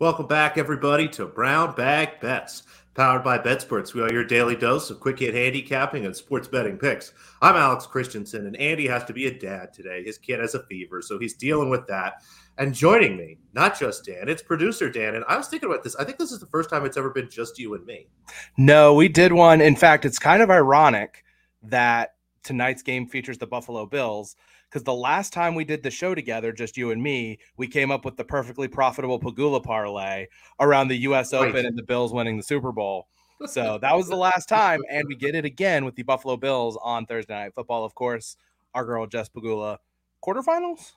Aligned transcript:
Welcome 0.00 0.28
back, 0.28 0.56
everybody, 0.56 1.08
to 1.08 1.26
Brown 1.26 1.74
Bag 1.74 2.20
Bets, 2.22 2.62
powered 2.94 3.22
by 3.22 3.36
BetSperts. 3.36 3.92
We 3.92 4.00
are 4.00 4.10
your 4.10 4.24
daily 4.24 4.56
dose 4.56 4.88
of 4.88 4.98
quick 4.98 5.18
hit 5.18 5.34
handicapping 5.34 6.06
and 6.06 6.16
sports 6.16 6.48
betting 6.48 6.78
picks. 6.78 7.12
I'm 7.42 7.54
Alex 7.54 7.86
Christensen, 7.86 8.46
and 8.46 8.56
Andy 8.56 8.88
has 8.88 9.04
to 9.04 9.12
be 9.12 9.26
a 9.26 9.38
dad 9.38 9.74
today. 9.74 10.02
His 10.02 10.16
kid 10.16 10.40
has 10.40 10.54
a 10.54 10.62
fever, 10.62 11.02
so 11.02 11.18
he's 11.18 11.34
dealing 11.34 11.68
with 11.68 11.86
that. 11.88 12.22
And 12.56 12.74
joining 12.74 13.18
me, 13.18 13.36
not 13.52 13.78
just 13.78 14.06
Dan, 14.06 14.30
it's 14.30 14.40
producer 14.40 14.88
Dan. 14.90 15.16
And 15.16 15.24
I 15.28 15.36
was 15.36 15.48
thinking 15.48 15.68
about 15.68 15.84
this. 15.84 15.96
I 15.96 16.04
think 16.04 16.16
this 16.16 16.32
is 16.32 16.40
the 16.40 16.46
first 16.46 16.70
time 16.70 16.86
it's 16.86 16.96
ever 16.96 17.10
been 17.10 17.28
just 17.28 17.58
you 17.58 17.74
and 17.74 17.84
me. 17.84 18.08
No, 18.56 18.94
we 18.94 19.06
did 19.06 19.34
one. 19.34 19.60
In 19.60 19.76
fact, 19.76 20.06
it's 20.06 20.18
kind 20.18 20.40
of 20.40 20.48
ironic 20.48 21.24
that 21.64 22.14
tonight's 22.42 22.82
game 22.82 23.06
features 23.06 23.36
the 23.36 23.46
Buffalo 23.46 23.84
Bills 23.84 24.34
because 24.70 24.84
the 24.84 24.94
last 24.94 25.32
time 25.32 25.54
we 25.56 25.64
did 25.64 25.82
the 25.82 25.90
show 25.90 26.14
together, 26.14 26.52
just 26.52 26.76
you 26.76 26.92
and 26.92 27.02
me, 27.02 27.38
we 27.56 27.66
came 27.66 27.90
up 27.90 28.04
with 28.04 28.16
the 28.16 28.24
perfectly 28.24 28.68
profitable 28.68 29.18
Pegula 29.18 29.62
parlay 29.62 30.26
around 30.60 30.88
the 30.88 30.96
U.S. 30.98 31.32
Open 31.32 31.66
and 31.66 31.76
the 31.76 31.82
Bills 31.82 32.12
winning 32.12 32.36
the 32.36 32.42
Super 32.42 32.70
Bowl. 32.70 33.08
So 33.46 33.78
that 33.78 33.96
was 33.96 34.08
the 34.08 34.16
last 34.28 34.48
time, 34.48 34.80
and 34.88 35.08
we 35.08 35.16
get 35.16 35.34
it 35.34 35.44
again 35.44 35.84
with 35.84 35.96
the 35.96 36.04
Buffalo 36.04 36.36
Bills 36.36 36.78
on 36.82 37.06
Thursday 37.06 37.34
Night 37.34 37.54
Football. 37.54 37.84
Of 37.84 37.94
course, 37.94 38.36
our 38.74 38.84
girl 38.84 39.06
Jess 39.06 39.28
Pegula, 39.28 39.78
quarterfinals. 40.24 40.92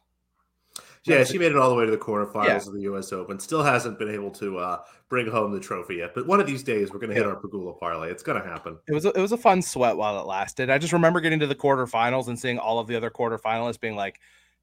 Yeah, 1.06 1.24
she 1.26 1.38
made 1.38 1.52
it 1.52 1.58
all 1.58 1.70
the 1.70 1.76
way 1.76 1.86
to 1.86 1.92
the 1.92 1.98
quarterfinals 1.98 2.46
yeah. 2.46 2.56
of 2.56 2.74
the 2.74 2.82
U.S. 2.82 3.12
Open. 3.12 3.40
Still 3.40 3.62
hasn't 3.62 4.00
been 4.00 4.10
able 4.10 4.32
to 4.32 4.58
uh, 4.58 4.82
bring 5.10 5.28
home 5.28 5.52
the 5.52 5.60
trophy 5.60 5.96
yet. 5.96 6.14
But 6.16 6.28
one 6.28 6.40
of 6.40 6.48
these 6.48 6.64
days, 6.64 6.92
we're 6.92 7.00
going 7.00 7.10
to 7.10 7.16
hit 7.16 7.26
yeah. 7.26 7.32
our 7.32 7.42
Pegula 7.42 7.78
parlay. 7.78 8.10
It's 8.10 8.24
going 8.24 8.42
to 8.42 8.48
happen. 8.48 8.78
It 8.88 8.94
was 8.94 9.06
a, 9.06 9.10
it 9.10 9.20
was 9.20 9.34
a 9.34 9.38
fun 9.38 9.62
sweat 9.62 9.98
while 9.98 10.20
it 10.20 10.26
lasted. 10.26 10.70
I 10.70 10.78
just 10.78 10.94
remember 10.94 11.20
getting 11.20 11.40
to 11.40 11.48
the 11.48 11.56
quarterfinals 11.56 12.30
and 12.30 12.40
seeing 12.40 12.58
all 12.58 12.80
of 12.80 12.88
the 12.88 12.96
other 12.96 13.10
quarterfinalists 13.10 13.80
being 13.82 13.96
like, 13.96 14.20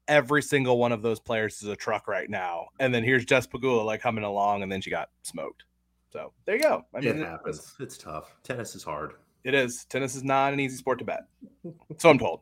every 0.07 0.41
single 0.41 0.77
one 0.77 0.91
of 0.91 1.01
those 1.01 1.19
players 1.19 1.61
is 1.61 1.69
a 1.69 1.75
truck 1.75 2.07
right 2.07 2.29
now. 2.29 2.67
And 2.79 2.93
then 2.93 3.03
here's 3.03 3.23
Jess 3.23 3.45
Pegula 3.45 3.85
like 3.85 4.01
coming 4.01 4.23
along, 4.23 4.63
and 4.63 4.71
then 4.71 4.81
she 4.81 4.89
got 4.89 5.09
smoked. 5.21 5.65
So 6.11 6.33
there 6.45 6.55
you 6.55 6.63
go. 6.63 6.85
I 6.93 6.99
mean, 6.99 7.19
it 7.19 7.25
happens. 7.25 7.59
It's, 7.59 7.75
it's 7.79 7.97
tough. 7.97 8.35
Tennis 8.43 8.75
is 8.75 8.83
hard. 8.83 9.13
It 9.43 9.53
is. 9.53 9.85
Tennis 9.85 10.15
is 10.15 10.23
not 10.23 10.53
an 10.53 10.59
easy 10.59 10.75
sport 10.75 10.99
to 10.99 11.05
bet. 11.05 11.25
So 11.97 12.09
I'm 12.09 12.19
told. 12.19 12.41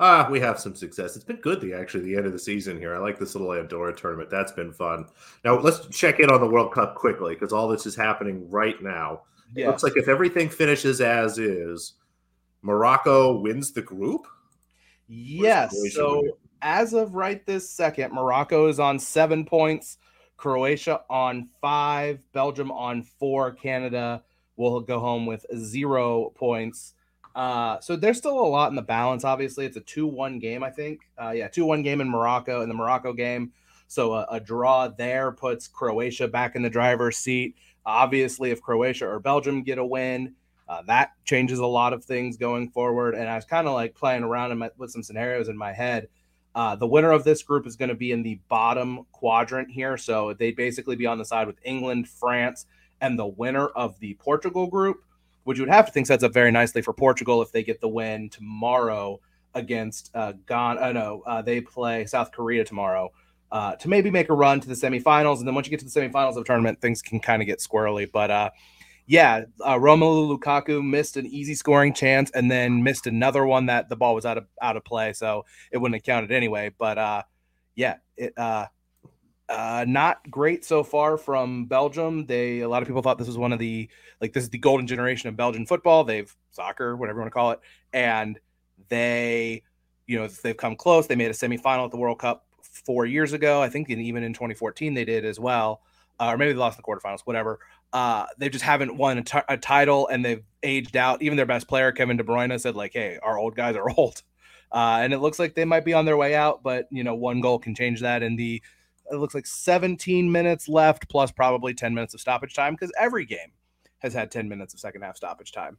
Ah, 0.00 0.28
we 0.30 0.38
have 0.38 0.60
some 0.60 0.76
success. 0.76 1.16
It's 1.16 1.24
been 1.24 1.40
good 1.40 1.60
the 1.60 1.74
actually 1.74 2.04
the 2.04 2.16
end 2.16 2.26
of 2.26 2.32
the 2.32 2.38
season 2.38 2.78
here. 2.78 2.94
I 2.94 2.98
like 2.98 3.18
this 3.18 3.34
little 3.34 3.52
Andorra 3.52 3.94
tournament. 3.94 4.30
That's 4.30 4.52
been 4.52 4.72
fun. 4.72 5.06
Now 5.44 5.58
let's 5.58 5.86
check 5.88 6.20
in 6.20 6.30
on 6.30 6.40
the 6.40 6.48
World 6.48 6.72
Cup 6.72 6.94
quickly 6.94 7.34
because 7.34 7.52
all 7.52 7.66
this 7.68 7.84
is 7.84 7.96
happening 7.96 8.48
right 8.48 8.80
now. 8.80 9.22
Yeah. 9.54 9.64
It 9.64 9.68
looks 9.68 9.82
like 9.82 9.96
if 9.96 10.08
everything 10.08 10.48
finishes 10.48 11.00
as 11.00 11.38
is, 11.38 11.94
Morocco 12.62 13.38
wins 13.38 13.72
the 13.72 13.82
group. 13.82 14.26
Yes. 15.08 15.74
So 15.92 16.38
as 16.62 16.92
of 16.92 17.14
right 17.14 17.44
this 17.44 17.68
second, 17.68 18.12
Morocco 18.12 18.68
is 18.68 18.78
on 18.78 18.98
seven 18.98 19.44
points, 19.44 19.98
Croatia 20.36 21.02
on 21.10 21.48
five, 21.60 22.20
Belgium 22.32 22.70
on 22.70 23.02
four, 23.02 23.52
Canada 23.52 24.22
will 24.56 24.80
go 24.80 25.00
home 25.00 25.26
with 25.26 25.46
zero 25.56 26.32
points. 26.36 26.94
Uh, 27.34 27.78
so 27.80 27.96
there's 27.96 28.18
still 28.18 28.38
a 28.38 28.48
lot 28.48 28.70
in 28.70 28.76
the 28.76 28.82
balance. 28.82 29.24
Obviously, 29.24 29.66
it's 29.66 29.76
a 29.76 29.80
two-one 29.80 30.38
game. 30.38 30.62
I 30.62 30.70
think. 30.70 31.00
Uh, 31.20 31.30
yeah, 31.30 31.48
two-one 31.48 31.82
game 31.82 32.00
in 32.00 32.08
Morocco 32.08 32.62
in 32.62 32.68
the 32.68 32.74
Morocco 32.74 33.12
game. 33.12 33.52
So 33.88 34.14
a, 34.14 34.26
a, 34.32 34.40
draw 34.40 34.88
there 34.88 35.32
puts 35.32 35.66
Croatia 35.66 36.28
back 36.28 36.56
in 36.56 36.62
the 36.62 36.68
driver's 36.68 37.16
seat. 37.16 37.56
Obviously, 37.86 38.50
if 38.50 38.60
Croatia 38.60 39.06
or 39.06 39.18
Belgium 39.18 39.62
get 39.62 39.78
a 39.78 39.84
win, 39.84 40.34
uh, 40.68 40.82
that 40.82 41.12
changes 41.24 41.58
a 41.58 41.66
lot 41.66 41.94
of 41.94 42.04
things 42.04 42.36
going 42.36 42.68
forward. 42.68 43.14
And 43.14 43.28
I 43.28 43.36
was 43.36 43.46
kind 43.46 43.66
of 43.66 43.72
like 43.72 43.94
playing 43.94 44.24
around 44.24 44.56
my, 44.58 44.70
with 44.76 44.90
some 44.90 45.02
scenarios 45.02 45.48
in 45.48 45.56
my 45.56 45.72
head. 45.72 46.08
Uh, 46.54 46.76
the 46.76 46.86
winner 46.86 47.12
of 47.12 47.24
this 47.24 47.42
group 47.42 47.66
is 47.66 47.76
going 47.76 47.88
to 47.88 47.94
be 47.94 48.12
in 48.12 48.22
the 48.22 48.40
bottom 48.48 49.06
quadrant 49.12 49.70
here. 49.70 49.96
So 49.96 50.34
they'd 50.34 50.56
basically 50.56 50.96
be 50.96 51.06
on 51.06 51.16
the 51.16 51.24
side 51.24 51.46
with 51.46 51.58
England, 51.64 52.08
France, 52.08 52.66
and 53.00 53.18
the 53.18 53.26
winner 53.26 53.68
of 53.68 53.98
the 54.00 54.14
Portugal 54.14 54.66
group 54.66 55.02
which 55.48 55.56
you 55.56 55.64
would 55.64 55.72
have 55.72 55.86
to 55.86 55.92
think 55.92 56.06
sets 56.06 56.22
up 56.22 56.34
very 56.34 56.52
nicely 56.52 56.82
for 56.82 56.92
Portugal 56.92 57.40
if 57.40 57.50
they 57.52 57.62
get 57.62 57.80
the 57.80 57.88
win 57.88 58.28
tomorrow 58.28 59.18
against 59.54 60.10
uh, 60.14 60.34
Ghana. 60.46 60.78
Oh, 60.78 60.92
no, 60.92 61.22
uh, 61.26 61.40
they 61.40 61.62
play 61.62 62.04
South 62.04 62.32
Korea 62.32 62.66
tomorrow 62.66 63.10
uh, 63.50 63.74
to 63.76 63.88
maybe 63.88 64.10
make 64.10 64.28
a 64.28 64.34
run 64.34 64.60
to 64.60 64.68
the 64.68 64.74
semifinals. 64.74 65.38
And 65.38 65.48
then 65.48 65.54
once 65.54 65.66
you 65.66 65.70
get 65.70 65.80
to 65.80 65.86
the 65.86 66.00
semifinals 66.00 66.28
of 66.28 66.34
the 66.34 66.44
tournament, 66.44 66.82
things 66.82 67.00
can 67.00 67.18
kind 67.18 67.40
of 67.40 67.46
get 67.46 67.60
squirrely. 67.60 68.06
But 68.12 68.30
uh, 68.30 68.50
yeah, 69.06 69.44
uh, 69.64 69.76
Romelu 69.76 70.38
Lukaku 70.38 70.86
missed 70.86 71.16
an 71.16 71.24
easy 71.24 71.54
scoring 71.54 71.94
chance 71.94 72.30
and 72.32 72.50
then 72.50 72.82
missed 72.82 73.06
another 73.06 73.46
one 73.46 73.64
that 73.66 73.88
the 73.88 73.96
ball 73.96 74.14
was 74.14 74.26
out 74.26 74.36
of 74.36 74.46
out 74.60 74.76
of 74.76 74.84
play, 74.84 75.14
so 75.14 75.46
it 75.72 75.78
wouldn't 75.78 75.96
have 75.96 76.04
counted 76.04 76.30
anyway. 76.30 76.72
But 76.76 76.98
uh, 76.98 77.22
yeah, 77.74 77.96
it 78.18 78.36
uh, 78.36 78.66
uh, 79.48 79.84
not 79.88 80.30
great 80.30 80.64
so 80.64 80.82
far 80.82 81.16
from 81.16 81.64
Belgium. 81.66 82.26
They 82.26 82.60
a 82.60 82.68
lot 82.68 82.82
of 82.82 82.88
people 82.88 83.02
thought 83.02 83.18
this 83.18 83.26
was 83.26 83.38
one 83.38 83.52
of 83.52 83.58
the 83.58 83.88
like 84.20 84.32
this 84.32 84.44
is 84.44 84.50
the 84.50 84.58
golden 84.58 84.86
generation 84.86 85.28
of 85.28 85.36
Belgian 85.36 85.66
football. 85.66 86.04
They've 86.04 86.34
soccer, 86.50 86.96
whatever 86.96 87.18
you 87.18 87.22
want 87.22 87.32
to 87.32 87.34
call 87.34 87.50
it, 87.52 87.60
and 87.92 88.38
they, 88.88 89.62
you 90.06 90.18
know, 90.18 90.28
they've 90.28 90.56
come 90.56 90.76
close. 90.76 91.06
They 91.06 91.16
made 91.16 91.30
a 91.30 91.34
semifinal 91.34 91.86
at 91.86 91.90
the 91.90 91.96
World 91.96 92.18
Cup 92.18 92.46
four 92.62 93.06
years 93.06 93.32
ago, 93.32 93.62
I 93.62 93.68
think, 93.68 93.88
and 93.90 94.00
even 94.02 94.22
in 94.22 94.32
2014 94.34 94.94
they 94.94 95.04
did 95.04 95.24
as 95.24 95.40
well, 95.40 95.80
uh, 96.20 96.26
or 96.32 96.36
maybe 96.36 96.52
they 96.52 96.58
lost 96.58 96.78
in 96.78 96.84
the 96.84 96.92
quarterfinals, 96.92 97.20
whatever. 97.24 97.58
Uh, 97.92 98.26
they 98.36 98.50
just 98.50 98.64
haven't 98.64 98.96
won 98.96 99.18
a, 99.18 99.22
t- 99.22 99.38
a 99.48 99.56
title, 99.56 100.08
and 100.08 100.22
they've 100.22 100.44
aged 100.62 100.96
out. 100.96 101.22
Even 101.22 101.36
their 101.36 101.46
best 101.46 101.68
player, 101.68 101.90
Kevin 101.90 102.18
De 102.18 102.22
Bruyne, 102.22 102.60
said 102.60 102.76
like, 102.76 102.92
"Hey, 102.92 103.18
our 103.22 103.38
old 103.38 103.56
guys 103.56 103.76
are 103.76 103.88
old." 103.96 104.22
Uh, 104.70 104.98
and 105.00 105.14
it 105.14 105.18
looks 105.20 105.38
like 105.38 105.54
they 105.54 105.64
might 105.64 105.86
be 105.86 105.94
on 105.94 106.04
their 106.04 106.18
way 106.18 106.34
out, 106.34 106.62
but 106.62 106.86
you 106.90 107.02
know, 107.02 107.14
one 107.14 107.40
goal 107.40 107.58
can 107.58 107.74
change 107.74 108.00
that. 108.00 108.22
And 108.22 108.38
the 108.38 108.62
it 109.10 109.16
looks 109.16 109.34
like 109.34 109.46
17 109.46 110.30
minutes 110.30 110.68
left, 110.68 111.08
plus 111.08 111.30
probably 111.30 111.74
10 111.74 111.94
minutes 111.94 112.14
of 112.14 112.20
stoppage 112.20 112.54
time 112.54 112.74
because 112.74 112.92
every 112.98 113.24
game 113.24 113.52
has 113.98 114.12
had 114.12 114.30
10 114.30 114.48
minutes 114.48 114.74
of 114.74 114.80
second 114.80 115.02
half 115.02 115.16
stoppage 115.16 115.52
time. 115.52 115.78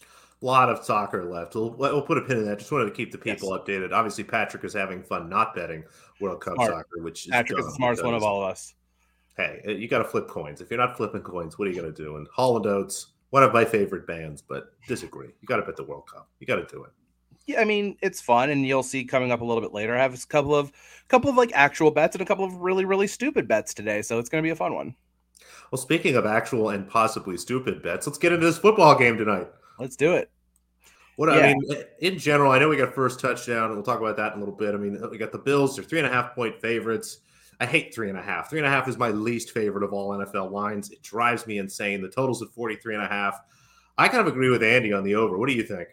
A 0.00 0.44
lot 0.44 0.68
of 0.68 0.84
soccer 0.84 1.24
left. 1.24 1.54
We'll, 1.54 1.70
we'll 1.70 2.02
put 2.02 2.18
a 2.18 2.22
pin 2.22 2.38
in 2.38 2.44
that. 2.46 2.58
Just 2.58 2.72
wanted 2.72 2.86
to 2.86 2.90
keep 2.90 3.12
the 3.12 3.18
people 3.18 3.50
yes. 3.50 3.60
updated. 3.60 3.92
Obviously, 3.92 4.24
Patrick 4.24 4.64
is 4.64 4.74
having 4.74 5.02
fun 5.02 5.28
not 5.28 5.54
betting 5.54 5.84
World 6.20 6.40
Cup 6.40 6.54
Smart. 6.54 6.70
soccer, 6.70 7.02
which 7.02 7.28
Patrick 7.30 7.58
is, 7.60 7.66
is 7.66 7.72
the 7.72 7.76
smartest 7.76 8.04
one 8.04 8.14
of 8.14 8.22
all 8.22 8.42
of 8.42 8.50
us. 8.50 8.74
Hey, 9.36 9.62
uh, 9.66 9.70
you 9.70 9.88
got 9.88 9.98
to 9.98 10.04
flip 10.04 10.28
coins. 10.28 10.60
If 10.60 10.70
you're 10.70 10.78
not 10.78 10.96
flipping 10.96 11.22
coins, 11.22 11.58
what 11.58 11.66
are 11.66 11.70
you 11.70 11.80
going 11.80 11.92
to 11.92 12.02
do? 12.02 12.16
And 12.16 12.26
Hall 12.34 12.56
and 12.56 12.66
Oates, 12.66 13.08
one 13.30 13.42
of 13.42 13.52
my 13.52 13.64
favorite 13.64 14.06
bands, 14.06 14.42
but 14.42 14.72
disagree. 14.86 15.28
You 15.40 15.46
got 15.46 15.56
to 15.56 15.62
bet 15.62 15.76
the 15.76 15.84
World 15.84 16.04
Cup. 16.12 16.28
You 16.40 16.46
got 16.46 16.56
to 16.56 16.66
do 16.66 16.84
it 16.84 16.90
yeah, 17.46 17.60
I 17.60 17.64
mean, 17.64 17.96
it's 18.00 18.20
fun, 18.20 18.50
and 18.50 18.66
you'll 18.66 18.82
see 18.82 19.04
coming 19.04 19.30
up 19.30 19.40
a 19.40 19.44
little 19.44 19.60
bit 19.60 19.72
later. 19.72 19.96
I 19.96 20.02
have 20.02 20.14
a 20.14 20.26
couple 20.26 20.54
of 20.54 20.72
couple 21.08 21.30
of 21.30 21.36
like 21.36 21.52
actual 21.54 21.90
bets 21.90 22.14
and 22.14 22.22
a 22.22 22.24
couple 22.24 22.44
of 22.44 22.54
really 22.56 22.84
really 22.84 23.06
stupid 23.06 23.46
bets 23.46 23.74
today, 23.74 24.02
so 24.02 24.18
it's 24.18 24.28
going 24.28 24.42
to 24.42 24.46
be 24.46 24.50
a 24.50 24.56
fun 24.56 24.74
one. 24.74 24.94
Well, 25.70 25.80
speaking 25.80 26.16
of 26.16 26.26
actual 26.26 26.70
and 26.70 26.88
possibly 26.88 27.36
stupid 27.36 27.82
bets, 27.82 28.06
let's 28.06 28.18
get 28.18 28.32
into 28.32 28.46
this 28.46 28.58
football 28.58 28.96
game 28.96 29.18
tonight. 29.18 29.48
Let's 29.78 29.96
do 29.96 30.14
it. 30.14 30.30
What 31.16 31.28
yeah. 31.28 31.40
I 31.40 31.54
mean, 31.54 31.62
in 32.00 32.18
general, 32.18 32.50
I 32.50 32.58
know 32.58 32.68
we 32.68 32.76
got 32.76 32.94
first 32.94 33.20
touchdown, 33.20 33.66
and 33.66 33.74
we'll 33.74 33.84
talk 33.84 34.00
about 34.00 34.16
that 34.16 34.32
in 34.32 34.38
a 34.38 34.40
little 34.40 34.54
bit. 34.54 34.74
I 34.74 34.78
mean, 34.78 34.98
we 35.10 35.18
got 35.18 35.32
the 35.32 35.38
Bills; 35.38 35.76
they're 35.76 35.84
three 35.84 35.98
and 35.98 36.08
a 36.08 36.10
half 36.10 36.34
point 36.34 36.60
favorites. 36.60 37.18
I 37.60 37.66
hate 37.66 37.94
three 37.94 38.08
and 38.08 38.18
a 38.18 38.22
half. 38.22 38.50
Three 38.50 38.58
and 38.58 38.66
a 38.66 38.70
half 38.70 38.88
is 38.88 38.98
my 38.98 39.10
least 39.10 39.52
favorite 39.52 39.84
of 39.84 39.92
all 39.92 40.10
NFL 40.10 40.50
lines. 40.50 40.90
It 40.90 41.02
drives 41.02 41.46
me 41.46 41.58
insane. 41.58 42.02
The 42.02 42.08
total's 42.08 42.42
at 42.42 42.48
43 42.48 42.96
and 42.96 43.04
a 43.04 43.08
half. 43.08 43.40
I 43.96 44.08
kind 44.08 44.20
of 44.20 44.26
agree 44.26 44.50
with 44.50 44.62
Andy 44.62 44.92
on 44.92 45.04
the 45.04 45.14
over. 45.14 45.38
What 45.38 45.48
do 45.48 45.54
you 45.54 45.62
think? 45.62 45.88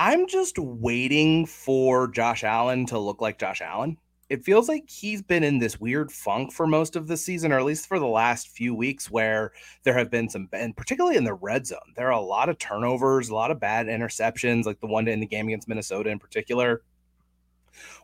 I'm 0.00 0.28
just 0.28 0.60
waiting 0.60 1.44
for 1.44 2.06
Josh 2.06 2.44
Allen 2.44 2.86
to 2.86 3.00
look 3.00 3.20
like 3.20 3.36
Josh 3.36 3.60
Allen. 3.60 3.96
It 4.28 4.44
feels 4.44 4.68
like 4.68 4.88
he's 4.88 5.22
been 5.22 5.42
in 5.42 5.58
this 5.58 5.80
weird 5.80 6.12
funk 6.12 6.52
for 6.52 6.68
most 6.68 6.94
of 6.94 7.08
the 7.08 7.16
season, 7.16 7.50
or 7.50 7.58
at 7.58 7.64
least 7.64 7.88
for 7.88 7.98
the 7.98 8.06
last 8.06 8.50
few 8.50 8.76
weeks, 8.76 9.10
where 9.10 9.50
there 9.82 9.98
have 9.98 10.08
been 10.08 10.28
some, 10.28 10.48
and 10.52 10.76
particularly 10.76 11.16
in 11.16 11.24
the 11.24 11.34
red 11.34 11.66
zone, 11.66 11.80
there 11.96 12.06
are 12.06 12.12
a 12.12 12.20
lot 12.20 12.48
of 12.48 12.58
turnovers, 12.58 13.28
a 13.28 13.34
lot 13.34 13.50
of 13.50 13.58
bad 13.58 13.86
interceptions, 13.88 14.66
like 14.66 14.78
the 14.78 14.86
one 14.86 15.08
in 15.08 15.18
the 15.18 15.26
game 15.26 15.48
against 15.48 15.66
Minnesota 15.66 16.10
in 16.10 16.20
particular. 16.20 16.82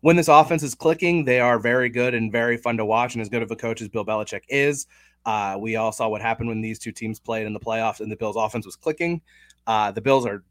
When 0.01 0.17
this 0.17 0.27
offense 0.27 0.65
is 0.65 0.75
clicking, 0.75 1.25
they 1.25 1.39
are 1.39 1.61
very 1.61 1.91
good 1.91 2.13
and 2.13 2.33
very 2.33 2.57
fun 2.57 2.77
to 2.79 2.85
watch, 2.85 3.15
and 3.15 3.23
as 3.23 3.29
good 3.29 3.45
of 3.45 3.53
a 3.53 3.57
coach 3.57 3.81
as 3.81 3.89
Bill 3.89 4.05
Belichick 4.05 4.43
is. 4.49 4.89
Uh, 5.25 5.59
we 5.61 5.77
all 5.77 5.93
saw 5.93 6.09
what 6.09 6.23
happened 6.23 6.49
when 6.49 6.61
these 6.61 6.81
two 6.81 6.91
teams 6.91 7.21
played 7.21 7.47
in 7.47 7.53
the 7.53 7.61
playoffs 7.61 8.01
and 8.01 8.11
the 8.11 8.17
Bills' 8.17 8.35
offense 8.35 8.67
was 8.67 8.75
clicking. 8.75 9.23
Uh, 9.69 9.93
the 9.93 10.01
Bills 10.01 10.27
are 10.27 10.43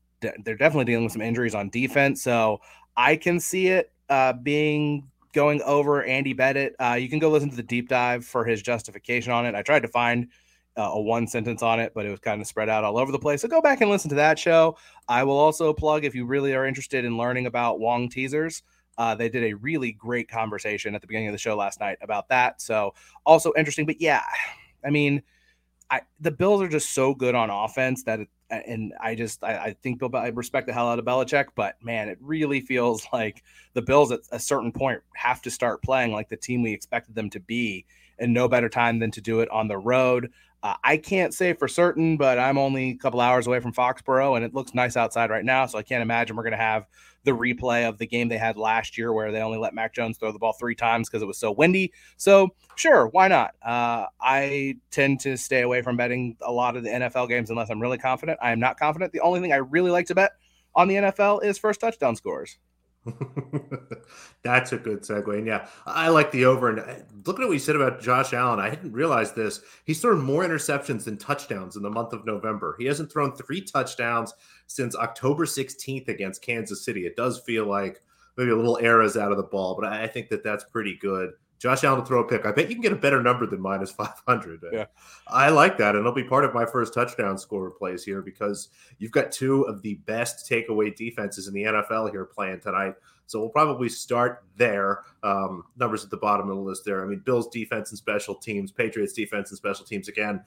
they're 0.43 0.55
definitely 0.55 0.85
dealing 0.85 1.03
with 1.03 1.13
some 1.13 1.21
injuries 1.21 1.55
on 1.55 1.69
defense. 1.69 2.21
So 2.21 2.61
I 2.95 3.15
can 3.15 3.39
see 3.39 3.67
it 3.67 3.91
uh, 4.09 4.33
being 4.33 5.09
going 5.33 5.61
over 5.63 6.03
Andy 6.03 6.33
Bettit. 6.33 6.75
Uh, 6.79 6.93
you 6.93 7.09
can 7.09 7.19
go 7.19 7.29
listen 7.29 7.49
to 7.49 7.55
the 7.55 7.63
deep 7.63 7.89
dive 7.89 8.25
for 8.25 8.45
his 8.45 8.61
justification 8.61 9.31
on 9.31 9.45
it. 9.45 9.55
I 9.55 9.61
tried 9.61 9.81
to 9.81 9.87
find 9.87 10.27
uh, 10.77 10.91
a 10.93 11.01
one 11.01 11.27
sentence 11.27 11.61
on 11.61 11.79
it, 11.79 11.93
but 11.93 12.05
it 12.05 12.09
was 12.11 12.19
kind 12.19 12.41
of 12.41 12.47
spread 12.47 12.69
out 12.69 12.83
all 12.83 12.97
over 12.97 13.11
the 13.11 13.19
place. 13.19 13.41
So 13.41 13.47
go 13.47 13.61
back 13.61 13.81
and 13.81 13.89
listen 13.89 14.09
to 14.09 14.15
that 14.15 14.39
show. 14.39 14.77
I 15.07 15.23
will 15.23 15.37
also 15.37 15.73
plug 15.73 16.05
if 16.05 16.15
you 16.15 16.25
really 16.25 16.53
are 16.53 16.65
interested 16.65 17.05
in 17.05 17.17
learning 17.17 17.45
about 17.45 17.79
Wong 17.79 18.09
teasers. 18.09 18.63
Uh, 18.97 19.15
they 19.15 19.27
did 19.27 19.43
a 19.43 19.53
really 19.53 19.91
great 19.91 20.29
conversation 20.29 20.93
at 20.93 21.01
the 21.01 21.07
beginning 21.07 21.27
of 21.27 21.33
the 21.33 21.39
show 21.39 21.55
last 21.55 21.79
night 21.79 21.97
about 22.01 22.29
that. 22.29 22.61
So 22.61 22.93
also 23.25 23.51
interesting, 23.57 23.85
but 23.85 23.99
yeah, 23.99 24.21
I 24.85 24.91
mean, 24.91 25.23
I, 25.89 26.01
the 26.19 26.31
Bills 26.31 26.61
are 26.61 26.67
just 26.67 26.93
so 26.93 27.13
good 27.13 27.35
on 27.35 27.49
offense 27.49 28.03
that, 28.03 28.19
it, 28.19 28.27
and 28.65 28.93
I 29.01 29.15
just 29.15 29.43
I, 29.43 29.57
I, 29.57 29.75
think 29.81 29.99
Bill, 29.99 30.09
I 30.15 30.27
respect 30.29 30.67
the 30.67 30.73
hell 30.73 30.89
out 30.89 30.99
of 30.99 31.05
Belichick, 31.05 31.47
but 31.55 31.75
man, 31.83 32.09
it 32.09 32.17
really 32.21 32.61
feels 32.61 33.05
like 33.13 33.43
the 33.73 33.81
Bills 33.81 34.11
at 34.11 34.21
a 34.31 34.39
certain 34.39 34.71
point 34.71 35.01
have 35.15 35.41
to 35.43 35.51
start 35.51 35.81
playing 35.81 36.11
like 36.11 36.29
the 36.29 36.37
team 36.37 36.61
we 36.61 36.73
expected 36.73 37.15
them 37.15 37.29
to 37.31 37.39
be, 37.39 37.85
and 38.19 38.33
no 38.33 38.47
better 38.47 38.69
time 38.69 38.99
than 38.99 39.11
to 39.11 39.21
do 39.21 39.39
it 39.39 39.49
on 39.49 39.67
the 39.67 39.77
road. 39.77 40.31
Uh, 40.61 40.75
I 40.83 40.95
can't 40.95 41.33
say 41.33 41.53
for 41.53 41.67
certain, 41.67 42.15
but 42.15 42.39
I'm 42.39 42.57
only 42.57 42.91
a 42.91 42.95
couple 42.95 43.19
hours 43.19 43.47
away 43.47 43.59
from 43.59 43.73
Foxborough, 43.73 44.37
and 44.37 44.45
it 44.45 44.53
looks 44.53 44.73
nice 44.73 44.95
outside 44.95 45.29
right 45.29 45.43
now. 45.43 45.65
So 45.65 45.77
I 45.77 45.83
can't 45.83 46.01
imagine 46.01 46.37
we're 46.37 46.43
going 46.43 46.51
to 46.51 46.57
have 46.57 46.87
the 47.23 47.31
replay 47.31 47.87
of 47.87 47.97
the 47.97 48.07
game 48.07 48.27
they 48.27 48.37
had 48.37 48.57
last 48.57 48.97
year 48.97 49.13
where 49.13 49.31
they 49.31 49.41
only 49.41 49.57
let 49.57 49.73
Mac 49.73 49.93
Jones 49.93 50.17
throw 50.17 50.31
the 50.31 50.39
ball 50.39 50.53
three 50.53 50.75
times 50.75 51.09
because 51.09 51.21
it 51.21 51.25
was 51.25 51.37
so 51.37 51.51
windy. 51.51 51.93
So 52.17 52.49
sure, 52.75 53.07
why 53.07 53.27
not? 53.27 53.51
Uh, 53.61 54.07
I 54.19 54.77
tend 54.91 55.19
to 55.21 55.37
stay 55.37 55.61
away 55.61 55.81
from 55.81 55.97
betting 55.97 56.37
a 56.41 56.51
lot 56.51 56.75
of 56.75 56.83
the 56.83 56.89
NFL 56.89 57.29
games 57.29 57.49
unless 57.49 57.69
I'm 57.69 57.81
really 57.81 57.97
confident. 57.97 58.39
I 58.41 58.51
am 58.51 58.59
not 58.59 58.77
confident. 58.77 59.11
The 59.11 59.21
only 59.21 59.39
thing 59.39 59.53
I 59.53 59.57
really 59.57 59.91
like 59.91 60.07
to 60.07 60.15
bet 60.15 60.31
on 60.75 60.87
the 60.87 60.95
NFL 60.95 61.43
is 61.43 61.57
first 61.57 61.79
touchdown 61.79 62.15
scores. 62.15 62.57
That's 64.43 64.71
a 64.71 64.77
good 64.77 65.01
segue. 65.01 65.37
And 65.37 65.47
yeah, 65.47 65.67
I 65.85 66.09
like 66.09 66.31
the 66.31 66.45
over. 66.45 66.69
And 66.69 66.79
uh, 66.79 67.03
look 67.25 67.39
at 67.39 67.45
what 67.45 67.53
you 67.53 67.59
said 67.59 67.75
about 67.75 68.01
Josh 68.01 68.33
Allen. 68.33 68.59
I 68.59 68.69
hadn't 68.69 68.93
realized 68.93 69.35
this. 69.35 69.61
He's 69.85 70.01
thrown 70.01 70.21
more 70.21 70.43
interceptions 70.43 71.03
than 71.03 71.17
touchdowns 71.17 71.75
in 71.75 71.83
the 71.83 71.89
month 71.89 72.13
of 72.13 72.25
November. 72.25 72.75
He 72.79 72.85
hasn't 72.85 73.11
thrown 73.11 73.35
three 73.35 73.61
touchdowns 73.61 74.33
since 74.67 74.95
October 74.95 75.45
16th 75.45 76.07
against 76.07 76.41
Kansas 76.41 76.83
City. 76.83 77.05
It 77.05 77.15
does 77.15 77.39
feel 77.39 77.65
like 77.65 78.01
maybe 78.37 78.51
a 78.51 78.55
little 78.55 78.79
errors 78.81 79.17
out 79.17 79.31
of 79.31 79.37
the 79.37 79.43
ball, 79.43 79.77
but 79.79 79.91
I 79.91 80.07
think 80.07 80.29
that 80.29 80.43
that's 80.43 80.63
pretty 80.63 80.97
good. 80.99 81.31
Josh 81.63 81.85
Allen 81.85 82.01
to 82.01 82.05
throw 82.05 82.19
a 82.19 82.27
pick. 82.27 82.45
I 82.45 82.51
bet 82.51 82.67
you 82.67 82.75
can 82.75 82.81
get 82.81 82.91
a 82.91 82.97
better 82.97 83.23
number 83.23 83.45
than 83.45 83.61
minus 83.61 83.89
500. 83.91 84.65
Yeah. 84.73 84.85
I 85.27 85.47
like 85.47 85.77
that. 85.77 85.95
And 85.95 85.99
it'll 85.99 86.11
be 86.11 86.25
part 86.25 86.43
of 86.43 86.53
my 86.53 86.65
first 86.65 86.93
touchdown 86.93 87.37
score 87.37 87.71
plays 87.71 88.03
here 88.03 88.21
because 88.21 88.67
you've 88.99 89.13
got 89.13 89.31
two 89.31 89.61
of 89.61 89.81
the 89.81 89.93
best 90.05 90.49
takeaway 90.49 90.93
defenses 90.93 91.47
in 91.47 91.53
the 91.53 91.63
NFL 91.63 92.11
here 92.11 92.25
playing 92.25 92.59
tonight. 92.59 92.95
So 93.27 93.39
we'll 93.39 93.47
probably 93.47 93.87
start 93.87 94.43
there. 94.57 95.03
Um, 95.23 95.63
numbers 95.77 96.03
at 96.03 96.09
the 96.09 96.17
bottom 96.17 96.49
of 96.49 96.57
the 96.57 96.61
list 96.61 96.83
there. 96.83 97.01
I 97.01 97.07
mean, 97.07 97.21
Bills 97.23 97.47
defense 97.47 97.91
and 97.91 97.97
special 97.97 98.35
teams, 98.35 98.73
Patriots 98.73 99.13
defense 99.13 99.49
and 99.49 99.57
special 99.57 99.85
teams 99.85 100.09
again. 100.09 100.43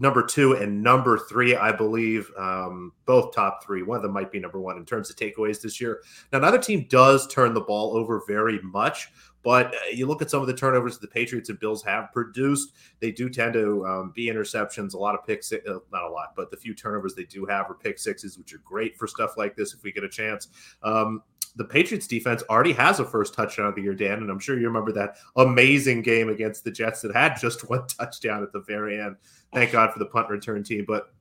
Number 0.00 0.24
two 0.24 0.54
and 0.54 0.82
number 0.82 1.18
three, 1.18 1.54
I 1.54 1.72
believe, 1.72 2.32
um, 2.38 2.92
both 3.04 3.34
top 3.34 3.62
three. 3.62 3.82
One 3.82 3.96
of 3.96 4.02
them 4.02 4.12
might 4.12 4.32
be 4.32 4.40
number 4.40 4.58
one 4.58 4.78
in 4.78 4.86
terms 4.86 5.10
of 5.10 5.16
takeaways 5.16 5.60
this 5.60 5.78
year. 5.78 6.02
Now, 6.32 6.38
another 6.38 6.58
team 6.58 6.86
does 6.88 7.28
turn 7.28 7.52
the 7.52 7.60
ball 7.60 7.94
over 7.94 8.22
very 8.26 8.60
much, 8.62 9.08
but 9.42 9.68
uh, 9.68 9.78
you 9.92 10.06
look 10.06 10.22
at 10.22 10.30
some 10.30 10.40
of 10.40 10.46
the 10.46 10.54
turnovers 10.54 10.98
the 10.98 11.06
Patriots 11.06 11.48
and 11.48 11.58
Bills 11.58 11.82
have 11.84 12.12
produced, 12.12 12.72
they 13.00 13.10
do 13.10 13.28
tend 13.28 13.54
to 13.54 13.86
um, 13.86 14.12
be 14.14 14.26
interceptions, 14.26 14.94
a 14.94 14.98
lot 14.98 15.14
of 15.14 15.24
picks, 15.26 15.52
uh, 15.52 15.58
not 15.92 16.04
a 16.04 16.10
lot, 16.10 16.34
but 16.36 16.50
the 16.50 16.56
few 16.56 16.74
turnovers 16.74 17.14
they 17.14 17.24
do 17.24 17.46
have 17.46 17.70
are 17.70 17.74
pick 17.74 17.98
sixes, 17.98 18.38
which 18.38 18.52
are 18.52 18.62
great 18.64 18.96
for 18.96 19.06
stuff 19.06 19.36
like 19.36 19.56
this 19.56 19.74
if 19.74 19.82
we 19.82 19.92
get 19.92 20.04
a 20.04 20.08
chance. 20.08 20.48
Um, 20.82 21.22
the 21.56 21.64
Patriots 21.64 22.06
defense 22.06 22.42
already 22.48 22.72
has 22.72 23.00
a 23.00 23.04
first 23.04 23.34
touchdown 23.34 23.66
of 23.66 23.74
the 23.74 23.82
year, 23.82 23.94
Dan, 23.94 24.18
and 24.18 24.30
I'm 24.30 24.38
sure 24.38 24.58
you 24.58 24.66
remember 24.66 24.92
that 24.92 25.16
amazing 25.36 26.02
game 26.02 26.28
against 26.28 26.62
the 26.64 26.70
Jets 26.70 27.00
that 27.02 27.14
had 27.14 27.40
just 27.40 27.60
one 27.70 27.86
touchdown 27.86 28.42
at 28.42 28.52
the 28.52 28.60
very 28.60 29.00
end. 29.00 29.16
Thank 29.52 29.72
God 29.72 29.92
for 29.92 29.98
the 29.98 30.06
punt 30.06 30.28
return 30.28 30.62
team, 30.62 30.84
but 30.86 31.12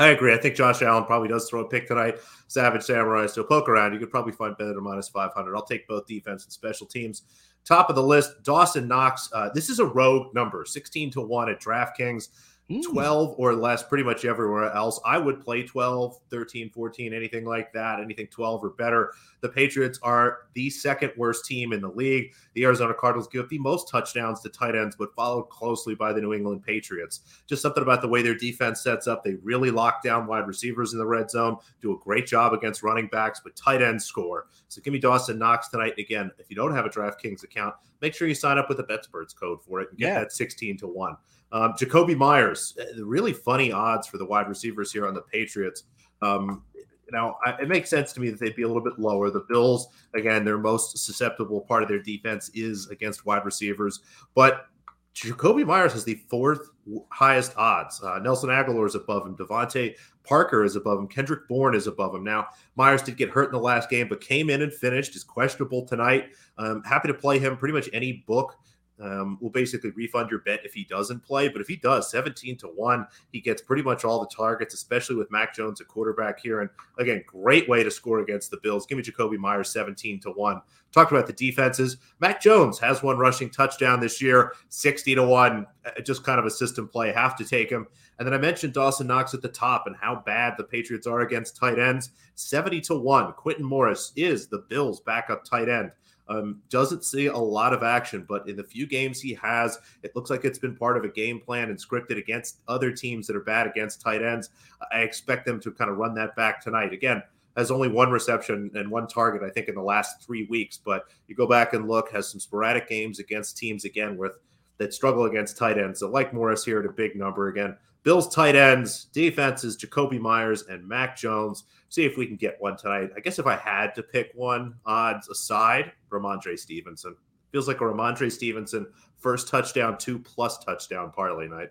I 0.00 0.08
agree. 0.08 0.32
I 0.32 0.36
think 0.36 0.54
Josh 0.54 0.82
Allen 0.82 1.04
probably 1.04 1.28
does 1.28 1.48
throw 1.48 1.60
a 1.60 1.68
pick 1.68 1.88
tonight. 1.88 2.18
Savage 2.46 2.82
Samurai 2.82 3.26
still 3.26 3.44
poke 3.44 3.68
around. 3.68 3.94
You 3.94 3.98
could 3.98 4.10
probably 4.10 4.32
find 4.32 4.56
better 4.56 4.80
minus 4.80 5.08
500. 5.08 5.56
I'll 5.56 5.62
take 5.62 5.88
both 5.88 6.06
defense 6.06 6.44
and 6.44 6.52
special 6.52 6.86
teams. 6.86 7.22
Top 7.68 7.90
of 7.90 7.96
the 7.96 8.02
list, 8.02 8.42
Dawson 8.44 8.88
Knox. 8.88 9.28
Uh, 9.30 9.50
this 9.54 9.68
is 9.68 9.78
a 9.78 9.84
rogue 9.84 10.34
number, 10.34 10.64
16 10.64 11.10
to 11.10 11.20
1 11.20 11.50
at 11.50 11.60
DraftKings. 11.60 12.28
Hmm. 12.70 12.80
12 12.80 13.36
or 13.38 13.54
less 13.54 13.82
pretty 13.82 14.04
much 14.04 14.26
everywhere 14.26 14.70
else. 14.72 15.00
I 15.04 15.16
would 15.16 15.40
play 15.40 15.62
12, 15.62 16.18
13, 16.30 16.68
14, 16.68 17.14
anything 17.14 17.46
like 17.46 17.72
that, 17.72 18.00
anything 18.00 18.26
12 18.26 18.62
or 18.62 18.70
better. 18.70 19.12
The 19.40 19.48
Patriots 19.48 19.98
are 20.02 20.40
the 20.52 20.68
second 20.68 21.12
worst 21.16 21.46
team 21.46 21.72
in 21.72 21.80
the 21.80 21.88
league. 21.88 22.34
The 22.54 22.64
Arizona 22.64 22.92
Cardinals 22.92 23.28
give 23.28 23.48
the 23.48 23.58
most 23.58 23.88
touchdowns 23.88 24.40
to 24.42 24.50
tight 24.50 24.74
ends, 24.74 24.96
but 24.96 25.14
followed 25.14 25.44
closely 25.44 25.94
by 25.94 26.12
the 26.12 26.20
New 26.20 26.34
England 26.34 26.62
Patriots. 26.62 27.20
Just 27.46 27.62
something 27.62 27.82
about 27.82 28.02
the 28.02 28.08
way 28.08 28.20
their 28.20 28.34
defense 28.34 28.82
sets 28.82 29.06
up. 29.06 29.24
They 29.24 29.36
really 29.42 29.70
lock 29.70 30.02
down 30.02 30.26
wide 30.26 30.46
receivers 30.46 30.92
in 30.92 30.98
the 30.98 31.06
red 31.06 31.30
zone, 31.30 31.56
do 31.80 31.94
a 31.94 31.98
great 31.98 32.26
job 32.26 32.52
against 32.52 32.82
running 32.82 33.06
backs, 33.06 33.40
but 33.42 33.56
tight 33.56 33.80
ends 33.80 34.04
score. 34.04 34.46
So 34.68 34.82
give 34.82 34.92
me 34.92 34.98
Dawson 34.98 35.38
Knox 35.38 35.68
tonight. 35.68 35.94
Again, 35.98 36.30
if 36.38 36.50
you 36.50 36.56
don't 36.56 36.74
have 36.74 36.84
a 36.84 36.90
DraftKings 36.90 37.44
account, 37.44 37.74
make 38.02 38.14
sure 38.14 38.28
you 38.28 38.34
sign 38.34 38.58
up 38.58 38.68
with 38.68 38.76
the 38.76 38.84
BetSperts 38.84 39.34
code 39.34 39.62
for 39.62 39.80
it 39.80 39.88
and 39.88 39.98
get 39.98 40.08
yeah. 40.08 40.20
that 40.20 40.32
16 40.32 40.76
to 40.78 40.86
1. 40.86 41.16
Um, 41.52 41.72
Jakobi 41.72 42.16
Meyers, 42.16 42.76
uh, 42.80 43.04
really 43.04 43.32
funny 43.32 43.72
odds 43.72 44.06
for 44.06 44.18
the 44.18 44.24
wide 44.24 44.48
receivers 44.48 44.92
here 44.92 45.06
on 45.06 45.14
the 45.14 45.22
Patriots. 45.22 45.84
Um, 46.22 46.62
now, 47.10 47.36
it 47.58 47.68
makes 47.68 47.88
sense 47.88 48.12
to 48.12 48.20
me 48.20 48.28
that 48.28 48.38
they'd 48.38 48.56
be 48.56 48.62
a 48.62 48.66
little 48.66 48.82
bit 48.82 48.98
lower. 48.98 49.30
The 49.30 49.44
Bills, 49.48 49.88
again, 50.14 50.44
their 50.44 50.58
most 50.58 50.98
susceptible 50.98 51.62
part 51.62 51.82
of 51.82 51.88
their 51.88 52.02
defense 52.02 52.50
is 52.52 52.88
against 52.88 53.24
wide 53.24 53.46
receivers, 53.46 54.00
but 54.34 54.66
Jakobi 55.14 55.66
Meyers 55.66 55.94
has 55.94 56.04
the 56.04 56.14
fourth 56.28 56.70
highest 57.10 57.56
odds. 57.56 58.00
Uh, 58.02 58.18
Nelson 58.18 58.50
Agholor 58.50 58.86
is 58.86 58.94
above 58.94 59.26
him. 59.26 59.36
DeVante 59.36 59.96
Parker 60.22 60.64
is 60.64 60.76
above 60.76 60.98
him. 60.98 61.08
Kendrick 61.08 61.48
Bourne 61.48 61.74
is 61.74 61.86
above 61.86 62.14
him. 62.14 62.22
Now, 62.22 62.48
Meyers 62.76 63.02
did 63.02 63.16
get 63.16 63.30
hurt 63.30 63.46
in 63.46 63.52
the 63.52 63.58
last 63.58 63.90
game, 63.90 64.08
but 64.08 64.20
came 64.20 64.48
in 64.48 64.62
and 64.62 64.72
finished. 64.72 65.16
Is 65.16 65.24
questionable 65.24 65.84
tonight. 65.86 66.30
Um, 66.56 66.82
happy 66.84 67.08
to 67.08 67.14
play 67.14 67.38
him 67.38 67.56
pretty 67.56 67.74
much 67.74 67.88
any 67.92 68.24
book 68.26 68.56
um, 69.00 69.38
will 69.40 69.50
basically 69.50 69.90
refund 69.90 70.30
your 70.30 70.40
bet 70.40 70.60
if 70.64 70.74
he 70.74 70.84
doesn't 70.84 71.22
play. 71.24 71.48
But 71.48 71.60
if 71.60 71.68
he 71.68 71.76
does, 71.76 72.10
17 72.10 72.56
to 72.58 72.66
1, 72.66 73.06
he 73.32 73.40
gets 73.40 73.62
pretty 73.62 73.82
much 73.82 74.04
all 74.04 74.20
the 74.20 74.34
targets, 74.34 74.74
especially 74.74 75.16
with 75.16 75.30
Mac 75.30 75.54
Jones 75.54 75.80
at 75.80 75.88
quarterback 75.88 76.40
here. 76.40 76.60
And 76.60 76.70
again, 76.98 77.22
great 77.26 77.68
way 77.68 77.82
to 77.82 77.90
score 77.90 78.20
against 78.20 78.50
the 78.50 78.58
Bills. 78.62 78.86
Give 78.86 78.98
me 78.98 79.04
Jakobi 79.04 79.38
Meyers 79.38 79.70
17 79.70 80.20
to 80.20 80.30
1. 80.30 80.60
Talked 80.92 81.12
about 81.12 81.26
the 81.26 81.32
defenses. 81.34 81.98
Mac 82.20 82.40
Jones 82.40 82.78
has 82.78 83.02
one 83.02 83.18
rushing 83.18 83.50
touchdown 83.50 84.00
this 84.00 84.22
year, 84.22 84.54
60 84.70 85.14
to 85.16 85.24
1. 85.24 85.66
Uh, 85.84 86.00
just 86.00 86.24
kind 86.24 86.38
of 86.38 86.46
a 86.46 86.50
system 86.50 86.88
play. 86.88 87.12
Have 87.12 87.36
to 87.36 87.44
take 87.44 87.70
him. 87.70 87.86
And 88.18 88.26
then 88.26 88.34
I 88.34 88.38
mentioned 88.38 88.72
Dawson 88.72 89.06
Knox 89.06 89.32
at 89.34 89.42
the 89.42 89.48
top 89.48 89.86
and 89.86 89.94
how 89.94 90.22
bad 90.26 90.54
the 90.56 90.64
Patriots 90.64 91.06
are 91.06 91.20
against 91.20 91.56
tight 91.56 91.78
ends. 91.78 92.10
70 92.34 92.80
to 92.82 92.96
1. 92.96 93.32
Quintin 93.34 93.64
Morris 93.64 94.12
is 94.16 94.48
the 94.48 94.64
Bills' 94.68 95.00
backup 95.00 95.44
tight 95.44 95.68
end. 95.68 95.92
Um, 96.28 96.60
doesn't 96.68 97.04
see 97.04 97.26
a 97.26 97.36
lot 97.36 97.72
of 97.72 97.82
action, 97.82 98.26
but 98.28 98.48
in 98.48 98.56
the 98.56 98.64
few 98.64 98.86
games 98.86 99.20
he 99.20 99.32
has, 99.34 99.78
it 100.02 100.14
looks 100.14 100.28
like 100.28 100.44
it's 100.44 100.58
been 100.58 100.76
part 100.76 100.98
of 100.98 101.04
a 101.04 101.08
game 101.08 101.40
plan 101.40 101.70
and 101.70 101.78
scripted 101.78 102.18
against 102.18 102.60
other 102.68 102.92
teams 102.92 103.26
that 103.26 103.36
are 103.36 103.40
bad 103.40 103.66
against 103.66 104.02
tight 104.02 104.22
ends. 104.22 104.50
I 104.92 105.00
expect 105.00 105.46
them 105.46 105.58
to 105.60 105.70
kind 105.70 105.90
of 105.90 105.96
run 105.96 106.14
that 106.16 106.36
back 106.36 106.62
tonight. 106.62 106.92
Again, 106.92 107.22
has 107.56 107.70
only 107.72 107.88
one 107.88 108.10
reception 108.10 108.70
and 108.74 108.90
one 108.90 109.08
target, 109.08 109.42
I 109.42 109.50
think, 109.50 109.68
in 109.68 109.74
the 109.74 109.82
last 109.82 110.22
three 110.22 110.46
weeks. 110.46 110.76
But 110.76 111.06
you 111.26 111.34
go 111.34 111.46
back 111.46 111.72
and 111.72 111.88
look, 111.88 112.10
has 112.12 112.28
some 112.28 112.40
sporadic 112.40 112.88
games 112.88 113.18
against 113.18 113.56
teams 113.56 113.84
again 113.84 114.16
with 114.16 114.38
that 114.78 114.94
struggle 114.94 115.24
against 115.24 115.56
tight 115.56 115.76
ends. 115.76 115.98
So 115.98 116.08
like 116.08 116.32
Morris 116.32 116.64
here 116.64 116.78
at 116.78 116.86
a 116.86 116.92
big 116.92 117.16
number 117.16 117.48
again. 117.48 117.76
Bills 118.04 118.32
tight 118.32 118.54
ends, 118.54 119.06
defenses, 119.12 119.76
Jakobi 119.76 120.20
Meyers 120.20 120.62
and 120.68 120.86
Mac 120.86 121.16
Jones. 121.16 121.64
See 121.88 122.04
if 122.04 122.16
we 122.16 122.26
can 122.26 122.36
get 122.36 122.56
one 122.60 122.76
tonight. 122.76 123.10
I 123.16 123.20
guess 123.20 123.38
if 123.38 123.46
I 123.46 123.56
had 123.56 123.94
to 123.94 124.02
pick 124.02 124.30
one, 124.34 124.74
odds 124.84 125.28
aside, 125.28 125.92
Rhamondre 126.10 126.58
Stevenson. 126.58 127.16
Feels 127.50 127.66
like 127.66 127.80
a 127.80 127.84
Rhamondre 127.84 128.30
Stevenson 128.30 128.86
first 129.16 129.48
touchdown, 129.48 129.96
two 129.98 130.18
plus 130.18 130.58
touchdown 130.58 131.10
parlay 131.10 131.48
night. 131.48 131.70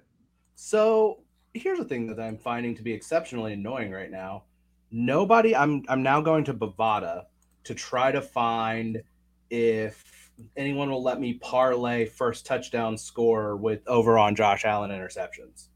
So 0.56 1.20
here's 1.54 1.80
the 1.80 1.86
thing 1.86 2.08
that 2.08 2.20
I'm 2.20 2.38
finding 2.38 2.76
to 2.76 2.84
be 2.84 2.94
exceptionally 2.94 3.54
annoying 3.54 3.92
right 3.92 4.12
now. 4.12 4.44
Nobody, 4.92 5.56
I'm 5.56 5.84
I'm 5.88 6.02
now 6.02 6.22
going 6.22 6.44
to 6.46 6.54
Bovada 6.54 7.26
to 7.66 7.76
try 7.76 8.12
to 8.12 8.22
find 8.22 9.02
if 9.50 10.32
anyone 10.56 10.90
will 10.90 11.04
let 11.04 11.20
me 11.20 11.34
parlay 11.36 12.06
first 12.06 12.46
touchdown 12.46 12.98
score 12.98 13.56
with 13.58 13.86
over 13.88 14.18
on 14.18 14.36
Josh 14.36 14.66
Allen 14.66 14.92
interceptions. 14.92 15.68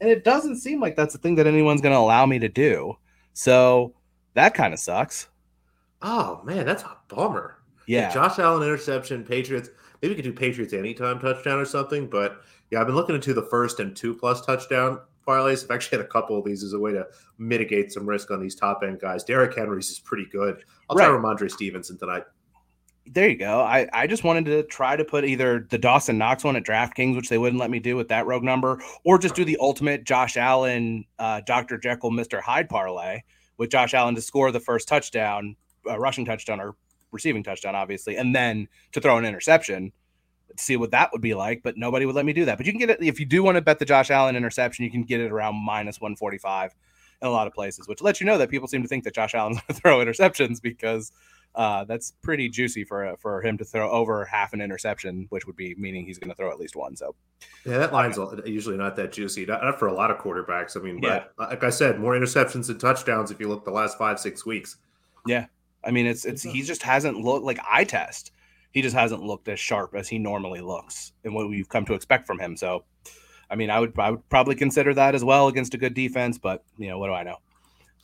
And 0.00 0.10
it 0.10 0.24
doesn't 0.24 0.56
seem 0.56 0.80
like 0.80 0.96
that's 0.96 1.12
the 1.12 1.18
thing 1.18 1.36
that 1.36 1.46
anyone's 1.46 1.80
going 1.80 1.94
to 1.94 1.98
allow 1.98 2.26
me 2.26 2.38
to 2.40 2.48
do. 2.48 2.96
So 3.32 3.94
that 4.34 4.54
kind 4.54 4.72
of 4.72 4.80
sucks. 4.80 5.28
Oh 6.00 6.40
man, 6.44 6.66
that's 6.66 6.82
a 6.82 6.96
bummer. 7.08 7.58
Yeah, 7.86 8.12
Josh 8.12 8.38
Allen 8.38 8.62
interception, 8.62 9.24
Patriots. 9.24 9.70
Maybe 10.00 10.14
we 10.14 10.16
could 10.16 10.24
do 10.24 10.32
Patriots 10.32 10.72
anytime 10.72 11.20
touchdown 11.20 11.58
or 11.58 11.64
something. 11.64 12.08
But 12.08 12.42
yeah, 12.70 12.80
I've 12.80 12.86
been 12.86 12.96
looking 12.96 13.14
into 13.14 13.34
the 13.34 13.42
first 13.42 13.80
and 13.80 13.94
two 13.96 14.14
plus 14.14 14.44
touchdown 14.44 15.00
parlays. 15.26 15.64
I've 15.64 15.70
actually 15.70 15.98
had 15.98 16.06
a 16.06 16.10
couple 16.10 16.38
of 16.38 16.44
these 16.44 16.62
as 16.62 16.72
a 16.72 16.78
way 16.78 16.92
to 16.92 17.06
mitigate 17.38 17.92
some 17.92 18.08
risk 18.08 18.30
on 18.30 18.40
these 18.40 18.54
top 18.54 18.82
end 18.82 19.00
guys. 19.00 19.24
Derrick 19.24 19.56
Henry's 19.56 19.90
is 19.90 19.98
pretty 19.98 20.26
good. 20.30 20.64
I'll 20.90 20.96
right. 20.96 21.06
try 21.06 21.16
Rhamondre 21.16 21.50
Stevenson 21.50 21.98
tonight. 21.98 22.24
There 23.06 23.28
you 23.28 23.36
go. 23.36 23.60
I, 23.60 23.88
I 23.92 24.06
just 24.06 24.22
wanted 24.22 24.44
to 24.46 24.62
try 24.62 24.96
to 24.96 25.04
put 25.04 25.24
either 25.24 25.66
the 25.70 25.78
Dawson 25.78 26.18
Knox 26.18 26.44
one 26.44 26.56
at 26.56 26.64
DraftKings, 26.64 27.16
which 27.16 27.28
they 27.28 27.38
wouldn't 27.38 27.60
let 27.60 27.70
me 27.70 27.80
do 27.80 27.96
with 27.96 28.08
that 28.08 28.26
rogue 28.26 28.44
number, 28.44 28.80
or 29.04 29.18
just 29.18 29.34
do 29.34 29.44
the 29.44 29.58
ultimate 29.60 30.04
Josh 30.04 30.36
Allen, 30.36 31.04
uh, 31.18 31.40
Dr. 31.44 31.78
Jekyll, 31.78 32.12
Mr. 32.12 32.40
Hyde 32.40 32.68
parlay 32.68 33.22
with 33.58 33.70
Josh 33.70 33.92
Allen 33.92 34.14
to 34.14 34.22
score 34.22 34.52
the 34.52 34.60
first 34.60 34.86
touchdown, 34.86 35.56
uh, 35.88 35.98
rushing 35.98 36.24
touchdown 36.24 36.60
or 36.60 36.76
receiving 37.10 37.42
touchdown, 37.42 37.74
obviously, 37.74 38.16
and 38.16 38.34
then 38.34 38.68
to 38.92 39.00
throw 39.00 39.18
an 39.18 39.24
interception 39.24 39.92
see 40.56 40.76
what 40.76 40.90
that 40.90 41.10
would 41.12 41.20
be 41.20 41.34
like. 41.34 41.62
But 41.62 41.76
nobody 41.76 42.06
would 42.06 42.14
let 42.14 42.24
me 42.24 42.32
do 42.32 42.44
that. 42.46 42.58
But 42.58 42.66
you 42.66 42.72
can 42.72 42.78
get 42.78 42.90
it 42.90 43.02
if 43.02 43.20
you 43.20 43.26
do 43.26 43.42
want 43.42 43.56
to 43.56 43.62
bet 43.62 43.78
the 43.78 43.84
Josh 43.84 44.10
Allen 44.10 44.36
interception, 44.36 44.84
you 44.84 44.90
can 44.90 45.02
get 45.02 45.20
it 45.20 45.30
around 45.30 45.56
minus 45.56 46.00
145 46.00 46.74
in 47.20 47.28
a 47.28 47.30
lot 47.30 47.46
of 47.46 47.52
places, 47.52 47.86
which 47.86 48.02
lets 48.02 48.20
you 48.20 48.26
know 48.26 48.38
that 48.38 48.50
people 48.50 48.68
seem 48.68 48.82
to 48.82 48.88
think 48.88 49.04
that 49.04 49.14
Josh 49.14 49.34
Allen's 49.34 49.60
going 49.68 49.74
to 49.74 49.74
throw 49.74 49.98
interceptions 49.98 50.60
because 50.60 51.12
Uh, 51.54 51.84
that's 51.84 52.12
pretty 52.22 52.48
juicy 52.48 52.82
for 52.82 53.14
for 53.18 53.42
him 53.42 53.58
to 53.58 53.64
throw 53.64 53.90
over 53.90 54.24
half 54.24 54.54
an 54.54 54.60
interception, 54.62 55.26
which 55.28 55.46
would 55.46 55.56
be 55.56 55.74
meaning 55.74 56.06
he's 56.06 56.18
going 56.18 56.30
to 56.30 56.34
throw 56.34 56.50
at 56.50 56.58
least 56.58 56.76
one. 56.76 56.96
So, 56.96 57.14
yeah, 57.66 57.76
that 57.76 57.92
line's 57.92 58.18
usually 58.46 58.78
not 58.78 58.96
that 58.96 59.12
juicy. 59.12 59.44
Not, 59.44 59.62
not, 59.62 59.78
for 59.78 59.88
a 59.88 59.92
lot 59.92 60.10
of 60.10 60.16
quarterbacks. 60.16 60.78
I 60.78 60.80
mean, 60.80 61.00
yeah. 61.02 61.24
but 61.36 61.50
like 61.50 61.64
I 61.64 61.68
said, 61.70 62.00
more 62.00 62.14
interceptions 62.14 62.70
and 62.70 62.80
touchdowns 62.80 63.30
if 63.30 63.38
you 63.38 63.48
look 63.48 63.66
the 63.66 63.70
last 63.70 63.98
five 63.98 64.18
six 64.18 64.46
weeks. 64.46 64.78
Yeah, 65.26 65.46
I 65.84 65.90
mean, 65.90 66.06
it's 66.06 66.24
it's 66.24 66.42
he 66.42 66.62
just 66.62 66.82
hasn't 66.82 67.18
looked 67.18 67.44
like 67.44 67.58
eye 67.68 67.84
test. 67.84 68.32
He 68.72 68.80
just 68.80 68.96
hasn't 68.96 69.22
looked 69.22 69.48
as 69.48 69.60
sharp 69.60 69.94
as 69.94 70.08
he 70.08 70.18
normally 70.18 70.62
looks, 70.62 71.12
and 71.22 71.34
what 71.34 71.50
we've 71.50 71.68
come 71.68 71.84
to 71.84 71.92
expect 71.92 72.26
from 72.26 72.38
him. 72.38 72.56
So, 72.56 72.84
I 73.50 73.56
mean, 73.56 73.68
I 73.68 73.78
would 73.78 73.92
I 73.98 74.12
would 74.12 74.26
probably 74.30 74.54
consider 74.54 74.94
that 74.94 75.14
as 75.14 75.22
well 75.22 75.48
against 75.48 75.74
a 75.74 75.78
good 75.78 75.92
defense, 75.92 76.38
but 76.38 76.64
you 76.78 76.88
know, 76.88 76.98
what 76.98 77.08
do 77.08 77.12
I 77.12 77.24
know? 77.24 77.36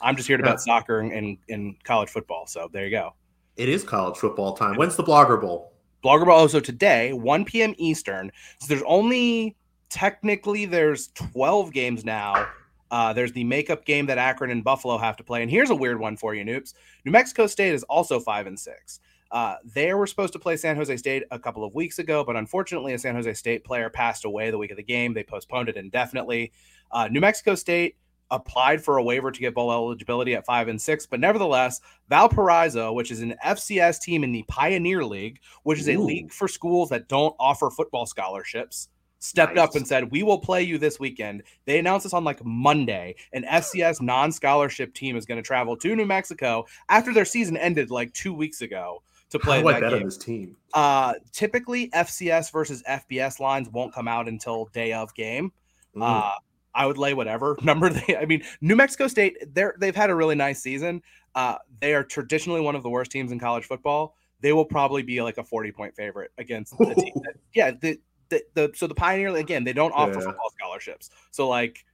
I'm 0.01 0.17
just 0.17 0.29
here 0.29 0.37
to 0.37 0.43
bet 0.43 0.61
soccer 0.61 1.01
and, 1.01 1.39
and 1.49 1.83
college 1.85 2.09
football. 2.09 2.47
So 2.47 2.69
there 2.73 2.85
you 2.85 2.91
go. 2.91 3.15
It 3.59 3.69
is 3.69 3.83
college 3.83 4.17
football 4.17 4.55
time. 4.55 4.77
When's 4.77 4.95
the 4.95 5.03
Blogger 5.03 5.41
Bowl? 5.41 5.73
Blogger 6.05 6.25
Bowl. 6.25 6.37
Also 6.37 6.61
today, 6.61 7.13
1 7.13 7.45
p.m. 7.45 7.75
Eastern. 7.77 8.31
So 8.61 8.69
there's 8.69 8.85
only 8.87 9.57
technically 9.91 10.65
there's 10.65 11.09
12 11.09 11.73
games 11.73 12.05
now. 12.05 12.47
Uh, 12.93 13.13
there's 13.13 13.33
the 13.33 13.43
makeup 13.43 13.85
game 13.85 14.07
that 14.07 14.17
Akron 14.17 14.51
and 14.51 14.63
Buffalo 14.63 14.97
have 14.97 15.17
to 15.17 15.25
play. 15.25 15.43
And 15.43 15.51
here's 15.51 15.71
a 15.71 15.75
weird 15.75 15.99
one 15.99 16.17
for 16.17 16.37
you, 16.37 16.45
Noops. 16.45 16.73
New 17.05 17.11
Mexico 17.11 17.49
State 17.49 17.75
is 17.75 17.83
also 17.85 18.21
five 18.21 18.47
and 18.47 18.59
six. 18.59 19.01
Uh, 19.33 19.57
they 19.75 19.93
were 19.93 20.07
supposed 20.07 20.33
to 20.33 20.39
play 20.39 20.57
San 20.57 20.77
Jose 20.77 20.97
State 20.97 21.25
a 21.33 21.39
couple 21.39 21.65
of 21.65 21.75
weeks 21.75 21.99
ago, 21.99 22.25
but 22.25 22.37
unfortunately, 22.37 22.95
a 22.95 22.99
San 22.99 23.17
Jose 23.17 23.35
State 23.35 23.65
player 23.65 23.91
passed 23.91 24.25
away 24.25 24.51
the 24.51 24.57
week 24.57 24.71
of 24.71 24.77
the 24.77 24.83
game. 24.85 25.13
They 25.13 25.25
postponed 25.25 25.69
it 25.69 25.77
indefinitely. 25.77 26.53
Uh, 26.93 27.09
New 27.09 27.21
Mexico 27.21 27.57
State 27.57 27.97
applied 28.31 28.83
for 28.83 28.99
a 28.99 29.03
waiver 29.03 29.31
to 29.31 29.41
get 29.41 29.55
bowl 29.55 29.73
eligibility 29.73 30.35
at 30.35 30.45
five 30.45 30.69
and 30.69 30.81
six, 30.81 31.07
but 31.07 31.21
nevertheless, 31.21 31.81
Valparaiso, 32.09 32.93
which 32.93 33.11
is 33.11 33.21
an 33.21 33.35
FCS 33.45 34.01
team 34.01 34.25
in 34.25 34.33
the 34.33 34.45
Pioneer 34.49 35.05
League, 35.05 35.41
which 35.63 35.79
is 35.79 35.89
a 35.89 35.95
Ooh. 35.95 36.05
league 36.05 36.33
for 36.33 36.49
schools 36.49 36.89
that 36.91 37.09
don't 37.09 37.35
offer 37.39 37.71
football 37.71 38.07
scholarships, 38.07 38.89
stepped 39.19 39.57
nice. 39.57 39.69
up 39.69 39.75
and 39.75 39.87
said, 39.87 40.11
"We 40.11 40.23
will 40.23 40.39
play 40.39 40.63
you 40.63 40.79
this 40.79 41.01
weekend." 41.01 41.43
They 41.65 41.79
announced 41.79 42.05
this 42.05 42.13
on 42.13 42.25
like 42.25 42.45
Monday. 42.45 43.17
An 43.33 43.45
FCS 43.45 44.01
non-scholarship 44.01 44.95
team 44.95 45.17
is 45.17 45.27
going 45.27 45.39
to 45.39 45.47
travel 45.47 45.77
to 45.77 45.97
New 45.97 46.07
Mexico 46.07 46.67
after 46.89 47.13
their 47.13 47.25
season 47.25 47.57
ended 47.57 47.91
like 47.91 48.13
two 48.13 48.35
weeks 48.35 48.61
ago 48.61 49.03
to 49.31 49.39
play 49.39 49.63
that 49.63 49.81
game. 49.81 49.93
on 49.93 50.05
this 50.05 50.17
team. 50.17 50.57
Uh, 50.75 51.15
typically, 51.33 51.91
FCS 51.91 52.53
versus 52.53 52.83
FBS 52.89 53.41
lines 53.41 53.69
won't 53.69 53.95
come 53.95 54.09
out 54.09 54.29
until 54.29 54.67
day 54.67 54.93
of 54.93 55.15
game. 55.15 55.53
Mm. 55.95 56.03
Uh, 56.03 56.35
I 56.75 56.87
would 56.87 56.99
lay 56.99 57.15
whatever 57.15 57.57
number 57.63 57.91
they. 57.91 58.17
I 58.17 58.25
mean, 58.25 58.43
New 58.61 58.77
Mexico 58.77 59.09
State, 59.09 59.55
they're 59.55 59.75
they've 59.79 59.97
had 59.97 60.11
a 60.11 60.15
really 60.15 60.35
nice 60.35 60.63
season. 60.63 61.03
Uh, 61.35 61.57
they 61.81 61.95
are 61.95 62.05
traditionally 62.05 62.61
one 62.61 62.75
of 62.75 62.83
the 62.83 62.91
worst 62.91 63.11
teams 63.11 63.33
in 63.33 63.39
college 63.39 63.65
football. 63.65 64.17
They 64.41 64.53
will 64.53 64.65
probably 64.65 65.03
be 65.03 65.21
like 65.23 65.39
a 65.39 65.45
forty 65.45 65.73
point 65.73 65.95
favorite 65.97 66.31
against 66.39 66.77
the 66.79 66.95
team. 66.95 67.13
That, 67.15 67.35
yeah, 67.55 67.73
the, 67.73 67.99
the, 68.29 68.43
the 68.55 68.73
so 68.75 68.87
the 68.87 68.95
Pioneer 68.95 69.37
again, 69.37 69.65
they 69.65 69.73
don't 69.73 69.93
offer 69.93 70.15
yeah. 70.15 70.27
football 70.27 70.51
scholarships. 70.59 71.11
So 71.31 71.49
like, 71.49 71.85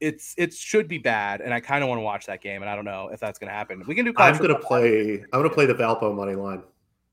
it's 0.00 0.34
it 0.36 0.52
should 0.52 0.88
be 0.88 0.98
bad, 0.98 1.40
and 1.40 1.54
I 1.54 1.60
kind 1.60 1.82
of 1.82 1.88
want 1.88 1.98
to 1.98 2.02
watch 2.02 2.26
that 2.26 2.40
game, 2.40 2.62
and 2.62 2.70
I 2.70 2.74
don't 2.74 2.84
know 2.84 3.10
if 3.12 3.20
that's 3.20 3.38
going 3.38 3.48
to 3.48 3.54
happen. 3.54 3.84
We 3.86 3.94
can 3.94 4.04
do. 4.04 4.12
I'm 4.16 4.36
going 4.38 4.48
to 4.48 4.58
play. 4.58 5.24
I'm 5.32 5.40
going 5.40 5.48
to 5.48 5.54
play 5.54 5.66
the 5.66 5.74
Valpo 5.74 6.14
money 6.14 6.34
line. 6.34 6.62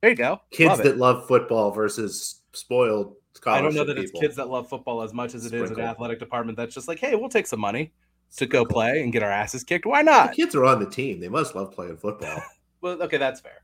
There 0.02 0.10
you 0.10 0.16
go. 0.16 0.42
Kids 0.50 0.70
love 0.70 0.84
that 0.84 0.98
love 0.98 1.28
football 1.28 1.72
versus 1.72 2.42
spoiled 2.54 3.16
I 3.46 3.62
don't 3.62 3.74
know 3.74 3.84
that 3.84 3.96
people. 3.96 4.04
it's 4.04 4.20
kids 4.20 4.36
that 4.36 4.50
love 4.50 4.70
football 4.70 5.02
as 5.02 5.14
much 5.14 5.34
as 5.34 5.46
it 5.46 5.50
Sprinkle. 5.50 5.72
is 5.72 5.78
an 5.78 5.84
athletic 5.84 6.20
department 6.20 6.58
that's 6.58 6.74
just 6.76 6.88
like, 6.88 7.00
hey, 7.00 7.16
we'll 7.16 7.30
take 7.30 7.48
some 7.48 7.60
money 7.60 7.92
to 8.38 8.46
go 8.46 8.66
play 8.66 9.02
and 9.02 9.12
get 9.12 9.24
our 9.24 9.32
asses 9.32 9.64
kicked. 9.64 9.86
Why 9.86 10.02
not? 10.02 10.32
The 10.32 10.36
kids 10.36 10.56
are 10.56 10.66
on 10.66 10.80
the 10.80 10.90
team. 10.90 11.20
They 11.20 11.30
must 11.30 11.56
love 11.56 11.72
playing 11.72 11.98
football. 11.98 12.42
well, 12.82 13.02
okay, 13.04 13.18
that's 13.18 13.42
fair. 13.42 13.62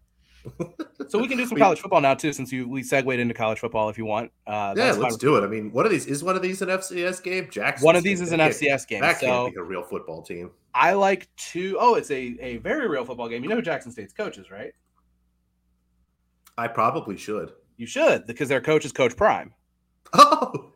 so 1.09 1.19
we 1.19 1.27
can 1.27 1.38
do 1.38 1.45
some 1.45 1.57
college 1.57 1.79
football 1.79 2.00
now 2.00 2.13
too, 2.13 2.31
since 2.31 2.51
you 2.51 2.67
we 2.67 2.81
segued 2.81 3.19
into 3.19 3.33
college 3.33 3.59
football 3.59 3.89
if 3.89 3.97
you 3.97 4.05
want. 4.05 4.31
Uh, 4.45 4.74
yeah, 4.77 4.93
let's 4.93 5.17
do 5.17 5.36
it. 5.36 5.43
I 5.43 5.47
mean, 5.47 5.71
one 5.71 5.86
of 5.86 5.91
these 5.91 6.05
is 6.05 6.24
one 6.24 6.36
of 6.36 6.41
these 6.41 6.62
an 6.62 6.69
FCS 6.69 7.21
game. 7.21 7.50
Jackson. 7.51 7.86
One 7.86 7.95
of 7.95 8.03
these 8.03 8.21
is 8.21 8.31
an 8.31 8.39
FCS 8.39 8.88
game. 8.88 9.01
That 9.01 9.19
can't 9.19 9.53
be 9.53 9.59
a 9.59 9.63
real 9.63 9.83
football 9.83 10.21
team. 10.21 10.51
I 10.74 10.93
like 10.93 11.27
to. 11.51 11.77
Oh, 11.79 11.95
it's 11.95 12.12
a 12.12 12.38
a 12.39 12.57
very 12.57 12.88
real 12.88 13.03
football 13.03 13.27
game. 13.27 13.43
You 13.43 13.50
know 13.50 13.55
who 13.55 13.62
Jackson 13.62 13.91
State's 13.91 14.13
coach 14.13 14.38
is, 14.38 14.50
right? 14.50 14.71
I 16.57 16.67
probably 16.67 17.17
should. 17.17 17.51
You 17.77 17.86
should 17.86 18.25
because 18.25 18.50
their 18.50 18.62
coach 18.62 18.86
is 18.86 18.91
Coach 18.91 19.15
Prime. 19.15 19.53
Oh, 20.13 20.72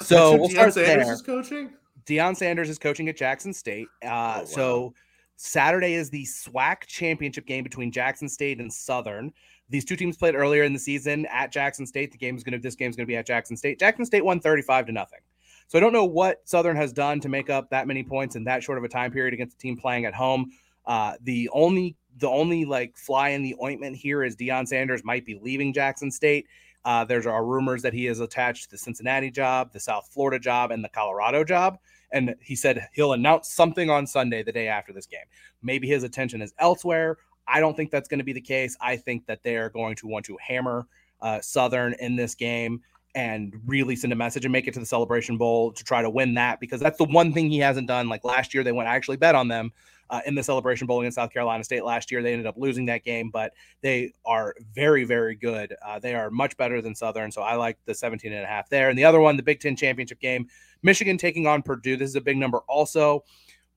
so 0.00 0.36
we'll 0.36 0.48
start 0.48 0.74
Sanders 0.74 1.06
there. 1.06 1.12
Is 1.14 1.22
coaching. 1.22 1.72
Deion 2.06 2.36
Sanders 2.36 2.68
is 2.68 2.78
coaching 2.78 3.08
at 3.08 3.16
Jackson 3.16 3.52
State. 3.52 3.88
Uh, 4.02 4.06
oh, 4.06 4.10
wow. 4.10 4.44
So 4.44 4.94
Saturday 5.36 5.94
is 5.94 6.08
the 6.10 6.24
SWAC 6.24 6.86
championship 6.86 7.46
game 7.46 7.64
between 7.64 7.90
Jackson 7.90 8.28
State 8.28 8.60
and 8.60 8.72
Southern. 8.72 9.32
These 9.68 9.84
two 9.84 9.96
teams 9.96 10.16
played 10.16 10.34
earlier 10.34 10.62
in 10.62 10.72
the 10.72 10.78
season 10.78 11.26
at 11.26 11.50
Jackson 11.52 11.86
State. 11.86 12.12
The 12.12 12.18
game 12.18 12.36
is 12.36 12.44
going 12.44 12.52
to 12.52 12.58
this 12.58 12.76
game 12.76 12.90
is 12.90 12.96
going 12.96 13.06
to 13.06 13.10
be 13.10 13.16
at 13.16 13.26
Jackson 13.26 13.56
State. 13.56 13.78
Jackson 13.78 14.06
State 14.06 14.24
won 14.24 14.40
35 14.40 14.86
to 14.86 14.92
nothing. 14.92 15.20
So 15.68 15.78
I 15.78 15.80
don't 15.80 15.92
know 15.92 16.04
what 16.04 16.40
Southern 16.48 16.76
has 16.76 16.92
done 16.92 17.20
to 17.20 17.28
make 17.28 17.50
up 17.50 17.70
that 17.70 17.88
many 17.88 18.04
points 18.04 18.36
in 18.36 18.44
that 18.44 18.62
short 18.62 18.78
of 18.78 18.84
a 18.84 18.88
time 18.88 19.10
period 19.10 19.34
against 19.34 19.56
a 19.56 19.58
team 19.58 19.76
playing 19.76 20.04
at 20.04 20.14
home. 20.14 20.52
Uh, 20.86 21.14
the 21.22 21.48
only 21.52 21.96
the 22.18 22.28
only 22.28 22.64
like 22.64 22.96
fly 22.96 23.30
in 23.30 23.42
the 23.42 23.56
ointment 23.62 23.96
here 23.96 24.22
is 24.22 24.36
Deion 24.36 24.66
Sanders 24.66 25.04
might 25.04 25.24
be 25.24 25.38
leaving 25.40 25.72
Jackson 25.72 26.10
State. 26.10 26.46
Uh, 26.84 27.04
there 27.04 27.28
are 27.28 27.44
rumors 27.44 27.82
that 27.82 27.92
he 27.92 28.06
is 28.06 28.20
attached 28.20 28.64
to 28.64 28.70
the 28.70 28.78
Cincinnati 28.78 29.30
job, 29.30 29.72
the 29.72 29.80
South 29.80 30.08
Florida 30.12 30.38
job, 30.38 30.70
and 30.70 30.84
the 30.84 30.88
Colorado 30.88 31.42
job. 31.42 31.78
And 32.12 32.36
he 32.40 32.54
said 32.54 32.86
he'll 32.92 33.12
announce 33.12 33.48
something 33.48 33.90
on 33.90 34.06
Sunday, 34.06 34.44
the 34.44 34.52
day 34.52 34.68
after 34.68 34.92
this 34.92 35.06
game. 35.06 35.24
Maybe 35.62 35.88
his 35.88 36.04
attention 36.04 36.40
is 36.40 36.54
elsewhere. 36.58 37.18
I 37.48 37.60
don't 37.60 37.76
think 37.76 37.90
that's 37.90 38.08
going 38.08 38.18
to 38.18 38.24
be 38.24 38.32
the 38.32 38.40
case. 38.40 38.76
I 38.80 38.96
think 38.96 39.26
that 39.26 39.42
they 39.42 39.56
are 39.56 39.68
going 39.68 39.96
to 39.96 40.06
want 40.06 40.26
to 40.26 40.38
hammer 40.40 40.86
uh, 41.20 41.40
Southern 41.40 41.94
in 41.94 42.14
this 42.14 42.34
game 42.34 42.80
and 43.16 43.54
really 43.66 43.96
send 43.96 44.12
a 44.12 44.16
message 44.16 44.44
and 44.44 44.52
make 44.52 44.68
it 44.68 44.74
to 44.74 44.80
the 44.80 44.86
Celebration 44.86 45.38
Bowl 45.38 45.72
to 45.72 45.82
try 45.82 46.02
to 46.02 46.10
win 46.10 46.34
that 46.34 46.60
because 46.60 46.80
that's 46.80 46.98
the 46.98 47.04
one 47.04 47.32
thing 47.32 47.50
he 47.50 47.58
hasn't 47.58 47.88
done. 47.88 48.08
Like 48.08 48.24
last 48.24 48.52
year, 48.54 48.62
they 48.62 48.72
went 48.72 48.88
I 48.88 48.94
actually 48.94 49.16
bet 49.16 49.34
on 49.34 49.48
them 49.48 49.72
uh, 50.10 50.20
in 50.26 50.34
the 50.34 50.42
Celebration 50.42 50.86
Bowl 50.86 51.00
against 51.00 51.16
South 51.16 51.32
Carolina 51.32 51.64
State 51.64 51.84
last 51.84 52.10
year. 52.10 52.22
They 52.22 52.32
ended 52.32 52.46
up 52.46 52.56
losing 52.56 52.86
that 52.86 53.04
game, 53.04 53.30
but 53.30 53.52
they 53.80 54.12
are 54.24 54.54
very, 54.74 55.04
very 55.04 55.34
good. 55.34 55.74
Uh, 55.84 55.98
they 55.98 56.14
are 56.14 56.30
much 56.30 56.56
better 56.56 56.80
than 56.80 56.94
Southern. 56.94 57.30
So 57.30 57.42
I 57.42 57.54
like 57.54 57.78
the 57.84 57.94
17 57.94 58.32
and 58.32 58.44
a 58.44 58.46
half 58.46 58.68
there. 58.68 58.88
And 58.88 58.98
the 58.98 59.04
other 59.04 59.20
one, 59.20 59.36
the 59.36 59.42
Big 59.42 59.60
Ten 59.60 59.76
championship 59.76 60.20
game, 60.20 60.48
Michigan 60.82 61.18
taking 61.18 61.46
on 61.46 61.62
Purdue. 61.62 61.96
This 61.96 62.10
is 62.10 62.16
a 62.16 62.20
big 62.20 62.36
number 62.36 62.58
also, 62.68 63.24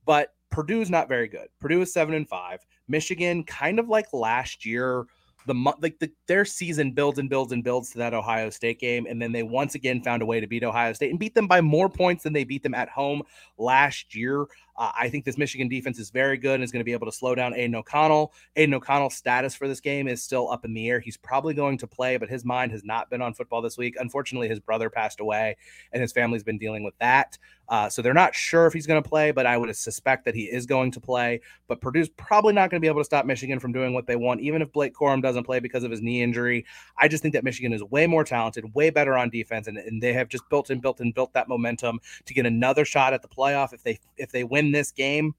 but 0.04 0.34
Purdue's 0.50 0.90
not 0.90 1.08
very 1.08 1.28
good. 1.28 1.48
Purdue 1.60 1.82
is 1.82 1.92
seven 1.92 2.14
and 2.14 2.28
five. 2.28 2.60
Michigan, 2.88 3.44
kind 3.44 3.78
of 3.78 3.88
like 3.88 4.12
last 4.12 4.66
year, 4.66 5.06
the 5.46 5.74
like 5.80 5.98
the, 5.98 6.10
their 6.26 6.44
season 6.44 6.92
builds 6.92 7.18
and 7.18 7.30
builds 7.30 7.52
and 7.52 7.64
builds 7.64 7.90
to 7.90 7.98
that 7.98 8.14
Ohio 8.14 8.50
State 8.50 8.78
game, 8.78 9.06
and 9.08 9.20
then 9.20 9.32
they 9.32 9.42
once 9.42 9.74
again 9.74 10.02
found 10.02 10.22
a 10.22 10.26
way 10.26 10.40
to 10.40 10.46
beat 10.46 10.64
Ohio 10.64 10.92
State 10.92 11.10
and 11.10 11.18
beat 11.18 11.34
them 11.34 11.46
by 11.46 11.60
more 11.60 11.88
points 11.88 12.22
than 12.24 12.32
they 12.32 12.44
beat 12.44 12.62
them 12.62 12.74
at 12.74 12.88
home 12.88 13.22
last 13.58 14.14
year. 14.14 14.46
Uh, 14.80 14.90
I 14.98 15.10
think 15.10 15.26
this 15.26 15.36
Michigan 15.36 15.68
defense 15.68 15.98
is 15.98 16.08
very 16.08 16.38
good 16.38 16.54
and 16.54 16.64
is 16.64 16.72
going 16.72 16.80
to 16.80 16.84
be 16.84 16.94
able 16.94 17.06
to 17.06 17.12
slow 17.12 17.34
down 17.34 17.54
Aidan 17.54 17.74
O'Connell. 17.74 18.32
Aidan 18.56 18.72
O'Connell's 18.72 19.14
status 19.14 19.54
for 19.54 19.68
this 19.68 19.78
game 19.78 20.08
is 20.08 20.22
still 20.22 20.50
up 20.50 20.64
in 20.64 20.72
the 20.72 20.88
air. 20.88 21.00
He's 21.00 21.18
probably 21.18 21.52
going 21.52 21.76
to 21.78 21.86
play, 21.86 22.16
but 22.16 22.30
his 22.30 22.46
mind 22.46 22.72
has 22.72 22.82
not 22.82 23.10
been 23.10 23.20
on 23.20 23.34
football 23.34 23.60
this 23.60 23.76
week. 23.76 23.96
Unfortunately, 24.00 24.48
his 24.48 24.58
brother 24.58 24.88
passed 24.88 25.20
away, 25.20 25.58
and 25.92 26.00
his 26.00 26.12
family's 26.12 26.42
been 26.42 26.56
dealing 26.56 26.82
with 26.82 26.94
that. 26.98 27.36
Uh, 27.68 27.88
so 27.88 28.02
they're 28.02 28.12
not 28.12 28.34
sure 28.34 28.66
if 28.66 28.72
he's 28.72 28.86
going 28.86 29.00
to 29.00 29.08
play, 29.08 29.30
but 29.30 29.46
I 29.46 29.56
would 29.56 29.74
suspect 29.76 30.24
that 30.24 30.34
he 30.34 30.44
is 30.44 30.66
going 30.66 30.90
to 30.90 31.00
play. 31.00 31.40
But 31.68 31.80
Purdue's 31.80 32.08
probably 32.08 32.52
not 32.52 32.68
going 32.68 32.80
to 32.80 32.84
be 32.84 32.88
able 32.88 33.00
to 33.00 33.04
stop 33.04 33.26
Michigan 33.26 33.60
from 33.60 33.72
doing 33.72 33.94
what 33.94 34.08
they 34.08 34.16
want, 34.16 34.40
even 34.40 34.60
if 34.60 34.72
Blake 34.72 34.92
Corum 34.92 35.22
doesn't 35.22 35.44
play 35.44 35.60
because 35.60 35.84
of 35.84 35.90
his 35.90 36.00
knee 36.00 36.20
injury. 36.20 36.64
I 36.98 37.06
just 37.06 37.22
think 37.22 37.32
that 37.34 37.44
Michigan 37.44 37.72
is 37.72 37.84
way 37.84 38.08
more 38.08 38.24
talented, 38.24 38.74
way 38.74 38.90
better 38.90 39.16
on 39.16 39.30
defense, 39.30 39.68
and, 39.68 39.78
and 39.78 40.02
they 40.02 40.12
have 40.14 40.28
just 40.28 40.48
built 40.48 40.70
and 40.70 40.82
built 40.82 41.00
and 41.00 41.14
built 41.14 41.32
that 41.34 41.48
momentum 41.48 42.00
to 42.24 42.34
get 42.34 42.44
another 42.44 42.84
shot 42.84 43.12
at 43.12 43.22
the 43.22 43.28
playoff 43.28 43.72
if 43.72 43.84
they 43.84 44.00
if 44.16 44.32
they 44.32 44.42
win 44.42 44.69
this 44.72 44.92
game 44.92 45.34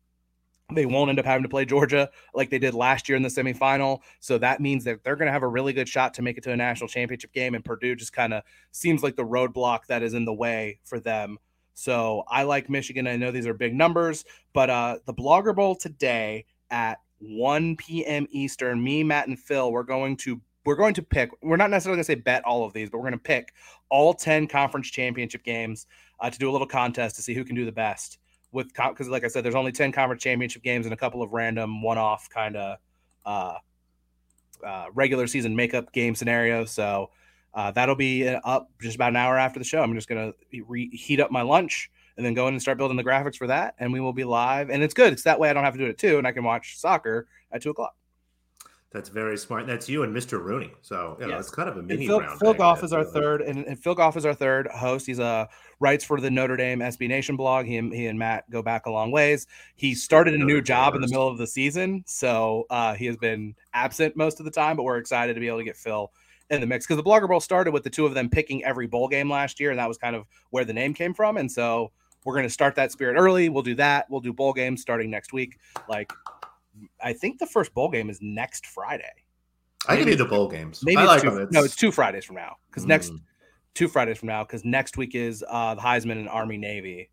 they 0.75 0.85
won't 0.85 1.09
end 1.09 1.19
up 1.19 1.25
having 1.25 1.43
to 1.43 1.49
play 1.49 1.65
Georgia 1.65 2.09
like 2.33 2.49
they 2.49 2.59
did 2.59 2.73
last 2.73 3.09
year 3.09 3.15
in 3.15 3.23
the 3.23 3.29
semifinal. 3.29 3.99
So 4.19 4.37
that 4.37 4.61
means 4.61 4.83
that 4.85 5.03
they're 5.03 5.15
going 5.15 5.27
to 5.27 5.31
have 5.31 5.43
a 5.43 5.47
really 5.47 5.73
good 5.73 5.89
shot 5.89 6.13
to 6.15 6.21
make 6.21 6.37
it 6.37 6.43
to 6.45 6.51
a 6.51 6.57
national 6.57 6.87
championship 6.87 7.33
game. 7.33 7.55
And 7.55 7.63
Purdue 7.63 7.95
just 7.95 8.13
kind 8.13 8.33
of 8.33 8.43
seems 8.71 9.03
like 9.03 9.15
the 9.15 9.25
roadblock 9.25 9.85
that 9.87 10.03
is 10.03 10.13
in 10.13 10.25
the 10.25 10.33
way 10.33 10.79
for 10.83 10.99
them. 10.99 11.37
So 11.73 12.23
I 12.27 12.43
like 12.43 12.69
Michigan. 12.69 13.07
I 13.07 13.15
know 13.15 13.31
these 13.31 13.47
are 13.47 13.53
big 13.53 13.73
numbers, 13.73 14.25
but 14.53 14.69
uh, 14.69 14.99
the 15.05 15.13
Blogger 15.13 15.55
Bowl 15.55 15.75
today 15.75 16.45
at 16.69 16.99
1 17.19 17.77
p.m. 17.77 18.27
Eastern, 18.31 18.83
me, 18.83 19.03
Matt, 19.03 19.27
and 19.27 19.39
Phil, 19.39 19.71
we're 19.71 19.83
going 19.83 20.17
to 20.17 20.41
we're 20.63 20.75
going 20.75 20.93
to 20.93 21.01
pick. 21.01 21.31
We're 21.41 21.57
not 21.57 21.71
necessarily 21.71 21.97
going 21.97 22.03
to 22.03 22.11
say 22.11 22.15
bet 22.15 22.43
all 22.45 22.63
of 22.63 22.73
these, 22.73 22.89
but 22.89 22.99
we're 22.99 23.09
going 23.09 23.13
to 23.13 23.17
pick 23.17 23.51
all 23.89 24.13
10 24.13 24.47
conference 24.47 24.91
championship 24.91 25.43
games 25.43 25.87
uh, 26.19 26.29
to 26.29 26.37
do 26.37 26.47
a 26.49 26.51
little 26.51 26.67
contest 26.67 27.15
to 27.15 27.23
see 27.23 27.33
who 27.33 27.43
can 27.43 27.55
do 27.55 27.65
the 27.65 27.71
best 27.71 28.19
with 28.51 28.73
because 28.73 29.07
like 29.07 29.23
I 29.23 29.27
said, 29.27 29.43
there's 29.43 29.55
only 29.55 29.71
ten 29.71 29.91
conference 29.91 30.23
championship 30.23 30.63
games 30.63 30.85
and 30.85 30.93
a 30.93 30.97
couple 30.97 31.21
of 31.21 31.33
random 31.33 31.81
one-off 31.81 32.29
kind 32.29 32.55
of 32.55 32.77
uh, 33.25 33.57
uh, 34.65 34.85
regular 34.93 35.27
season 35.27 35.55
makeup 35.55 35.91
game 35.93 36.15
scenarios. 36.15 36.71
So 36.71 37.11
uh, 37.53 37.71
that'll 37.71 37.95
be 37.95 38.27
up 38.27 38.69
just 38.81 38.95
about 38.95 39.09
an 39.09 39.17
hour 39.17 39.37
after 39.37 39.59
the 39.59 39.65
show. 39.65 39.81
I'm 39.81 39.93
just 39.95 40.09
gonna 40.09 40.33
re- 40.67 40.89
heat 40.89 41.19
up 41.19 41.31
my 41.31 41.41
lunch 41.41 41.91
and 42.17 42.25
then 42.25 42.33
go 42.33 42.47
in 42.47 42.53
and 42.53 42.61
start 42.61 42.77
building 42.77 42.97
the 42.97 43.03
graphics 43.03 43.37
for 43.37 43.47
that, 43.47 43.75
and 43.79 43.91
we 43.91 43.99
will 43.99 44.13
be 44.13 44.23
live. 44.23 44.69
And 44.69 44.83
it's 44.83 44.93
good. 44.93 45.13
It's 45.13 45.23
that 45.23 45.39
way 45.39 45.49
I 45.49 45.53
don't 45.53 45.63
have 45.63 45.73
to 45.73 45.79
do 45.79 45.85
it 45.85 45.97
too, 45.97 46.17
and 46.17 46.27
I 46.27 46.31
can 46.31 46.43
watch 46.43 46.77
soccer 46.77 47.27
at 47.51 47.61
two 47.61 47.71
o'clock. 47.71 47.95
That's 48.91 49.07
very 49.07 49.37
smart. 49.37 49.67
That's 49.67 49.87
you 49.87 50.03
and 50.03 50.13
Mr. 50.13 50.43
Rooney. 50.43 50.71
So 50.81 51.15
you 51.17 51.27
know, 51.27 51.35
yes. 51.35 51.45
it's 51.45 51.55
kind 51.55 51.69
of 51.69 51.77
a 51.77 51.81
mini. 51.81 52.07
Phil, 52.07 52.21
Phil 52.39 52.53
Goff 52.53 52.83
is 52.83 52.91
our 52.91 53.05
third, 53.05 53.41
and, 53.41 53.65
and, 53.65 53.81
Phil 53.81 53.95
Goff 53.95 54.17
is 54.17 54.25
our 54.25 54.33
third 54.33 54.67
host. 54.67 55.05
He's 55.07 55.19
a 55.19 55.23
uh, 55.23 55.45
writes 55.79 56.03
for 56.03 56.19
the 56.19 56.29
Notre 56.29 56.57
Dame 56.57 56.79
SB 56.79 57.07
Nation 57.07 57.37
blog. 57.37 57.65
He 57.65 57.77
and, 57.77 57.93
he 57.93 58.07
and 58.07 58.19
Matt 58.19 58.49
go 58.49 58.61
back 58.61 58.87
a 58.87 58.91
long 58.91 59.09
ways. 59.09 59.47
He 59.75 59.95
started 59.95 60.33
a 60.33 60.37
new 60.37 60.61
job 60.61 60.93
in 60.95 61.01
the 61.01 61.07
middle 61.07 61.29
of 61.29 61.37
the 61.37 61.47
season, 61.47 62.03
so 62.05 62.65
uh, 62.69 62.93
he 62.93 63.05
has 63.05 63.15
been 63.15 63.55
absent 63.73 64.17
most 64.17 64.39
of 64.39 64.45
the 64.45 64.51
time. 64.51 64.75
But 64.75 64.83
we're 64.83 64.97
excited 64.97 65.35
to 65.35 65.39
be 65.39 65.47
able 65.47 65.59
to 65.59 65.63
get 65.63 65.77
Phil 65.77 66.11
in 66.49 66.59
the 66.59 66.67
mix 66.67 66.85
because 66.85 67.01
the 67.01 67.09
Blogger 67.09 67.29
Bowl 67.29 67.39
started 67.39 67.71
with 67.71 67.83
the 67.83 67.89
two 67.89 68.05
of 68.05 68.13
them 68.13 68.29
picking 68.29 68.61
every 68.65 68.87
bowl 68.87 69.07
game 69.07 69.31
last 69.31 69.57
year, 69.61 69.69
and 69.69 69.79
that 69.79 69.87
was 69.87 69.97
kind 69.97 70.17
of 70.17 70.25
where 70.49 70.65
the 70.65 70.73
name 70.73 70.93
came 70.93 71.13
from. 71.13 71.37
And 71.37 71.49
so 71.49 71.93
we're 72.25 72.35
going 72.35 72.45
to 72.45 72.53
start 72.53 72.75
that 72.75 72.91
spirit 72.91 73.15
early. 73.17 73.47
We'll 73.47 73.63
do 73.63 73.75
that. 73.75 74.09
We'll 74.09 74.19
do 74.19 74.33
bowl 74.33 74.51
games 74.51 74.81
starting 74.81 75.09
next 75.09 75.31
week. 75.31 75.57
Like 75.87 76.11
I 77.03 77.13
think 77.13 77.39
the 77.39 77.47
first 77.47 77.73
bowl 77.73 77.89
game 77.89 78.09
is 78.09 78.19
next 78.21 78.65
Friday. 78.65 79.11
I 79.87 79.97
can 79.97 80.05
do 80.05 80.15
the 80.15 80.25
bowl 80.25 80.47
games. 80.47 80.81
Maybe 80.83 81.01
like 81.01 81.21
two, 81.21 81.47
no, 81.51 81.63
it's 81.63 81.75
two 81.75 81.91
Fridays 81.91 82.25
from 82.25 82.35
now 82.35 82.57
because 82.69 82.85
mm. 82.85 82.89
next 82.89 83.11
two 83.73 83.87
Fridays 83.87 84.17
from 84.17 84.27
now 84.27 84.43
because 84.43 84.63
next 84.63 84.97
week 84.97 85.15
is 85.15 85.43
uh, 85.49 85.75
the 85.75 85.81
Heisman 85.81 86.13
and 86.13 86.29
Army 86.29 86.57
Navy, 86.57 87.09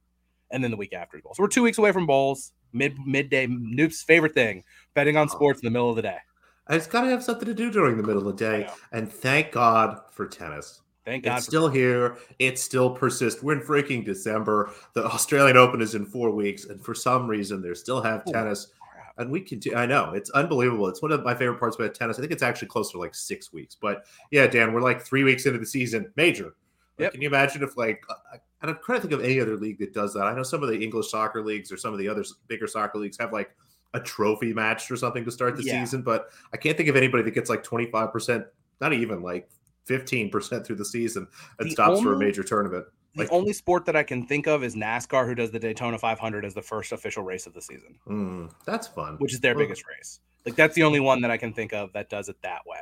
and 0.51 0.63
then 0.63 0.71
the 0.71 0.77
week 0.77 0.93
after 0.93 1.19
bowl. 1.21 1.35
So 1.35 1.43
we're 1.43 1.49
two 1.49 1.63
weeks 1.63 1.79
away 1.79 1.93
from 1.93 2.07
bowls. 2.07 2.53
Mid 2.73 2.99
midday, 3.07 3.47
Noob's 3.47 4.03
favorite 4.03 4.35
thing: 4.35 4.65
betting 4.95 5.17
on 5.17 5.29
sports 5.29 5.61
in 5.61 5.67
the 5.67 5.71
middle 5.71 5.89
of 5.89 5.97
the 5.97 6.03
day. 6.03 6.19
I 6.67 6.77
just 6.77 6.91
got 6.91 7.03
to 7.03 7.09
have 7.09 7.25
something 7.25 7.47
to 7.47 7.55
do 7.55 7.71
during 7.71 7.97
the 7.97 8.03
middle 8.03 8.29
of 8.29 8.37
the 8.37 8.45
day, 8.45 8.69
and 8.93 9.11
thank 9.11 9.53
God 9.53 10.01
for 10.13 10.27
tennis. 10.27 10.83
Thank 11.07 11.25
God. 11.25 11.39
It's 11.39 11.47
still 11.47 11.69
here. 11.69 12.19
It 12.39 12.59
still 12.59 12.91
persists. 12.91 13.43
We're 13.43 13.55
in 13.55 13.61
freaking 13.63 14.05
December. 14.05 14.73
The 14.93 15.07
Australian 15.07 15.57
Open 15.57 15.81
is 15.81 15.95
in 15.95 16.05
four 16.05 16.31
weeks, 16.31 16.67
and 16.67 16.85
for 16.85 16.95
some 16.95 17.27
reason, 17.27 17.63
they 17.63 17.73
still 17.73 18.03
have 18.03 18.27
tennis 18.27 18.73
and 19.19 19.31
we 19.31 19.41
continue. 19.41 19.77
I 19.77 19.85
know 19.87 20.13
it's 20.13 20.31
unbelievable. 20.31 20.89
It's 20.89 21.03
one 21.03 21.13
of 21.13 21.25
my 21.25 21.35
favorite 21.35 21.59
parts 21.59 21.77
about 21.77 21.95
tennis. 21.95 22.19
I 22.19 22.21
think 22.21 22.33
it's 22.33 22.43
actually 22.43 22.69
close 22.69 22.91
to 22.93 22.99
like 22.99 23.15
six 23.15 23.53
weeks. 23.53 23.77
But 23.81 24.07
yeah, 24.31 24.47
Dan, 24.47 24.73
we're 24.73 24.81
like 24.81 25.03
three 25.03 25.25
weeks 25.25 25.45
into 25.45 25.59
the 25.59 25.67
season. 25.67 26.11
Major. 26.17 26.45
Like, 26.45 26.55
yep. 26.99 27.13
Can 27.13 27.23
you 27.23 27.29
imagine 27.29 27.63
if 27.63 27.77
like 27.77 28.03
uh, 28.09 28.39
I'm 28.63 28.79
trying 28.83 29.01
to 29.01 29.09
think 29.09 29.13
of 29.13 29.25
any 29.25 29.41
other 29.41 29.57
league 29.57 29.79
that 29.81 29.93
does 29.93 30.15
that? 30.15 30.25
I 30.25 30.35
know 30.35 30.43
some 30.43 30.63
of 30.63 30.69
the 30.69 30.81
English 30.81 31.11
soccer 31.11 31.45
leagues 31.45 31.71
or 31.71 31.77
some 31.77 31.93
of 31.93 31.99
the 31.99 32.09
other 32.09 32.25
bigger 32.47 32.67
soccer 32.67 32.99
leagues 32.99 33.19
have 33.19 33.33
like 33.33 33.55
a 33.95 34.01
trophy 34.01 34.53
match 34.53 34.91
or 34.91 34.97
something 34.97 35.25
to 35.25 35.31
start 35.31 35.57
the 35.57 35.65
yeah. 35.65 35.81
season, 35.81 36.03
but 36.03 36.29
I 36.53 36.57
can't 36.57 36.77
think 36.77 36.89
of 36.89 36.97
anybody 36.97 37.25
that 37.25 37.35
gets 37.35 37.51
like 37.51 37.63
25 37.63 38.13
percent, 38.13 38.45
not 38.81 38.93
even 38.93 39.23
like 39.23 39.49
15 39.87 40.31
percent 40.31 40.67
through 40.67 40.77
the 40.77 40.85
season 40.85 41.27
and 41.59 41.69
the 41.69 41.73
stops 41.73 41.99
only, 41.99 42.03
for 42.03 42.15
a 42.15 42.19
major 42.19 42.43
tournament. 42.43 42.85
The 43.19 43.25
like, 43.25 43.33
only 43.33 43.53
sport 43.53 43.85
that 43.87 43.97
I 43.97 44.05
can 44.05 44.27
think 44.27 44.47
of 44.47 44.63
is 44.63 44.77
NASCAR, 44.77 45.27
who 45.27 45.35
does 45.35 45.51
the 45.51 45.59
Daytona 45.59 45.99
500 45.99 46.45
as 46.45 46.55
the 46.55 46.63
first 46.63 46.93
official 46.93 47.25
race 47.25 47.49
of 47.49 47.53
the 47.53 47.61
season. 47.61 47.99
Mm, 48.07 48.53
that's 48.65 48.87
fun. 48.87 49.17
Which 49.19 49.35
is 49.35 49.41
their 49.41 49.57
biggest 49.57 49.85
race. 49.89 50.21
Like 50.47 50.55
that's 50.55 50.77
the 50.77 50.85
only 50.85 51.01
one 51.01 51.21
that 51.23 51.31
I 51.31 51.37
can 51.37 51.53
think 51.53 51.73
of 51.73 51.93
that 51.95 52.09
does 52.11 52.29
it 52.29 52.37
that 52.43 52.61
way. 52.65 52.79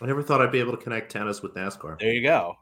I 0.00 0.06
never 0.06 0.24
thought 0.24 0.40
I'd 0.40 0.50
be 0.50 0.58
able 0.58 0.76
to 0.76 0.82
connect 0.82 1.12
tennis 1.12 1.40
with 1.40 1.54
NASCAR. 1.54 2.00
There 2.00 2.12
you 2.12 2.22
go. 2.22 2.56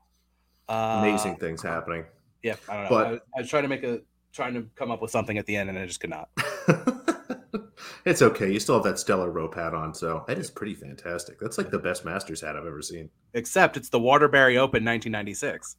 Uh, 0.69 0.99
Amazing 1.03 1.37
things 1.37 1.63
happening. 1.63 2.05
Yeah, 2.43 2.57
I 2.69 2.75
don't 2.75 2.83
know. 2.85 2.89
But, 2.91 3.07
I, 3.07 3.11
was, 3.13 3.21
I 3.37 3.41
was 3.41 3.49
trying 3.49 3.63
to 3.63 3.69
make 3.69 3.85
a 3.85 4.01
trying 4.33 4.53
to 4.55 4.69
come 4.77 4.91
up 4.91 5.01
with 5.01 5.11
something 5.11 5.39
at 5.39 5.47
the 5.47 5.57
end, 5.57 5.71
and 5.71 5.79
I 5.79 5.87
just 5.87 6.01
could 6.01 6.11
not. 6.11 6.29
it's 8.05 8.21
okay. 8.21 8.53
You 8.53 8.61
still 8.61 8.75
have 8.75 8.85
that 8.85 8.99
stellar 8.99 9.31
rope 9.31 9.55
hat 9.55 9.73
on, 9.73 9.95
so 9.95 10.25
that 10.29 10.37
is 10.37 10.51
pretty 10.51 10.75
fantastic. 10.75 11.41
That's 11.41 11.57
like 11.57 11.71
the 11.71 11.79
best 11.79 12.05
Masters 12.05 12.43
hat 12.43 12.55
I've 12.55 12.67
ever 12.67 12.83
seen. 12.83 13.09
Except 13.33 13.79
it's 13.79 13.89
the 13.89 13.99
Waterbury 13.99 14.59
Open 14.59 14.85
1996. 14.85 15.77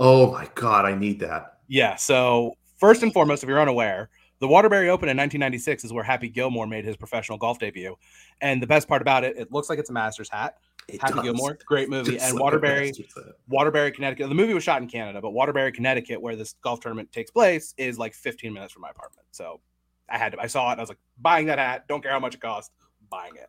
Oh 0.00 0.32
my 0.32 0.48
god, 0.54 0.84
I 0.84 0.94
need 0.94 1.20
that. 1.20 1.58
Yeah. 1.68 1.96
So 1.96 2.56
first 2.78 3.02
and 3.02 3.12
foremost, 3.12 3.42
if 3.42 3.48
you're 3.48 3.60
unaware, 3.60 4.10
the 4.40 4.48
Waterbury 4.48 4.88
Open 4.88 5.08
in 5.08 5.16
1996 5.16 5.84
is 5.84 5.92
where 5.92 6.02
Happy 6.02 6.28
Gilmore 6.28 6.66
made 6.66 6.84
his 6.84 6.96
professional 6.96 7.38
golf 7.38 7.58
debut. 7.60 7.96
And 8.40 8.60
the 8.60 8.66
best 8.66 8.88
part 8.88 9.00
about 9.00 9.22
it, 9.22 9.36
it 9.38 9.52
looks 9.52 9.70
like 9.70 9.78
it's 9.78 9.90
a 9.90 9.92
Masters 9.92 10.28
hat. 10.28 10.56
It 10.88 11.00
Happy 11.00 11.14
does. 11.14 11.22
Gilmore, 11.22 11.56
great 11.64 11.88
movie. 11.88 12.16
It's 12.16 12.24
and 12.24 12.38
Waterbury, 12.38 12.92
Waterbury, 13.48 13.92
Connecticut. 13.92 14.28
The 14.28 14.34
movie 14.34 14.52
was 14.52 14.64
shot 14.64 14.82
in 14.82 14.88
Canada, 14.88 15.20
but 15.20 15.30
Waterbury, 15.30 15.70
Connecticut, 15.70 16.20
where 16.20 16.34
this 16.34 16.54
golf 16.60 16.80
tournament 16.80 17.12
takes 17.12 17.30
place, 17.30 17.72
is 17.76 17.98
like 17.98 18.14
15 18.14 18.52
minutes 18.52 18.72
from 18.72 18.82
my 18.82 18.90
apartment. 18.90 19.28
So 19.30 19.60
I 20.08 20.18
had 20.18 20.32
to. 20.32 20.40
I 20.40 20.48
saw 20.48 20.72
it. 20.72 20.78
I 20.78 20.80
was 20.80 20.88
like, 20.88 20.98
buying 21.20 21.46
that 21.46 21.60
hat. 21.60 21.86
Don't 21.86 22.02
care 22.02 22.10
how 22.10 22.18
much 22.18 22.34
it 22.34 22.40
costs. 22.40 22.72
Buying 23.08 23.36
it. 23.36 23.48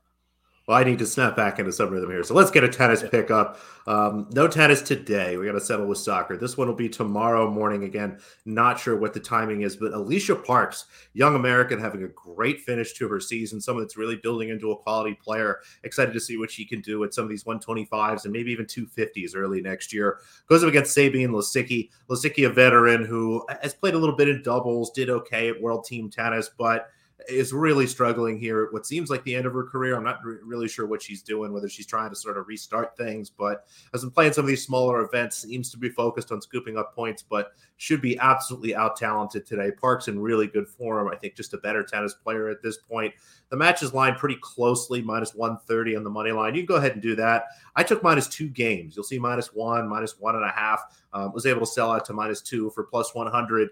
Well, 0.66 0.78
I 0.78 0.86
need 0.86 1.00
to 1.00 1.06
snap 1.06 1.36
back 1.36 1.60
into 1.60 1.74
some 1.74 1.94
of 1.94 2.00
them 2.00 2.10
here. 2.10 2.24
So 2.24 2.34
let's 2.34 2.50
get 2.50 2.64
a 2.64 2.70
tennis 2.70 3.04
pick 3.04 3.30
up. 3.30 3.60
Um, 3.86 4.30
no 4.32 4.48
tennis 4.48 4.82
today. 4.82 5.36
We 5.36 5.46
got 5.46 5.52
to 5.54 5.62
settle 5.62 5.88
with 5.88 5.98
soccer. 5.98 6.38
This 6.38 6.58
one 6.58 6.70
will 6.70 6.76
be 6.76 6.88
tomorrow 6.88 7.52
morning 7.52 7.84
again. 7.84 8.20
Not 8.46 8.80
sure 8.80 8.96
what 8.96 9.14
the 9.14 9.20
timing 9.20 9.64
is, 9.64 9.76
but 9.76 9.92
Alycia 9.92 10.42
Parks, 10.42 10.86
young 11.12 11.36
American, 11.36 11.82
having 11.82 12.04
a 12.04 12.08
great 12.08 12.62
finish 12.62 12.94
to 12.94 13.10
her 13.10 13.20
season. 13.20 13.60
Someone 13.60 13.84
that's 13.84 13.98
really 13.98 14.16
building 14.16 14.50
into 14.50 14.72
a 14.72 14.78
quality 14.78 15.16
player. 15.22 15.60
Excited 15.84 16.14
to 16.14 16.20
see 16.22 16.38
what 16.38 16.50
she 16.50 16.64
can 16.64 16.80
do 16.80 17.04
at 17.04 17.14
some 17.14 17.26
of 17.26 17.30
these 17.30 17.44
125s 17.44 18.24
and 18.24 18.32
maybe 18.32 18.54
even 18.54 18.66
250s 18.66 19.36
early 19.36 19.62
next 19.62 19.92
year. 19.92 20.20
Goes 20.48 20.64
up 20.64 20.70
against 20.70 20.94
Sabine 20.94 21.32
Lisicki. 21.32 21.90
Lisicki, 22.10 22.48
a 22.48 22.50
veteran 22.50 23.04
who 23.04 23.46
has 23.62 23.74
played 23.74 23.96
a 23.96 24.00
little 24.00 24.16
bit 24.16 24.30
in 24.30 24.42
doubles, 24.42 24.92
did 24.92 25.10
okay 25.10 25.50
at 25.50 25.62
World 25.62 25.84
Team 25.84 26.10
Tennis, 26.10 26.50
but– 26.58 26.88
is 27.28 27.54
really 27.54 27.88
struggling 27.88 28.38
here. 28.38 28.68
What 28.72 28.86
seems 28.86 29.10
like 29.10 29.24
the 29.24 29.36
end 29.36 29.46
of 29.46 29.54
her 29.54 29.64
career. 29.64 29.96
I'm 29.96 30.04
not 30.04 30.20
re- 30.24 30.38
really 30.44 30.68
sure 30.68 30.86
what 30.86 31.02
she's 31.02 31.22
doing, 31.22 31.54
whether 31.54 31.70
she's 31.70 31.86
trying 31.86 32.10
to 32.10 32.16
sort 32.16 32.38
of 32.38 32.48
restart 32.48 32.96
things, 32.98 33.30
but 33.30 33.66
has 33.92 34.02
been 34.02 34.12
playing 34.12 34.34
some 34.34 34.46
of 34.46 34.50
these 34.50 34.66
smaller 34.66 35.02
events, 35.02 35.38
seems 35.38 35.72
to 35.72 35.78
be 35.78 35.90
focused 35.90 36.32
on 36.32 36.42
scooping 36.42 36.78
up 36.78 36.96
points, 36.96 37.22
but 37.22 37.54
should 37.78 38.02
be 38.02 38.18
absolutely 38.20 38.76
out 38.76 38.96
talented 38.96 39.46
today. 39.46 39.72
Park's 39.72 40.08
in 40.08 40.20
really 40.20 40.48
good 40.48 40.68
form. 40.68 41.08
I 41.08 41.16
think 41.16 41.36
just 41.36 41.54
a 41.54 41.58
better 41.58 41.84
tennis 41.84 42.14
player 42.14 42.50
at 42.50 42.62
this 42.62 42.78
point. 42.78 43.14
The 43.50 43.58
match 43.58 43.84
is 43.84 43.94
lined 43.94 44.18
pretty 44.18 44.38
closely, 44.42 45.02
minus 45.02 45.36
130 45.36 45.96
on 45.96 46.04
the 46.04 46.10
money 46.10 46.32
line. 46.32 46.56
You 46.56 46.62
can 46.62 46.68
go 46.68 46.76
ahead 46.76 46.94
and 46.94 47.02
do 47.02 47.16
that. 47.16 47.46
I 47.76 47.84
took 47.84 48.02
minus 48.02 48.28
two 48.28 48.50
games. 48.50 48.96
You'll 48.96 49.04
see 49.04 49.20
minus 49.20 49.54
one, 49.54 49.88
minus 49.88 50.20
one 50.20 50.36
and 50.36 50.46
a 50.46 50.50
half. 50.50 51.03
Um, 51.14 51.32
was 51.34 51.46
able 51.46 51.62
to 51.62 51.66
sell 51.66 51.92
out 51.92 52.06
to 52.06 52.14
minus 52.14 52.42
two 52.42 52.70
for 52.72 52.84
plus 52.84 53.14
100 53.14 53.70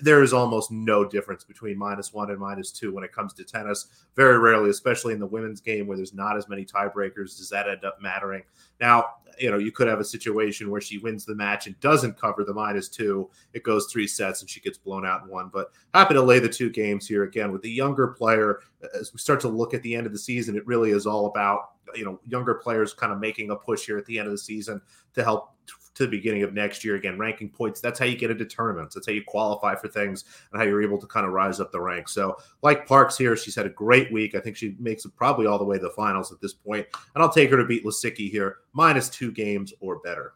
there 0.00 0.22
is 0.22 0.32
almost 0.32 0.70
no 0.70 1.04
difference 1.04 1.42
between 1.44 1.76
minus 1.76 2.12
one 2.12 2.30
and 2.30 2.38
minus 2.38 2.70
two 2.70 2.92
when 2.92 3.02
it 3.02 3.12
comes 3.12 3.32
to 3.34 3.44
tennis. 3.44 3.88
Very 4.14 4.38
rarely, 4.38 4.70
especially 4.70 5.12
in 5.12 5.18
the 5.18 5.26
women's 5.26 5.60
game 5.60 5.86
where 5.86 5.96
there's 5.96 6.14
not 6.14 6.36
as 6.36 6.48
many 6.48 6.64
tiebreakers, 6.64 7.36
does 7.36 7.48
that 7.50 7.68
end 7.68 7.84
up 7.84 8.00
mattering. 8.00 8.42
Now, 8.80 9.06
you 9.38 9.50
know, 9.50 9.58
you 9.58 9.72
could 9.72 9.88
have 9.88 9.98
a 9.98 10.04
situation 10.04 10.70
where 10.70 10.80
she 10.80 10.98
wins 10.98 11.24
the 11.24 11.34
match 11.34 11.66
and 11.66 11.78
doesn't 11.80 12.20
cover 12.20 12.44
the 12.44 12.52
minus 12.52 12.88
two. 12.88 13.28
It 13.54 13.64
goes 13.64 13.86
three 13.90 14.06
sets 14.06 14.40
and 14.40 14.48
she 14.48 14.60
gets 14.60 14.78
blown 14.78 15.04
out 15.04 15.22
in 15.22 15.28
one. 15.28 15.50
But 15.52 15.72
happy 15.94 16.14
to 16.14 16.22
lay 16.22 16.38
the 16.38 16.48
two 16.48 16.70
games 16.70 17.08
here 17.08 17.24
again 17.24 17.50
with 17.50 17.62
the 17.62 17.70
younger 17.70 18.08
player. 18.08 18.60
As 18.98 19.12
we 19.12 19.18
start 19.18 19.40
to 19.40 19.48
look 19.48 19.74
at 19.74 19.82
the 19.82 19.94
end 19.96 20.06
of 20.06 20.12
the 20.12 20.18
season, 20.18 20.54
it 20.54 20.66
really 20.66 20.90
is 20.90 21.06
all 21.06 21.26
about, 21.26 21.70
you 21.94 22.04
know, 22.04 22.20
younger 22.26 22.54
players 22.54 22.92
kind 22.92 23.12
of 23.12 23.18
making 23.18 23.50
a 23.50 23.56
push 23.56 23.86
here 23.86 23.98
at 23.98 24.06
the 24.06 24.18
end 24.18 24.28
of 24.28 24.32
the 24.32 24.38
season 24.38 24.80
to 25.14 25.24
help 25.24 25.54
to 25.94 26.04
the 26.04 26.10
beginning 26.10 26.42
of 26.42 26.54
next 26.54 26.84
year. 26.84 26.96
Again, 26.96 27.18
ranking 27.18 27.48
points. 27.48 27.80
That's 27.80 27.98
how 27.98 28.04
you 28.04 28.16
get 28.16 28.30
into 28.30 28.44
tournaments. 28.44 28.94
That's 28.94 29.06
how 29.06 29.12
you 29.12 29.22
qualify 29.24 29.74
for 29.74 29.88
things 29.88 30.24
and 30.50 30.60
how 30.60 30.66
you're 30.66 30.82
able 30.82 30.98
to 30.98 31.06
kind 31.06 31.26
of 31.26 31.32
rise 31.32 31.60
up 31.60 31.72
the 31.72 31.80
ranks. 31.80 32.12
So, 32.12 32.36
like 32.62 32.86
Parks 32.86 33.18
here, 33.18 33.36
she's 33.36 33.54
had 33.54 33.66
a 33.66 33.70
great 33.70 34.12
week. 34.12 34.34
I 34.34 34.40
think 34.40 34.56
she 34.56 34.76
makes 34.78 35.04
it 35.04 35.14
probably 35.16 35.46
all 35.46 35.58
the 35.58 35.64
way 35.64 35.76
to 35.76 35.82
the 35.82 35.90
finals 35.90 36.32
at 36.32 36.40
this 36.40 36.54
point. 36.54 36.86
And 37.14 37.22
I'll 37.22 37.32
take 37.32 37.50
her 37.50 37.56
to 37.56 37.64
beat 37.64 37.84
Lisicki 37.84 38.30
here, 38.30 38.58
minus 38.72 39.08
two 39.08 39.30
games 39.32 39.72
or 39.80 39.98
better. 39.98 40.34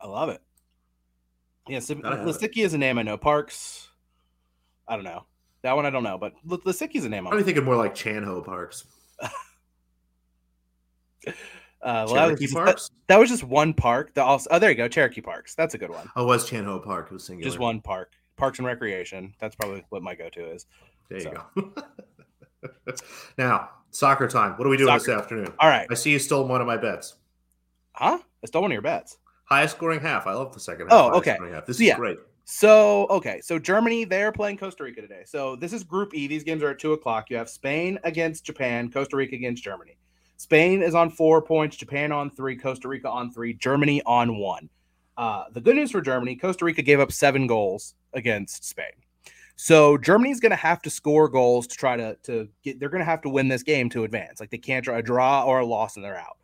I 0.00 0.06
love 0.06 0.28
it. 0.28 0.40
Yeah, 1.68 1.78
so 1.78 1.94
Lisicki 1.94 2.64
is 2.64 2.74
a 2.74 2.78
name 2.78 2.98
I 2.98 3.02
know. 3.02 3.16
Parks, 3.16 3.88
I 4.88 4.96
don't 4.96 5.04
know. 5.04 5.26
That 5.62 5.76
one 5.76 5.86
I 5.86 5.90
don't 5.90 6.02
know, 6.02 6.18
but 6.18 6.34
Lisicki 6.46 6.96
is 6.96 7.04
a 7.04 7.08
name. 7.08 7.28
I'm 7.28 7.42
thinking 7.44 7.64
more 7.64 7.76
like 7.76 7.94
Chan 7.94 8.24
Ho 8.24 8.42
Parks. 8.42 8.84
Uh, 11.82 12.04
well, 12.06 12.14
that 12.14 12.30
was, 12.30 12.40
just, 12.40 12.54
that, 12.54 12.90
that, 13.08 13.18
was 13.18 13.28
just 13.28 13.42
one 13.42 13.74
park. 13.74 14.14
The 14.14 14.22
also, 14.22 14.48
oh, 14.52 14.58
there 14.60 14.70
you 14.70 14.76
go, 14.76 14.86
Cherokee 14.86 15.20
Parks. 15.20 15.56
That's 15.56 15.74
a 15.74 15.78
good 15.78 15.90
one. 15.90 16.08
Oh, 16.14 16.24
was 16.24 16.48
Chan 16.48 16.64
Ho 16.64 16.78
Park? 16.78 17.08
It 17.10 17.14
was 17.14 17.24
singular. 17.24 17.48
Just 17.48 17.58
one 17.58 17.80
park. 17.80 18.12
Parks 18.36 18.58
and 18.58 18.66
Recreation. 18.66 19.34
That's 19.40 19.56
probably 19.56 19.84
what 19.88 20.02
my 20.02 20.14
go-to 20.14 20.48
is. 20.52 20.66
There 21.08 21.18
you 21.18 21.24
so. 21.24 21.72
go. 22.64 22.94
now, 23.38 23.70
soccer 23.90 24.28
time. 24.28 24.52
What 24.52 24.66
are 24.66 24.70
we 24.70 24.76
doing 24.76 24.88
soccer. 24.88 25.12
this 25.12 25.22
afternoon? 25.22 25.52
All 25.58 25.68
right. 25.68 25.88
I 25.90 25.94
see 25.94 26.12
you 26.12 26.18
stole 26.20 26.46
one 26.46 26.60
of 26.60 26.66
my 26.66 26.76
bets. 26.76 27.16
Huh? 27.94 28.18
I 28.42 28.46
stole 28.46 28.62
one 28.62 28.70
of 28.70 28.74
your 28.74 28.82
bets. 28.82 29.18
Highest 29.44 29.76
scoring 29.76 30.00
half. 30.00 30.26
I 30.26 30.34
love 30.34 30.54
the 30.54 30.60
second 30.60 30.88
half. 30.88 30.92
Oh, 30.92 31.18
okay. 31.18 31.36
This 31.66 31.78
so, 31.78 31.80
is 31.80 31.80
yeah. 31.80 31.96
great. 31.96 32.18
So, 32.44 33.06
okay. 33.10 33.40
So, 33.40 33.58
Germany, 33.58 34.04
they're 34.04 34.32
playing 34.32 34.58
Costa 34.58 34.84
Rica 34.84 35.00
today. 35.00 35.22
So, 35.26 35.56
this 35.56 35.72
is 35.72 35.82
Group 35.84 36.14
E. 36.14 36.26
These 36.26 36.44
games 36.44 36.62
are 36.62 36.70
at 36.70 36.78
2 36.78 36.92
o'clock. 36.92 37.28
You 37.28 37.36
have 37.36 37.48
Spain 37.48 37.98
against 38.04 38.44
Japan, 38.44 38.90
Costa 38.90 39.16
Rica 39.16 39.34
against 39.34 39.62
Germany. 39.62 39.96
Spain 40.42 40.82
is 40.82 40.96
on 40.96 41.08
four 41.08 41.40
points, 41.40 41.76
Japan 41.76 42.10
on 42.10 42.28
three, 42.28 42.56
Costa 42.56 42.88
Rica 42.88 43.08
on 43.08 43.30
three, 43.30 43.54
Germany 43.54 44.02
on 44.04 44.38
one. 44.38 44.68
Uh, 45.16 45.44
the 45.52 45.60
good 45.60 45.76
news 45.76 45.92
for 45.92 46.00
Germany, 46.00 46.34
Costa 46.34 46.64
Rica 46.64 46.82
gave 46.82 46.98
up 46.98 47.12
seven 47.12 47.46
goals 47.46 47.94
against 48.12 48.64
Spain. 48.64 48.90
So 49.54 49.96
Germany's 49.96 50.40
going 50.40 50.50
to 50.50 50.56
have 50.56 50.82
to 50.82 50.90
score 50.90 51.28
goals 51.28 51.68
to 51.68 51.76
try 51.76 51.96
to 51.96 52.16
to 52.24 52.48
get. 52.64 52.80
They're 52.80 52.88
going 52.88 52.98
to 52.98 53.04
have 53.04 53.22
to 53.22 53.28
win 53.28 53.46
this 53.46 53.62
game 53.62 53.88
to 53.90 54.02
advance. 54.02 54.40
Like 54.40 54.50
they 54.50 54.58
can't 54.58 54.84
draw 54.84 54.96
a 54.96 55.02
draw 55.02 55.44
or 55.44 55.60
a 55.60 55.64
loss 55.64 55.94
and 55.94 56.04
they're 56.04 56.18
out. 56.18 56.38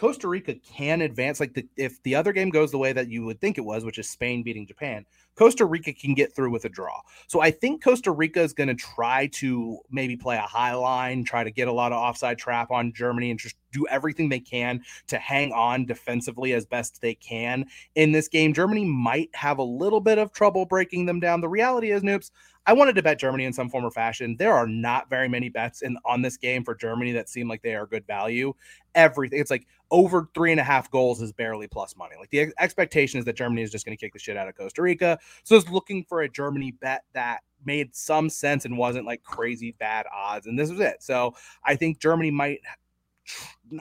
Costa 0.00 0.28
Rica 0.28 0.54
can 0.54 1.02
advance. 1.02 1.40
Like 1.40 1.52
the, 1.52 1.68
if 1.76 2.02
the 2.04 2.14
other 2.14 2.32
game 2.32 2.48
goes 2.48 2.70
the 2.70 2.78
way 2.78 2.94
that 2.94 3.10
you 3.10 3.22
would 3.26 3.38
think 3.38 3.58
it 3.58 3.64
was, 3.66 3.84
which 3.84 3.98
is 3.98 4.08
Spain 4.08 4.42
beating 4.42 4.66
Japan, 4.66 5.04
Costa 5.34 5.66
Rica 5.66 5.92
can 5.92 6.14
get 6.14 6.34
through 6.34 6.50
with 6.50 6.64
a 6.64 6.70
draw. 6.70 7.02
So 7.26 7.42
I 7.42 7.50
think 7.50 7.84
Costa 7.84 8.10
Rica 8.10 8.40
is 8.40 8.54
going 8.54 8.68
to 8.68 8.74
try 8.74 9.26
to 9.34 9.78
maybe 9.90 10.16
play 10.16 10.36
a 10.36 10.40
high 10.40 10.72
line, 10.72 11.22
try 11.22 11.44
to 11.44 11.50
get 11.50 11.68
a 11.68 11.72
lot 11.72 11.92
of 11.92 11.98
offside 11.98 12.38
trap 12.38 12.70
on 12.70 12.94
Germany 12.94 13.30
and 13.30 13.38
just 13.38 13.56
do 13.72 13.86
everything 13.88 14.30
they 14.30 14.40
can 14.40 14.82
to 15.08 15.18
hang 15.18 15.52
on 15.52 15.84
defensively 15.84 16.54
as 16.54 16.64
best 16.64 17.02
they 17.02 17.14
can 17.14 17.66
in 17.94 18.10
this 18.10 18.26
game. 18.26 18.54
Germany 18.54 18.86
might 18.86 19.28
have 19.34 19.58
a 19.58 19.62
little 19.62 20.00
bit 20.00 20.16
of 20.16 20.32
trouble 20.32 20.64
breaking 20.64 21.04
them 21.04 21.20
down. 21.20 21.42
The 21.42 21.48
reality 21.48 21.90
is, 21.90 22.02
Noops, 22.02 22.30
I 22.66 22.72
wanted 22.72 22.94
to 22.96 23.02
bet 23.02 23.18
Germany 23.18 23.44
in 23.44 23.52
some 23.52 23.68
form 23.68 23.84
or 23.84 23.90
fashion. 23.90 24.36
There 24.38 24.52
are 24.52 24.66
not 24.66 25.08
very 25.08 25.28
many 25.28 25.48
bets 25.48 25.82
in 25.82 25.96
on 26.04 26.22
this 26.22 26.36
game 26.36 26.64
for 26.64 26.74
Germany 26.74 27.12
that 27.12 27.28
seem 27.28 27.48
like 27.48 27.62
they 27.62 27.74
are 27.74 27.86
good 27.86 28.06
value. 28.06 28.52
Everything 28.94 29.40
it's 29.40 29.50
like 29.50 29.66
over 29.90 30.28
three 30.34 30.50
and 30.50 30.60
a 30.60 30.64
half 30.64 30.90
goals 30.90 31.20
is 31.20 31.32
barely 31.32 31.66
plus 31.66 31.96
money. 31.96 32.16
Like 32.18 32.30
the 32.30 32.52
expectation 32.58 33.18
is 33.18 33.24
that 33.24 33.36
Germany 33.36 33.62
is 33.62 33.70
just 33.70 33.84
going 33.84 33.96
to 33.96 34.00
kick 34.00 34.12
the 34.12 34.18
shit 34.18 34.36
out 34.36 34.48
of 34.48 34.56
Costa 34.56 34.82
Rica. 34.82 35.18
So 35.44 35.56
I 35.56 35.58
was 35.58 35.68
looking 35.70 36.04
for 36.04 36.22
a 36.22 36.28
Germany 36.28 36.72
bet 36.72 37.04
that 37.14 37.40
made 37.64 37.94
some 37.94 38.30
sense 38.30 38.64
and 38.64 38.78
wasn't 38.78 39.06
like 39.06 39.22
crazy 39.22 39.72
bad 39.78 40.06
odds. 40.14 40.46
And 40.46 40.58
this 40.58 40.70
was 40.70 40.80
it. 40.80 41.02
So 41.02 41.34
I 41.64 41.76
think 41.76 41.98
Germany 41.98 42.30
might 42.30 42.60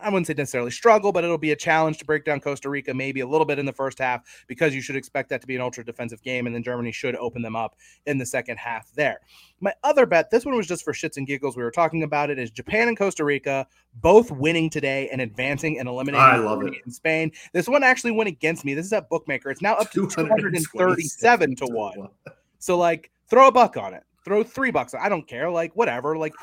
I 0.02 0.10
wouldn't 0.10 0.28
say 0.28 0.36
necessarily 0.36 0.72
struggle, 0.72 1.12
but 1.12 1.24
it'll 1.24 1.38
be 1.38 1.52
a 1.52 1.56
challenge 1.56 1.98
to 1.98 2.06
break 2.06 2.24
down 2.24 2.40
Costa 2.42 2.70
Rica 2.70 2.94
maybe 2.94 3.22
a 3.22 3.28
little 3.28 3.46
bit 3.46 3.58
in 3.58 3.66
the 3.66 3.74
first 3.74 3.98
half 3.98 4.22
because 4.48 4.76
you 4.76 4.82
should 4.82 4.96
expect 4.96 5.30
that 5.30 5.42
to 5.42 5.48
be 5.48 5.56
an 5.56 5.62
ultra 5.62 5.84
defensive 5.84 6.22
game. 6.22 6.46
And 6.46 6.56
then 6.56 6.62
Germany 6.62 6.92
should 6.92 7.16
open 7.16 7.42
them 7.42 7.56
up 7.56 7.76
in 8.06 8.18
the 8.18 8.26
second 8.26 8.58
half 8.58 8.92
there. 8.94 9.22
My 9.62 9.74
other 9.84 10.06
bet, 10.06 10.30
this 10.30 10.46
one 10.46 10.56
was 10.56 10.68
just 10.68 10.84
for 10.84 10.94
shits 10.94 11.18
and 11.18 11.26
giggles. 11.26 11.58
We 11.58 11.64
were 11.64 11.72
talking 11.72 12.04
about 12.04 12.30
it, 12.30 12.38
is 12.38 12.52
Japan 12.52 12.88
and 12.88 12.98
Costa 12.98 13.26
Rica 13.26 13.66
both 13.96 14.32
winning 14.32 14.70
today 14.70 15.10
and 15.12 15.22
advancing 15.22 15.80
and 15.80 15.90
eliminating 15.90 16.22
I 16.22 16.38
love 16.38 16.64
it. 16.64 16.74
in 16.86 16.92
Spain. 16.92 17.32
This 17.54 17.68
one 17.68 17.84
actually 17.84 18.12
went 18.12 18.28
against 18.28 18.66
me. 18.66 18.76
This 18.76 18.86
is 18.86 18.94
at 18.94 19.10
Bookmaker. 19.10 19.50
It's 19.50 19.62
now 19.62 19.74
up 19.74 19.92
to 19.92 20.08
237 20.08 21.56
to 21.58 21.66
1. 21.66 22.08
So, 22.62 22.78
like, 22.78 23.10
throw 23.30 23.48
a 23.48 23.52
buck 23.54 23.78
on 23.78 23.94
it. 23.94 24.04
Throw 24.26 24.44
three 24.44 24.70
bucks. 24.70 24.94
I 24.94 25.08
don't 25.08 25.26
care. 25.26 25.50
Like, 25.50 25.74
whatever. 25.78 26.18
Like, 26.18 26.34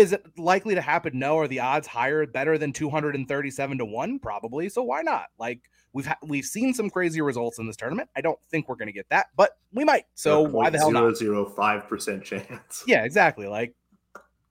is 0.00 0.12
it 0.12 0.24
likely 0.38 0.74
to 0.74 0.80
happen? 0.80 1.18
No. 1.18 1.38
Are 1.38 1.48
the 1.48 1.60
odds 1.60 1.86
higher, 1.86 2.26
better 2.26 2.58
than 2.58 2.72
237 2.72 3.78
to 3.78 3.84
1? 3.84 4.18
Probably. 4.18 4.68
So 4.68 4.82
why 4.82 5.02
not? 5.02 5.26
Like 5.38 5.60
we've 5.92 6.06
ha- 6.06 6.18
we've 6.22 6.44
seen 6.44 6.74
some 6.74 6.90
crazy 6.90 7.20
results 7.20 7.58
in 7.58 7.66
this 7.66 7.76
tournament. 7.76 8.08
I 8.16 8.20
don't 8.20 8.38
think 8.50 8.68
we're 8.68 8.76
going 8.76 8.88
to 8.88 8.92
get 8.92 9.08
that, 9.10 9.26
but 9.36 9.52
we 9.72 9.84
might. 9.84 10.04
So 10.14 10.42
why 10.42 10.70
the 10.70 10.78
hell 10.78 10.90
not? 10.90 11.16
Zero 11.16 11.44
five 11.44 11.88
percent 11.88 12.24
chance. 12.24 12.82
Yeah, 12.86 13.04
exactly. 13.04 13.46
Like 13.46 13.74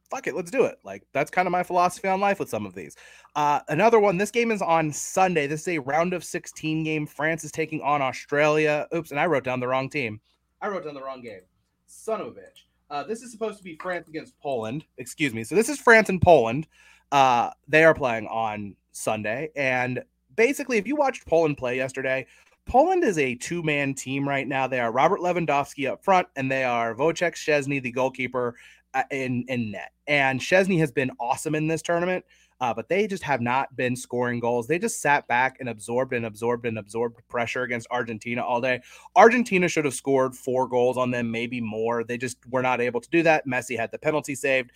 fuck 0.09 0.27
it, 0.27 0.35
let's 0.35 0.51
do 0.51 0.65
it. 0.65 0.79
Like 0.83 1.03
that's 1.13 1.31
kind 1.31 1.47
of 1.47 1.51
my 1.51 1.63
philosophy 1.63 2.07
on 2.07 2.19
life 2.19 2.39
with 2.39 2.49
some 2.49 2.65
of 2.65 2.73
these. 2.73 2.95
Uh, 3.35 3.59
another 3.69 3.99
one. 3.99 4.17
This 4.17 4.31
game 4.31 4.51
is 4.51 4.61
on 4.61 4.91
Sunday. 4.91 5.47
This 5.47 5.61
is 5.61 5.67
a 5.69 5.79
round 5.79 6.13
of 6.13 6.23
16 6.23 6.83
game. 6.83 7.05
France 7.05 7.43
is 7.43 7.51
taking 7.51 7.81
on 7.81 8.01
Australia. 8.01 8.87
Oops, 8.93 9.11
and 9.11 9.19
I 9.19 9.25
wrote 9.25 9.43
down 9.43 9.59
the 9.59 9.67
wrong 9.67 9.89
team. 9.89 10.19
I 10.61 10.67
wrote 10.67 10.83
down 10.83 10.95
the 10.95 11.03
wrong 11.03 11.21
game. 11.21 11.41
Son 11.85 12.21
of 12.21 12.27
a 12.27 12.31
bitch. 12.31 12.65
Uh, 12.89 13.03
this 13.03 13.21
is 13.21 13.31
supposed 13.31 13.57
to 13.57 13.63
be 13.63 13.77
France 13.81 14.07
against 14.07 14.39
Poland. 14.39 14.83
Excuse 14.97 15.33
me. 15.33 15.43
So 15.43 15.55
this 15.55 15.69
is 15.69 15.79
France 15.79 16.09
and 16.09 16.21
Poland. 16.21 16.67
Uh, 17.11 17.51
they 17.67 17.83
are 17.83 17.93
playing 17.93 18.27
on 18.27 18.75
Sunday. 18.91 19.51
And 19.55 20.03
basically, 20.35 20.77
if 20.77 20.87
you 20.87 20.95
watched 20.95 21.25
Poland 21.25 21.57
play 21.57 21.75
yesterday, 21.75 22.25
Poland 22.65 23.03
is 23.03 23.17
a 23.17 23.35
two 23.35 23.63
man 23.63 23.93
team 23.93 24.27
right 24.27 24.47
now. 24.47 24.67
They 24.67 24.79
are 24.79 24.91
Robert 24.91 25.19
Lewandowski 25.19 25.89
up 25.89 26.03
front, 26.03 26.27
and 26.35 26.51
they 26.51 26.63
are 26.63 26.95
Wojciech 26.95 27.33
Szczesny, 27.33 27.81
the 27.81 27.91
goalkeeper, 27.91 28.55
uh, 28.93 29.03
in, 29.11 29.45
in 29.47 29.71
net. 29.71 29.91
And 30.07 30.39
Szczesny 30.39 30.79
has 30.79 30.91
been 30.91 31.11
awesome 31.19 31.55
in 31.55 31.67
this 31.67 31.81
tournament 31.81 32.25
uh, 32.61 32.73
but 32.73 32.89
they 32.89 33.07
just 33.07 33.23
have 33.23 33.41
not 33.41 33.75
been 33.75 33.95
scoring 33.95 34.39
goals. 34.39 34.67
They 34.67 34.79
just 34.79 35.01
sat 35.01 35.27
back 35.27 35.57
and 35.59 35.69
absorbed 35.69 36.13
and 36.13 36.25
absorbed 36.25 36.65
and 36.65 36.77
absorbed 36.77 37.21
pressure 37.29 37.63
against 37.63 37.87
Argentina 37.89 38.43
all 38.43 38.59
day. 38.59 38.81
Argentina 39.15 39.67
should 39.67 39.85
have 39.85 39.93
scored 39.93 40.35
four 40.35 40.67
goals 40.67 40.97
on 40.97 41.11
them, 41.11 41.31
maybe 41.31 41.61
more. 41.61 42.03
They 42.03 42.17
just 42.17 42.37
were 42.49 42.61
not 42.61 42.81
able 42.81 43.01
to 43.01 43.09
do 43.09 43.23
that. 43.23 43.47
Messi 43.47 43.77
had 43.77 43.91
the 43.91 43.99
penalty 43.99 44.35
saved. 44.35 44.71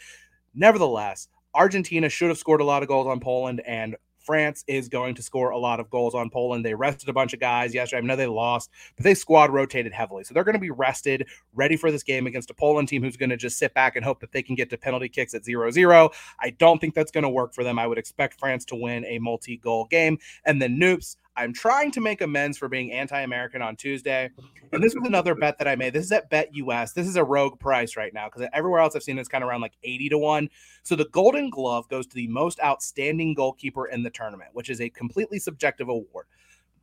Nevertheless, 0.55 1.27
Argentina 1.53 2.09
should 2.09 2.29
have 2.29 2.37
scored 2.37 2.61
a 2.61 2.65
lot 2.65 2.83
of 2.83 2.87
goals 2.87 3.07
on 3.07 3.19
Poland, 3.19 3.61
and 3.65 3.95
France 4.23 4.63
is 4.67 4.89
going 4.89 5.15
to 5.15 5.23
score 5.23 5.51
a 5.51 5.57
lot 5.57 5.79
of 5.79 5.89
goals 5.89 6.15
on 6.15 6.29
Poland. 6.29 6.65
They 6.65 6.73
rested 6.73 7.09
a 7.09 7.13
bunch 7.13 7.33
of 7.33 7.39
guys 7.39 7.73
yesterday. 7.73 8.01
I 8.01 8.05
know 8.05 8.15
they 8.15 8.27
lost, 8.27 8.69
but 8.95 9.03
they 9.03 9.13
squad 9.13 9.51
rotated 9.51 9.93
heavily. 9.93 10.23
So 10.23 10.33
they're 10.33 10.43
going 10.43 10.53
to 10.53 10.59
be 10.59 10.71
rested, 10.71 11.27
ready 11.53 11.75
for 11.75 11.91
this 11.91 12.03
game 12.03 12.27
against 12.27 12.49
a 12.49 12.53
Poland 12.53 12.87
team 12.87 13.03
who's 13.03 13.17
going 13.17 13.29
to 13.29 13.37
just 13.37 13.57
sit 13.57 13.73
back 13.73 13.95
and 13.95 14.05
hope 14.05 14.19
that 14.21 14.31
they 14.31 14.41
can 14.41 14.55
get 14.55 14.69
to 14.69 14.77
penalty 14.77 15.09
kicks 15.09 15.33
at 15.33 15.45
0 15.45 15.71
0. 15.71 16.09
I 16.39 16.49
don't 16.51 16.79
think 16.79 16.95
that's 16.95 17.11
going 17.11 17.23
to 17.23 17.29
work 17.29 17.53
for 17.53 17.63
them. 17.63 17.77
I 17.77 17.87
would 17.87 17.97
expect 17.97 18.39
France 18.39 18.65
to 18.65 18.75
win 18.75 19.05
a 19.05 19.19
multi 19.19 19.57
goal 19.57 19.85
game. 19.85 20.17
And 20.45 20.61
then 20.61 20.77
Noops, 20.77 21.17
I'm 21.35 21.53
trying 21.53 21.91
to 21.91 22.01
make 22.01 22.21
amends 22.21 22.57
for 22.57 22.67
being 22.67 22.91
anti-American 22.91 23.61
on 23.61 23.75
Tuesday. 23.75 24.29
And 24.71 24.83
this 24.83 24.93
was 24.95 25.07
another 25.07 25.35
bet 25.35 25.57
that 25.57 25.67
I 25.67 25.75
made. 25.75 25.93
This 25.93 26.05
is 26.05 26.11
at 26.11 26.29
Bet 26.29 26.53
US. 26.55 26.93
This 26.93 27.07
is 27.07 27.15
a 27.15 27.23
rogue 27.23 27.59
price 27.59 27.95
right 27.95 28.13
now 28.13 28.29
because 28.29 28.47
everywhere 28.53 28.81
else 28.81 28.95
I've 28.95 29.03
seen 29.03 29.17
it's 29.17 29.29
kind 29.29 29.43
of 29.43 29.49
around 29.49 29.61
like 29.61 29.77
80 29.83 30.09
to 30.09 30.17
1. 30.17 30.49
So 30.83 30.95
the 30.95 31.09
Golden 31.09 31.49
Glove 31.49 31.89
goes 31.89 32.05
to 32.07 32.15
the 32.15 32.27
most 32.27 32.59
outstanding 32.63 33.33
goalkeeper 33.33 33.87
in 33.87 34.03
the 34.03 34.09
tournament, 34.09 34.51
which 34.53 34.69
is 34.69 34.81
a 34.81 34.89
completely 34.89 35.39
subjective 35.39 35.89
award. 35.89 36.25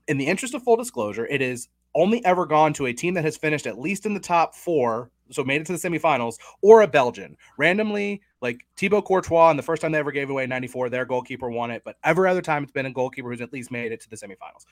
In 0.08 0.18
the 0.18 0.26
interest 0.26 0.54
of 0.54 0.62
full 0.62 0.76
disclosure, 0.76 1.26
it 1.26 1.42
is 1.42 1.68
only 1.94 2.24
ever 2.24 2.46
gone 2.46 2.72
to 2.74 2.86
a 2.86 2.92
team 2.92 3.14
that 3.14 3.24
has 3.24 3.36
finished 3.36 3.66
at 3.66 3.78
least 3.78 4.06
in 4.06 4.14
the 4.14 4.20
top 4.20 4.54
4 4.54 5.10
so 5.30 5.44
made 5.44 5.60
it 5.60 5.66
to 5.66 5.72
the 5.72 5.78
semifinals, 5.78 6.36
or 6.62 6.82
a 6.82 6.88
Belgian. 6.88 7.36
Randomly, 7.56 8.22
like 8.40 8.64
Thibaut 8.76 9.05
Courtois, 9.05 9.50
and 9.50 9.59
the 9.59 9.62
first 9.62 9.83
time 9.83 9.92
they 9.92 9.98
ever 9.98 10.12
gave 10.12 10.31
away 10.31 10.46
94, 10.46 10.88
their 10.88 11.05
goalkeeper 11.05 11.50
won 11.50 11.70
it. 11.70 11.83
But 11.85 11.96
every 12.05 12.29
other 12.29 12.42
time 12.42 12.62
it's 12.62 12.72
been 12.72 12.87
a 12.87 12.92
goalkeeper 12.92 13.29
who's 13.29 13.40
at 13.40 13.53
least 13.53 13.70
made 13.70 13.92
it 13.92 14.00
to 14.00 14.11
the 14.11 14.16
semifinals. 14.16 14.64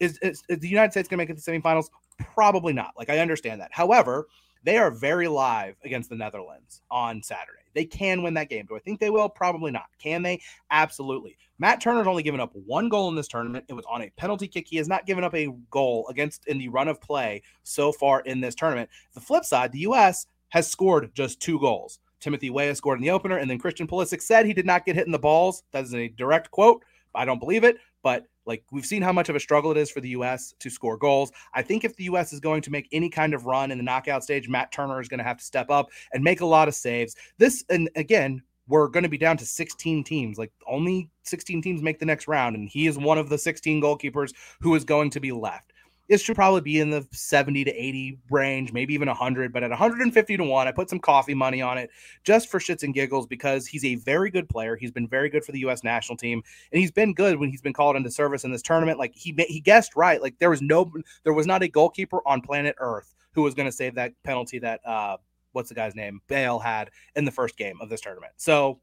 Is, 0.00 0.18
is, 0.18 0.42
is 0.48 0.58
the 0.58 0.68
United 0.68 0.90
States 0.90 1.08
going 1.08 1.18
to 1.18 1.22
make 1.22 1.30
it 1.30 1.38
to 1.38 1.44
the 1.44 1.58
semifinals? 1.58 1.86
Probably 2.34 2.72
not. 2.72 2.92
Like, 2.96 3.10
I 3.10 3.18
understand 3.18 3.60
that. 3.60 3.70
However, 3.72 4.26
they 4.64 4.78
are 4.78 4.90
very 4.90 5.28
live 5.28 5.76
against 5.84 6.08
the 6.08 6.16
Netherlands 6.16 6.82
on 6.90 7.22
Saturday. 7.22 7.58
They 7.74 7.84
can 7.84 8.22
win 8.22 8.34
that 8.34 8.48
game. 8.48 8.66
Do 8.66 8.76
I 8.76 8.80
think 8.80 9.00
they 9.00 9.10
will? 9.10 9.28
Probably 9.28 9.70
not. 9.70 9.86
Can 9.98 10.22
they? 10.22 10.40
Absolutely. 10.70 11.36
Matt 11.58 11.80
Turner's 11.80 12.06
only 12.06 12.22
given 12.22 12.40
up 12.40 12.52
one 12.54 12.88
goal 12.88 13.08
in 13.08 13.14
this 13.14 13.28
tournament. 13.28 13.64
It 13.68 13.74
was 13.74 13.84
on 13.88 14.02
a 14.02 14.10
penalty 14.10 14.48
kick. 14.48 14.66
He 14.68 14.76
has 14.76 14.88
not 14.88 15.06
given 15.06 15.24
up 15.24 15.34
a 15.34 15.48
goal 15.70 16.06
against 16.08 16.46
in 16.46 16.58
the 16.58 16.68
run 16.68 16.88
of 16.88 17.00
play 17.00 17.42
so 17.62 17.92
far 17.92 18.20
in 18.20 18.40
this 18.40 18.54
tournament. 18.54 18.90
The 19.14 19.20
flip 19.20 19.44
side, 19.44 19.72
the 19.72 19.80
U.S. 19.80 20.26
has 20.50 20.68
scored 20.68 21.14
just 21.14 21.40
two 21.40 21.58
goals. 21.58 21.98
Timothy 22.22 22.50
Weah 22.50 22.74
scored 22.74 22.98
in 22.98 23.02
the 23.02 23.10
opener, 23.10 23.36
and 23.36 23.50
then 23.50 23.58
Christian 23.58 23.86
Pulisic 23.86 24.22
said 24.22 24.46
he 24.46 24.54
did 24.54 24.64
not 24.64 24.86
get 24.86 24.96
hit 24.96 25.06
in 25.06 25.12
the 25.12 25.18
balls. 25.18 25.64
That 25.72 25.84
is 25.84 25.94
a 25.94 26.08
direct 26.08 26.50
quote. 26.50 26.82
I 27.14 27.24
don't 27.26 27.40
believe 27.40 27.64
it, 27.64 27.76
but 28.02 28.24
like 28.46 28.64
we've 28.72 28.86
seen 28.86 29.02
how 29.02 29.12
much 29.12 29.28
of 29.28 29.36
a 29.36 29.40
struggle 29.40 29.70
it 29.70 29.76
is 29.76 29.90
for 29.90 30.00
the 30.00 30.10
U.S. 30.10 30.54
to 30.60 30.70
score 30.70 30.96
goals. 30.96 31.30
I 31.54 31.62
think 31.62 31.84
if 31.84 31.94
the 31.96 32.04
U.S. 32.04 32.32
is 32.32 32.40
going 32.40 32.62
to 32.62 32.70
make 32.70 32.88
any 32.92 33.10
kind 33.10 33.34
of 33.34 33.44
run 33.44 33.70
in 33.70 33.78
the 33.78 33.84
knockout 33.84 34.24
stage, 34.24 34.48
Matt 34.48 34.72
Turner 34.72 35.00
is 35.00 35.08
going 35.08 35.18
to 35.18 35.24
have 35.24 35.36
to 35.38 35.44
step 35.44 35.70
up 35.70 35.90
and 36.12 36.24
make 36.24 36.40
a 36.40 36.46
lot 36.46 36.68
of 36.68 36.74
saves. 36.74 37.14
This, 37.38 37.64
and 37.68 37.90
again, 37.96 38.42
we're 38.68 38.88
going 38.88 39.02
to 39.02 39.08
be 39.08 39.18
down 39.18 39.36
to 39.36 39.46
16 39.46 40.04
teams. 40.04 40.38
Like 40.38 40.52
only 40.66 41.10
16 41.24 41.60
teams 41.60 41.82
make 41.82 41.98
the 41.98 42.06
next 42.06 42.28
round, 42.28 42.56
and 42.56 42.68
he 42.68 42.86
is 42.86 42.98
one 42.98 43.18
of 43.18 43.28
the 43.28 43.38
16 43.38 43.82
goalkeepers 43.82 44.32
who 44.60 44.74
is 44.74 44.84
going 44.84 45.10
to 45.10 45.20
be 45.20 45.32
left 45.32 45.71
it 46.12 46.20
should 46.20 46.36
probably 46.36 46.60
be 46.60 46.78
in 46.78 46.90
the 46.90 47.06
70 47.10 47.64
to 47.64 47.70
80 47.70 48.18
range, 48.30 48.72
maybe 48.72 48.92
even 48.92 49.08
100. 49.08 49.50
But 49.50 49.62
at 49.62 49.70
150 49.70 50.36
to 50.36 50.44
1, 50.44 50.68
I 50.68 50.72
put 50.72 50.90
some 50.90 50.98
coffee 50.98 51.32
money 51.32 51.62
on 51.62 51.78
it 51.78 51.90
just 52.22 52.50
for 52.50 52.58
shits 52.58 52.82
and 52.82 52.92
giggles 52.92 53.26
because 53.26 53.66
he's 53.66 53.84
a 53.84 53.94
very 53.94 54.30
good 54.30 54.46
player. 54.46 54.76
He's 54.76 54.90
been 54.90 55.08
very 55.08 55.30
good 55.30 55.42
for 55.42 55.52
the 55.52 55.60
U.S. 55.60 55.82
national 55.82 56.18
team, 56.18 56.42
and 56.70 56.80
he's 56.80 56.90
been 56.90 57.14
good 57.14 57.38
when 57.38 57.48
he's 57.48 57.62
been 57.62 57.72
called 57.72 57.96
into 57.96 58.10
service 58.10 58.44
in 58.44 58.52
this 58.52 58.60
tournament. 58.60 58.98
Like 58.98 59.14
he 59.14 59.34
he 59.48 59.58
guessed 59.58 59.96
right. 59.96 60.20
Like 60.20 60.38
there 60.38 60.50
was 60.50 60.60
no, 60.60 60.92
there 61.24 61.32
was 61.32 61.46
not 61.46 61.62
a 61.62 61.68
goalkeeper 61.68 62.20
on 62.26 62.42
planet 62.42 62.74
Earth 62.78 63.14
who 63.32 63.42
was 63.42 63.54
going 63.54 63.68
to 63.68 63.72
save 63.72 63.94
that 63.94 64.12
penalty 64.22 64.58
that 64.58 64.86
uh, 64.86 65.16
what's 65.52 65.70
the 65.70 65.74
guy's 65.74 65.94
name 65.94 66.20
Bale 66.28 66.58
had 66.58 66.90
in 67.16 67.24
the 67.24 67.30
first 67.30 67.56
game 67.56 67.78
of 67.80 67.88
this 67.88 68.02
tournament. 68.02 68.34
So 68.36 68.80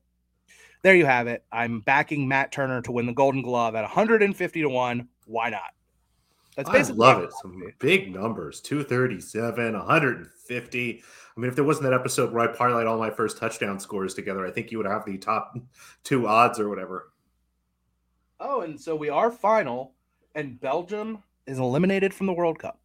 there 0.81 0.95
you 0.95 1.05
have 1.05 1.27
it. 1.27 1.43
I'm 1.51 1.81
backing 1.81 2.27
Matt 2.27 2.51
Turner 2.51 2.81
to 2.81 2.91
win 2.91 3.05
the 3.05 3.13
Golden 3.13 3.43
Glove 3.43 3.75
at 3.75 3.83
150 3.83 4.61
to 4.61 4.69
one. 4.69 5.09
Why 5.25 5.51
not? 5.51 5.73
That's 6.55 6.69
basically 6.69 7.05
I 7.05 7.13
love 7.13 7.23
it. 7.23 7.33
Some 7.41 7.63
big 7.79 8.13
numbers 8.13 8.59
237, 8.61 9.73
150. 9.73 11.03
I 11.03 11.39
mean, 11.39 11.49
if 11.49 11.55
there 11.55 11.63
wasn't 11.63 11.83
that 11.83 11.93
episode 11.93 12.33
where 12.33 12.49
I 12.49 12.53
parlayed 12.53 12.87
all 12.87 12.97
my 12.97 13.09
first 13.09 13.37
touchdown 13.37 13.79
scores 13.79 14.13
together, 14.13 14.45
I 14.45 14.51
think 14.51 14.71
you 14.71 14.77
would 14.77 14.87
have 14.87 15.05
the 15.05 15.17
top 15.17 15.57
two 16.03 16.27
odds 16.27 16.59
or 16.59 16.69
whatever. 16.69 17.11
Oh, 18.39 18.61
and 18.61 18.79
so 18.79 18.95
we 18.95 19.09
are 19.09 19.31
final, 19.31 19.93
and 20.35 20.59
Belgium 20.59 21.23
is 21.45 21.59
eliminated 21.59 22.13
from 22.13 22.27
the 22.27 22.33
World 22.33 22.59
Cup. 22.59 22.79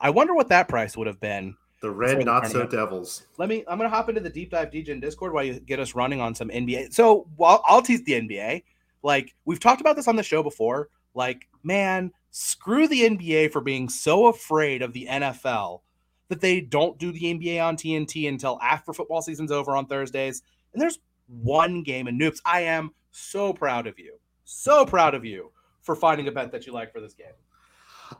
I 0.00 0.10
wonder 0.10 0.34
what 0.34 0.48
that 0.48 0.68
price 0.68 0.96
would 0.96 1.06
have 1.06 1.20
been. 1.20 1.56
The 1.82 1.90
red 1.90 2.24
not 2.24 2.46
so 2.46 2.66
devils. 2.66 3.26
Let 3.38 3.48
me. 3.48 3.64
I'm 3.66 3.78
gonna 3.78 3.88
hop 3.88 4.08
into 4.08 4.20
the 4.20 4.28
deep 4.28 4.50
dive 4.50 4.70
DJ 4.70 5.00
Discord 5.00 5.32
while 5.32 5.44
you 5.44 5.58
get 5.60 5.80
us 5.80 5.94
running 5.94 6.20
on 6.20 6.34
some 6.34 6.48
NBA. 6.48 6.92
So 6.92 7.26
while 7.36 7.62
I'll 7.66 7.80
tease 7.80 8.02
the 8.04 8.12
NBA, 8.12 8.62
like 9.02 9.34
we've 9.46 9.60
talked 9.60 9.80
about 9.80 9.96
this 9.96 10.06
on 10.06 10.16
the 10.16 10.22
show 10.22 10.42
before. 10.42 10.90
Like, 11.14 11.48
man, 11.62 12.12
screw 12.30 12.86
the 12.88 13.02
NBA 13.02 13.52
for 13.52 13.60
being 13.60 13.88
so 13.88 14.26
afraid 14.26 14.82
of 14.82 14.92
the 14.92 15.06
NFL 15.10 15.80
that 16.28 16.40
they 16.40 16.60
don't 16.60 16.98
do 16.98 17.12
the 17.12 17.22
NBA 17.22 17.62
on 17.62 17.76
TNT 17.76 18.28
until 18.28 18.58
after 18.62 18.92
football 18.92 19.20
season's 19.20 19.50
over 19.50 19.76
on 19.76 19.86
Thursdays. 19.86 20.42
And 20.72 20.80
there's 20.80 20.98
one 21.26 21.82
game 21.82 22.08
in 22.08 22.18
Noops. 22.18 22.40
I 22.44 22.62
am 22.62 22.92
so 23.10 23.52
proud 23.52 23.86
of 23.86 23.98
you. 23.98 24.14
So 24.44 24.86
proud 24.86 25.14
of 25.14 25.24
you 25.24 25.52
for 25.82 25.94
finding 25.94 26.28
a 26.28 26.32
bet 26.32 26.52
that 26.52 26.66
you 26.66 26.72
like 26.72 26.92
for 26.92 27.00
this 27.00 27.14
game. 27.14 27.26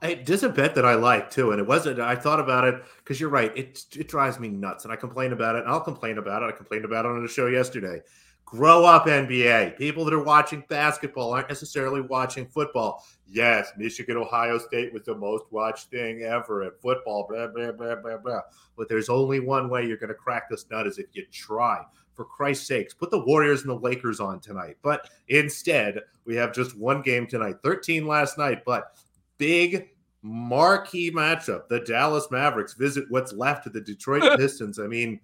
It 0.02 0.28
is 0.30 0.44
a 0.44 0.48
bet 0.48 0.76
that 0.76 0.86
I 0.86 0.94
like 0.94 1.30
too, 1.30 1.50
and 1.50 1.60
it 1.60 1.66
wasn't. 1.66 1.98
I 1.98 2.14
thought 2.14 2.38
about 2.38 2.64
it 2.64 2.82
because 2.98 3.20
you're 3.20 3.30
right. 3.30 3.56
It 3.56 3.84
it 3.96 4.06
drives 4.06 4.38
me 4.38 4.48
nuts, 4.48 4.84
and 4.84 4.92
I 4.92 4.96
complain 4.96 5.32
about 5.32 5.56
it. 5.56 5.62
And 5.62 5.68
I'll 5.68 5.80
complain 5.80 6.18
about 6.18 6.42
it. 6.42 6.46
I 6.46 6.52
complained 6.52 6.84
about 6.84 7.06
it 7.06 7.08
on 7.08 7.22
the 7.22 7.28
show 7.28 7.48
yesterday. 7.48 8.00
Grow 8.44 8.84
up, 8.84 9.06
NBA. 9.06 9.78
People 9.78 10.04
that 10.04 10.14
are 10.14 10.24
watching 10.24 10.64
basketball 10.68 11.32
aren't 11.32 11.48
necessarily 11.48 12.00
watching 12.00 12.46
football. 12.46 13.04
Yes, 13.26 13.70
Michigan, 13.76 14.16
Ohio 14.16 14.58
State 14.58 14.92
was 14.92 15.04
the 15.04 15.14
most 15.14 15.44
watched 15.50 15.90
thing 15.90 16.22
ever 16.22 16.64
at 16.64 16.80
football, 16.82 17.28
blah, 17.30 17.46
blah, 17.46 17.70
blah, 17.70 17.94
blah, 17.94 18.16
blah. 18.16 18.40
But 18.76 18.88
there's 18.88 19.08
only 19.08 19.38
one 19.38 19.68
way 19.68 19.86
you're 19.86 19.96
going 19.96 20.08
to 20.08 20.14
crack 20.14 20.50
this 20.50 20.66
nut 20.68 20.88
is 20.88 20.98
if 20.98 21.06
you 21.12 21.24
try. 21.30 21.84
For 22.14 22.24
Christ's 22.24 22.66
sakes, 22.66 22.92
put 22.92 23.10
the 23.10 23.24
Warriors 23.24 23.60
and 23.60 23.70
the 23.70 23.78
Lakers 23.78 24.18
on 24.18 24.40
tonight. 24.40 24.76
But 24.82 25.08
instead, 25.28 26.00
we 26.24 26.34
have 26.34 26.52
just 26.52 26.76
one 26.76 27.02
game 27.02 27.26
tonight, 27.26 27.58
13 27.62 28.06
last 28.06 28.36
night, 28.36 28.62
but 28.66 28.96
big 29.38 29.90
marquee 30.22 31.10
matchup. 31.10 31.68
The 31.68 31.80
Dallas 31.80 32.28
Mavericks 32.30 32.74
visit 32.74 33.04
what's 33.08 33.32
left 33.32 33.66
of 33.66 33.72
the 33.72 33.80
Detroit 33.80 34.22
Pistons. 34.38 34.78
I 34.78 34.86
mean, 34.86 35.20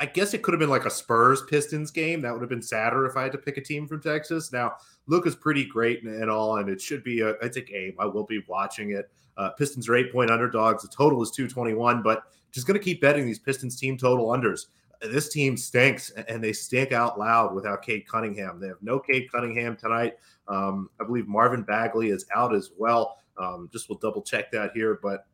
I 0.00 0.06
guess 0.06 0.32
it 0.32 0.42
could 0.42 0.54
have 0.54 0.58
been 0.58 0.70
like 0.70 0.86
a 0.86 0.90
Spurs 0.90 1.42
Pistons 1.42 1.90
game. 1.90 2.22
That 2.22 2.32
would 2.32 2.40
have 2.40 2.48
been 2.48 2.62
sadder 2.62 3.04
if 3.04 3.18
I 3.18 3.22
had 3.22 3.32
to 3.32 3.38
pick 3.38 3.58
a 3.58 3.60
team 3.60 3.86
from 3.86 4.00
Texas. 4.00 4.50
Now, 4.50 4.76
Luka's 5.06 5.36
pretty 5.36 5.66
great 5.66 6.02
and, 6.02 6.22
and 6.22 6.30
all, 6.30 6.56
and 6.56 6.70
it 6.70 6.80
should 6.80 7.04
be 7.04 7.20
a 7.20 7.30
it's 7.42 7.58
a 7.58 7.60
game. 7.60 7.94
I 7.98 8.06
will 8.06 8.24
be 8.24 8.42
watching 8.48 8.92
it. 8.92 9.10
Uh, 9.36 9.50
Pistons 9.50 9.88
are 9.90 9.96
eight 9.96 10.10
point 10.10 10.30
underdogs. 10.30 10.82
The 10.82 10.88
total 10.88 11.22
is 11.22 11.30
221, 11.32 12.02
but 12.02 12.22
just 12.50 12.66
going 12.66 12.78
to 12.78 12.84
keep 12.84 13.02
betting 13.02 13.26
these 13.26 13.38
Pistons 13.38 13.78
team 13.78 13.98
total 13.98 14.28
unders. 14.28 14.66
This 15.02 15.28
team 15.28 15.56
stinks, 15.56 16.10
and 16.10 16.42
they 16.42 16.52
stink 16.52 16.92
out 16.92 17.18
loud 17.18 17.54
without 17.54 17.82
Cade 17.82 18.06
Cunningham. 18.06 18.58
They 18.58 18.68
have 18.68 18.82
no 18.82 18.98
Cade 18.98 19.30
Cunningham 19.30 19.76
tonight. 19.76 20.14
Um, 20.48 20.90
I 21.00 21.04
believe 21.04 21.28
Marvin 21.28 21.62
Bagley 21.62 22.08
is 22.08 22.26
out 22.34 22.54
as 22.54 22.70
well. 22.76 23.18
Um, 23.38 23.68
just 23.72 23.88
will 23.88 23.96
double 23.96 24.20
check 24.22 24.50
that 24.52 24.72
here, 24.74 24.98
but 25.02 25.26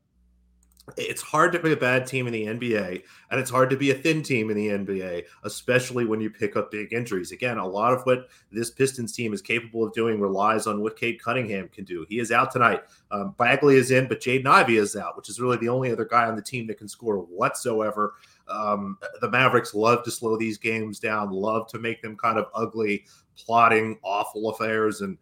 it's 0.97 1.23
hard 1.23 1.53
to 1.53 1.59
be 1.59 1.73
a 1.73 1.77
bad 1.77 2.07
team 2.07 2.27
in 2.27 2.33
the 2.33 2.47
NBA, 2.47 3.03
and 3.31 3.41
it's 3.41 3.51
hard 3.51 3.71
to 3.71 3.77
be 3.77 3.91
a 3.91 3.95
thin 3.95 4.23
team 4.23 4.51
in 4.51 4.57
the 4.57 4.69
NBA, 4.69 5.25
especially 5.43 6.05
when 6.05 6.21
you 6.21 6.31
pick 6.31 6.57
up 6.57 6.71
big 6.71 6.93
injuries. 6.93 7.33
Again, 7.33 7.59
a 7.59 7.67
lot 7.67 7.93
of 7.93 8.03
what 8.03 8.29
this 8.53 8.71
Pistons 8.71 9.13
team 9.13 9.35
is 9.35 9.43
capable 9.43 9.85
of 9.85 9.93
doing 9.93 10.21
relies 10.21 10.67
on 10.67 10.81
what 10.81 10.97
Cade 10.97 11.21
Cunningham 11.21 11.69
can 11.69 11.85
do. 11.85 12.07
He 12.09 12.21
is 12.21 12.31
out 12.31 12.53
tonight. 12.53 12.85
Um, 13.11 13.35
Bagley 13.37 13.77
is 13.77 13.91
in, 13.91 14.07
but 14.07 14.21
Jaden 14.21 14.47
Ivey 14.47 14.77
is 14.77 14.95
out, 14.95 15.17
which 15.17 15.29
is 15.29 15.41
really 15.41 15.57
the 15.57 15.69
only 15.69 15.91
other 15.91 16.05
guy 16.05 16.27
on 16.27 16.37
the 16.37 16.43
team 16.43 16.69
that 16.69 16.79
can 16.79 16.89
score 16.89 17.17
whatsoever. 17.17 18.15
Um, 18.49 18.99
the 19.21 19.31
Mavericks 19.31 19.75
love 19.75 20.05
to 20.05 20.11
slow 20.13 20.37
these 20.37 20.57
games 20.57 21.01
down, 21.01 21.31
love 21.31 21.67
to 21.69 21.81
make 21.81 22.01
them 22.01 22.17
kind 22.17 22.39
of 22.39 22.47
ugly, 22.55 23.07
plotting, 23.37 23.99
awful 24.05 24.51
affairs, 24.51 25.01
and 25.01 25.19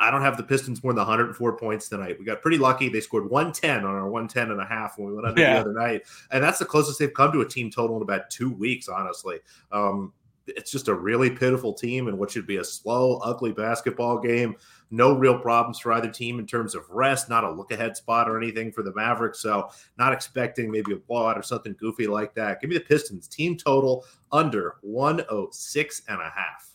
I 0.00 0.10
don't 0.10 0.22
have 0.22 0.36
the 0.36 0.44
Pistons 0.44 0.82
more 0.84 0.92
than 0.92 0.98
104 0.98 1.56
points 1.56 1.88
tonight. 1.88 2.18
We 2.18 2.24
got 2.24 2.40
pretty 2.40 2.58
lucky. 2.58 2.88
They 2.88 3.00
scored 3.00 3.28
110 3.28 3.84
on 3.84 3.94
our 3.94 4.08
110 4.08 4.52
and 4.52 4.60
a 4.60 4.64
half 4.64 4.96
when 4.96 5.08
we 5.08 5.14
went 5.14 5.26
under 5.26 5.40
yeah. 5.40 5.54
the 5.54 5.60
other 5.60 5.72
night. 5.72 6.02
And 6.30 6.42
that's 6.42 6.58
the 6.58 6.64
closest 6.64 6.98
they've 6.98 7.12
come 7.12 7.32
to 7.32 7.40
a 7.40 7.48
team 7.48 7.70
total 7.70 7.96
in 7.96 8.02
about 8.02 8.30
two 8.30 8.50
weeks, 8.50 8.88
honestly. 8.88 9.38
Um, 9.72 10.12
it's 10.46 10.70
just 10.70 10.88
a 10.88 10.94
really 10.94 11.30
pitiful 11.30 11.74
team 11.74 12.08
and 12.08 12.18
what 12.18 12.30
should 12.30 12.46
be 12.46 12.56
a 12.56 12.64
slow, 12.64 13.18
ugly 13.18 13.52
basketball 13.52 14.18
game. 14.18 14.56
No 14.90 15.12
real 15.12 15.38
problems 15.38 15.78
for 15.78 15.92
either 15.92 16.10
team 16.10 16.38
in 16.38 16.46
terms 16.46 16.74
of 16.74 16.88
rest, 16.88 17.28
not 17.28 17.44
a 17.44 17.50
look 17.50 17.72
ahead 17.72 17.96
spot 17.96 18.28
or 18.28 18.38
anything 18.38 18.72
for 18.72 18.82
the 18.82 18.94
Mavericks. 18.94 19.40
So, 19.40 19.68
not 19.98 20.14
expecting 20.14 20.70
maybe 20.70 20.92
a 20.92 20.96
blowout 20.96 21.36
or 21.36 21.42
something 21.42 21.76
goofy 21.78 22.06
like 22.06 22.34
that. 22.36 22.60
Give 22.60 22.70
me 22.70 22.78
the 22.78 22.84
Pistons 22.84 23.28
team 23.28 23.56
total 23.56 24.06
under 24.32 24.76
106 24.80 26.02
and 26.08 26.20
a 26.20 26.30
half. 26.34 26.70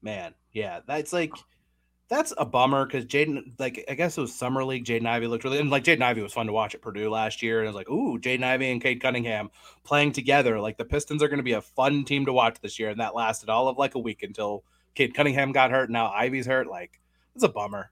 Man, 0.00 0.34
yeah, 0.52 0.80
that's 0.86 1.12
like 1.12 1.32
that's 2.08 2.32
a 2.38 2.44
bummer 2.44 2.86
because 2.86 3.04
Jaden, 3.04 3.52
like 3.58 3.84
I 3.88 3.94
guess 3.94 4.16
it 4.16 4.20
was 4.22 4.34
summer 4.34 4.64
league. 4.64 4.84
Jaden 4.84 5.06
Ivey 5.06 5.26
looked 5.26 5.44
really, 5.44 5.58
and 5.58 5.70
like 5.70 5.84
Jaden 5.84 6.02
Ivey 6.02 6.22
was 6.22 6.32
fun 6.32 6.46
to 6.46 6.52
watch 6.52 6.74
at 6.74 6.80
Purdue 6.80 7.10
last 7.10 7.42
year, 7.42 7.60
and 7.60 7.68
I 7.68 7.70
was 7.70 7.76
like, 7.76 7.90
ooh, 7.90 8.18
Jaden 8.18 8.42
Ivey 8.42 8.70
and 8.70 8.82
Cade 8.82 9.00
Cunningham 9.00 9.50
playing 9.84 10.12
together. 10.12 10.58
Like 10.58 10.78
the 10.78 10.84
Pistons 10.84 11.22
are 11.22 11.28
going 11.28 11.38
to 11.38 11.44
be 11.44 11.52
a 11.52 11.60
fun 11.60 12.04
team 12.04 12.24
to 12.26 12.32
watch 12.32 12.56
this 12.60 12.78
year, 12.78 12.88
and 12.88 13.00
that 13.00 13.14
lasted 13.14 13.50
all 13.50 13.68
of 13.68 13.76
like 13.76 13.94
a 13.94 13.98
week 13.98 14.22
until 14.22 14.64
Cade 14.94 15.14
Cunningham 15.14 15.52
got 15.52 15.70
hurt. 15.70 15.90
Now 15.90 16.10
Ivey's 16.10 16.46
hurt. 16.46 16.66
Like 16.66 16.98
it's 17.34 17.44
a 17.44 17.48
bummer. 17.48 17.90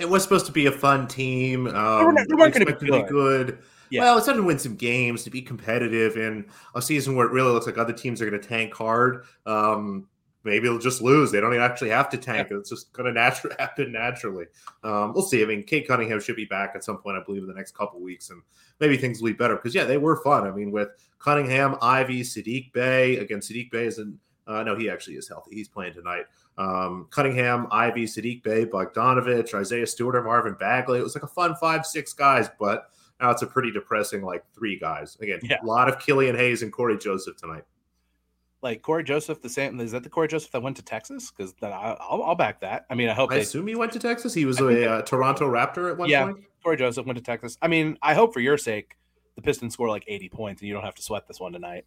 It 0.00 0.08
was 0.08 0.22
supposed 0.22 0.46
to 0.46 0.52
be 0.52 0.64
a 0.64 0.72
fun 0.72 1.06
team. 1.06 1.66
Um, 1.66 1.74
they, 1.74 2.04
weren't, 2.04 2.28
they 2.28 2.34
weren't 2.34 2.54
going 2.54 2.66
to 2.66 2.72
be 2.74 2.88
good. 2.88 3.08
good. 3.08 3.58
Yeah. 3.90 4.00
Well, 4.00 4.16
it's 4.16 4.26
time 4.26 4.36
to 4.36 4.42
win 4.42 4.58
some 4.58 4.76
games, 4.76 5.24
to 5.24 5.30
be 5.30 5.42
competitive 5.42 6.16
in 6.16 6.46
a 6.74 6.80
season 6.80 7.14
where 7.14 7.26
it 7.26 7.32
really 7.32 7.52
looks 7.52 7.66
like 7.66 7.76
other 7.76 7.92
teams 7.92 8.22
are 8.22 8.28
going 8.28 8.40
to 8.40 8.48
tank 8.48 8.72
hard. 8.72 9.24
Um, 9.44 10.08
maybe 10.44 10.68
they'll 10.68 10.78
just 10.78 11.02
lose. 11.02 11.32
They 11.32 11.40
don't 11.40 11.58
actually 11.58 11.90
have 11.90 12.08
to 12.10 12.18
tank. 12.18 12.48
It's 12.50 12.70
just 12.70 12.92
going 12.92 13.06
to 13.06 13.12
naturally 13.12 13.56
happen 13.58 13.92
naturally. 13.92 14.46
Um, 14.82 15.12
we'll 15.14 15.24
see. 15.24 15.42
I 15.42 15.46
mean, 15.46 15.62
Cade 15.64 15.88
Cunningham 15.88 16.20
should 16.20 16.36
be 16.36 16.44
back 16.44 16.72
at 16.74 16.84
some 16.84 16.98
point, 16.98 17.16
I 17.16 17.24
believe, 17.24 17.42
in 17.42 17.48
the 17.48 17.54
next 17.54 17.76
couple 17.76 18.00
weeks, 18.00 18.30
and 18.30 18.42
maybe 18.80 18.96
things 18.96 19.20
will 19.20 19.30
be 19.30 19.34
better 19.34 19.56
because 19.56 19.74
yeah, 19.74 19.84
they 19.84 19.98
were 19.98 20.22
fun. 20.22 20.46
I 20.46 20.50
mean, 20.50 20.70
with 20.70 20.90
Cunningham, 21.18 21.76
Ivey, 21.80 22.20
Saddiq 22.22 22.72
Bey. 22.72 23.16
Again, 23.16 23.40
Saddiq 23.40 23.70
Bey 23.70 23.86
isn't. 23.86 24.18
Uh, 24.46 24.62
no, 24.62 24.76
he 24.76 24.90
actually 24.90 25.16
is 25.16 25.26
healthy. 25.26 25.54
He's 25.54 25.68
playing 25.68 25.94
tonight. 25.94 26.26
Um, 26.58 27.08
Cunningham, 27.10 27.66
Ivey, 27.70 28.04
Saddiq 28.04 28.42
Bey, 28.42 28.66
Bogdanovich, 28.66 29.54
Isaiah 29.54 29.86
Stewart, 29.86 30.22
Marvin 30.22 30.54
Bagley. 30.60 30.98
It 30.98 31.02
was 31.02 31.14
like 31.14 31.24
a 31.24 31.28
fun 31.28 31.56
five, 31.56 31.86
six 31.86 32.12
guys, 32.12 32.50
but 32.60 32.90
now 33.20 33.30
it's 33.30 33.40
a 33.40 33.46
pretty 33.46 33.70
depressing 33.70 34.22
like 34.22 34.44
three 34.54 34.78
guys. 34.78 35.16
Again, 35.22 35.40
yeah. 35.42 35.56
a 35.62 35.66
lot 35.66 35.88
of 35.88 35.98
Killian 35.98 36.36
Hayes 36.36 36.62
and 36.62 36.70
Cory 36.70 36.98
Joseph 36.98 37.38
tonight 37.38 37.64
like 38.64 38.82
Cory 38.82 39.04
Joseph, 39.04 39.42
the 39.42 39.48
same 39.48 39.78
is 39.78 39.92
that 39.92 40.02
the 40.02 40.08
Cory 40.08 40.26
Joseph 40.26 40.50
that 40.52 40.62
went 40.62 40.76
to 40.78 40.82
Texas? 40.82 41.30
Because 41.30 41.52
then 41.60 41.70
I, 41.70 41.96
will 42.10 42.24
I'll 42.24 42.34
back 42.34 42.60
that. 42.60 42.86
I 42.90 42.94
mean, 42.94 43.10
I 43.10 43.12
hope. 43.12 43.30
I 43.30 43.36
they, 43.36 43.42
assume 43.42 43.66
he 43.66 43.74
went 43.74 43.92
to 43.92 43.98
Texas. 43.98 44.32
He 44.32 44.46
was 44.46 44.58
a 44.58 44.90
uh, 44.90 45.02
Toronto 45.02 45.48
Raptor 45.48 45.92
at 45.92 45.98
one 45.98 46.08
yeah, 46.08 46.24
point. 46.24 46.44
Cory 46.64 46.78
Joseph 46.78 47.06
went 47.06 47.18
to 47.18 47.22
Texas. 47.22 47.58
I 47.60 47.68
mean, 47.68 47.98
I 48.02 48.14
hope 48.14 48.32
for 48.32 48.40
your 48.40 48.56
sake, 48.56 48.96
the 49.36 49.42
Pistons 49.42 49.74
score 49.74 49.88
like 49.88 50.04
80 50.08 50.30
points 50.30 50.62
and 50.62 50.68
you 50.68 50.74
don't 50.74 50.82
have 50.82 50.94
to 50.94 51.02
sweat 51.02 51.28
this 51.28 51.38
one 51.38 51.52
tonight. 51.52 51.84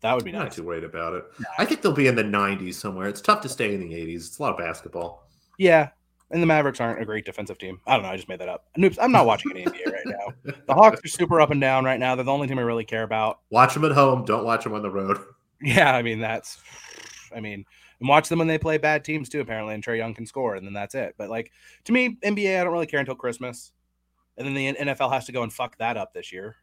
That 0.00 0.14
would 0.14 0.24
be 0.24 0.32
I'm 0.32 0.38
nice. 0.38 0.44
Not 0.44 0.52
too 0.52 0.62
worried 0.64 0.84
about 0.84 1.14
it. 1.14 1.24
I 1.56 1.64
think 1.64 1.80
they'll 1.80 1.92
be 1.92 2.08
in 2.08 2.16
the 2.16 2.24
90s 2.24 2.74
somewhere. 2.74 3.08
It's 3.08 3.20
tough 3.20 3.40
to 3.42 3.48
stay 3.48 3.72
in 3.72 3.80
the 3.80 3.94
80s. 3.94 4.16
It's 4.16 4.38
a 4.38 4.42
lot 4.42 4.52
of 4.52 4.58
basketball. 4.58 5.28
Yeah, 5.56 5.90
and 6.30 6.42
the 6.42 6.46
Mavericks 6.46 6.80
aren't 6.80 7.00
a 7.00 7.04
great 7.04 7.24
defensive 7.24 7.58
team. 7.58 7.80
I 7.86 7.94
don't 7.94 8.02
know. 8.02 8.08
I 8.08 8.16
just 8.16 8.28
made 8.28 8.40
that 8.40 8.48
up. 8.48 8.66
Noops, 8.76 8.98
I'm 9.00 9.12
not 9.12 9.24
watching 9.24 9.52
any 9.52 9.64
NBA 9.64 9.92
right 9.92 10.04
now. 10.04 10.52
The 10.66 10.74
Hawks 10.74 11.00
are 11.04 11.08
super 11.08 11.40
up 11.40 11.52
and 11.52 11.60
down 11.60 11.84
right 11.84 12.00
now. 12.00 12.16
They're 12.16 12.24
the 12.24 12.32
only 12.32 12.48
team 12.48 12.58
I 12.58 12.62
really 12.62 12.84
care 12.84 13.04
about. 13.04 13.40
Watch 13.50 13.74
them 13.74 13.84
at 13.84 13.92
home. 13.92 14.24
Don't 14.24 14.44
watch 14.44 14.64
them 14.64 14.74
on 14.74 14.82
the 14.82 14.90
road. 14.90 15.18
Yeah, 15.64 15.94
I 15.94 16.02
mean 16.02 16.20
that's, 16.20 16.58
I 17.34 17.40
mean, 17.40 17.64
and 18.00 18.08
watch 18.08 18.28
them 18.28 18.38
when 18.38 18.48
they 18.48 18.58
play 18.58 18.76
bad 18.76 19.04
teams 19.04 19.28
too. 19.28 19.40
Apparently, 19.40 19.74
and 19.74 19.82
Trae 19.82 19.96
Young 19.96 20.14
can 20.14 20.26
score, 20.26 20.56
and 20.56 20.66
then 20.66 20.74
that's 20.74 20.94
it. 20.94 21.14
But 21.16 21.30
like 21.30 21.52
to 21.84 21.92
me, 21.92 22.18
NBA, 22.22 22.60
I 22.60 22.64
don't 22.64 22.72
really 22.72 22.86
care 22.86 23.00
until 23.00 23.14
Christmas, 23.14 23.72
and 24.36 24.46
then 24.46 24.54
the 24.54 24.74
NFL 24.74 25.12
has 25.12 25.24
to 25.26 25.32
go 25.32 25.42
and 25.42 25.52
fuck 25.52 25.78
that 25.78 25.96
up 25.96 26.12
this 26.12 26.32
year. 26.32 26.56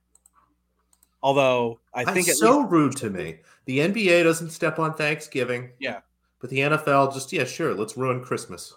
Although 1.23 1.79
I 1.93 2.03
think 2.03 2.27
it's 2.27 2.39
so 2.39 2.59
least- 2.59 2.71
rude 2.71 2.97
to 2.97 3.09
me. 3.09 3.37
The 3.65 3.79
NBA 3.79 4.23
doesn't 4.23 4.51
step 4.51 4.79
on 4.79 4.93
Thanksgiving. 4.93 5.71
Yeah, 5.79 6.01
but 6.39 6.49
the 6.49 6.59
NFL 6.59 7.13
just 7.13 7.33
yeah, 7.33 7.45
sure, 7.45 7.73
let's 7.73 7.97
ruin 7.97 8.23
Christmas. 8.23 8.73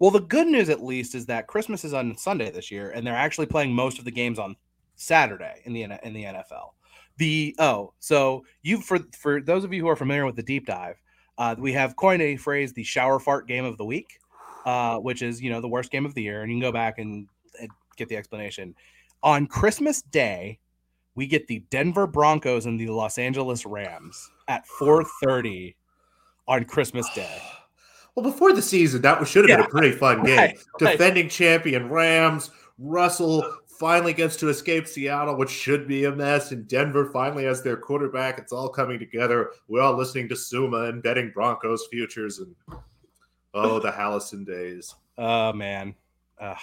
Well, 0.00 0.10
the 0.10 0.20
good 0.20 0.46
news 0.46 0.68
at 0.70 0.82
least 0.82 1.14
is 1.14 1.26
that 1.26 1.46
Christmas 1.46 1.84
is 1.84 1.92
on 1.92 2.16
Sunday 2.16 2.50
this 2.50 2.70
year, 2.70 2.90
and 2.90 3.06
they're 3.06 3.14
actually 3.14 3.46
playing 3.46 3.74
most 3.74 3.98
of 3.98 4.04
the 4.04 4.10
games 4.10 4.38
on 4.38 4.56
Saturday 4.96 5.60
in 5.64 5.72
the 5.72 5.82
in 5.82 6.12
the 6.12 6.24
NFL. 6.24 6.70
The 7.20 7.54
oh, 7.58 7.92
so 7.98 8.46
you 8.62 8.80
for 8.80 8.98
for 9.14 9.42
those 9.42 9.62
of 9.62 9.74
you 9.74 9.82
who 9.82 9.88
are 9.88 9.96
familiar 9.96 10.24
with 10.24 10.36
the 10.36 10.42
deep 10.42 10.64
dive, 10.64 10.96
uh, 11.36 11.54
we 11.58 11.70
have 11.74 11.94
coined 11.94 12.22
a 12.22 12.36
phrase, 12.36 12.72
the 12.72 12.82
shower 12.82 13.20
fart 13.20 13.46
game 13.46 13.66
of 13.66 13.76
the 13.76 13.84
week, 13.84 14.18
uh, 14.64 14.96
which 14.96 15.20
is 15.20 15.38
you 15.42 15.50
know 15.50 15.60
the 15.60 15.68
worst 15.68 15.90
game 15.90 16.06
of 16.06 16.14
the 16.14 16.22
year, 16.22 16.40
and 16.40 16.50
you 16.50 16.56
can 16.56 16.62
go 16.62 16.72
back 16.72 16.98
and, 16.98 17.28
and 17.60 17.68
get 17.98 18.08
the 18.08 18.16
explanation. 18.16 18.74
On 19.22 19.46
Christmas 19.46 20.00
Day, 20.00 20.60
we 21.14 21.26
get 21.26 21.46
the 21.46 21.58
Denver 21.68 22.06
Broncos 22.06 22.64
and 22.64 22.80
the 22.80 22.86
Los 22.86 23.18
Angeles 23.18 23.66
Rams 23.66 24.30
at 24.48 24.64
4:30 24.80 25.74
on 26.48 26.64
Christmas 26.64 27.06
Day. 27.14 27.42
Well, 28.16 28.28
before 28.28 28.52
the 28.52 28.60
season, 28.60 29.02
that 29.02 29.24
should 29.28 29.48
have 29.48 29.50
yeah, 29.50 29.56
been 29.58 29.66
a 29.66 29.68
pretty 29.68 29.92
fun 29.92 30.24
game. 30.24 30.36
Right, 30.36 30.58
Defending 30.80 31.26
right. 31.26 31.30
champion 31.30 31.88
Rams, 31.88 32.50
Russell 32.76 33.44
finally 33.80 34.12
gets 34.12 34.36
to 34.36 34.50
escape 34.50 34.86
Seattle, 34.86 35.36
which 35.36 35.48
should 35.48 35.88
be 35.88 36.04
a 36.04 36.14
mess, 36.14 36.52
and 36.52 36.68
Denver 36.68 37.06
finally 37.06 37.44
has 37.44 37.62
their 37.62 37.78
quarterback. 37.78 38.38
It's 38.38 38.52
all 38.52 38.68
coming 38.68 38.98
together. 38.98 39.52
We're 39.68 39.80
all 39.80 39.96
listening 39.96 40.28
to 40.28 40.36
Suma 40.36 40.82
and 40.82 41.02
betting 41.02 41.32
Broncos 41.34 41.86
futures, 41.90 42.40
and 42.40 42.54
oh, 43.54 43.80
the 43.80 43.90
Hallison 43.90 44.44
days. 44.44 44.94
Oh 45.16 45.54
man, 45.54 45.94
uh, 46.38 46.56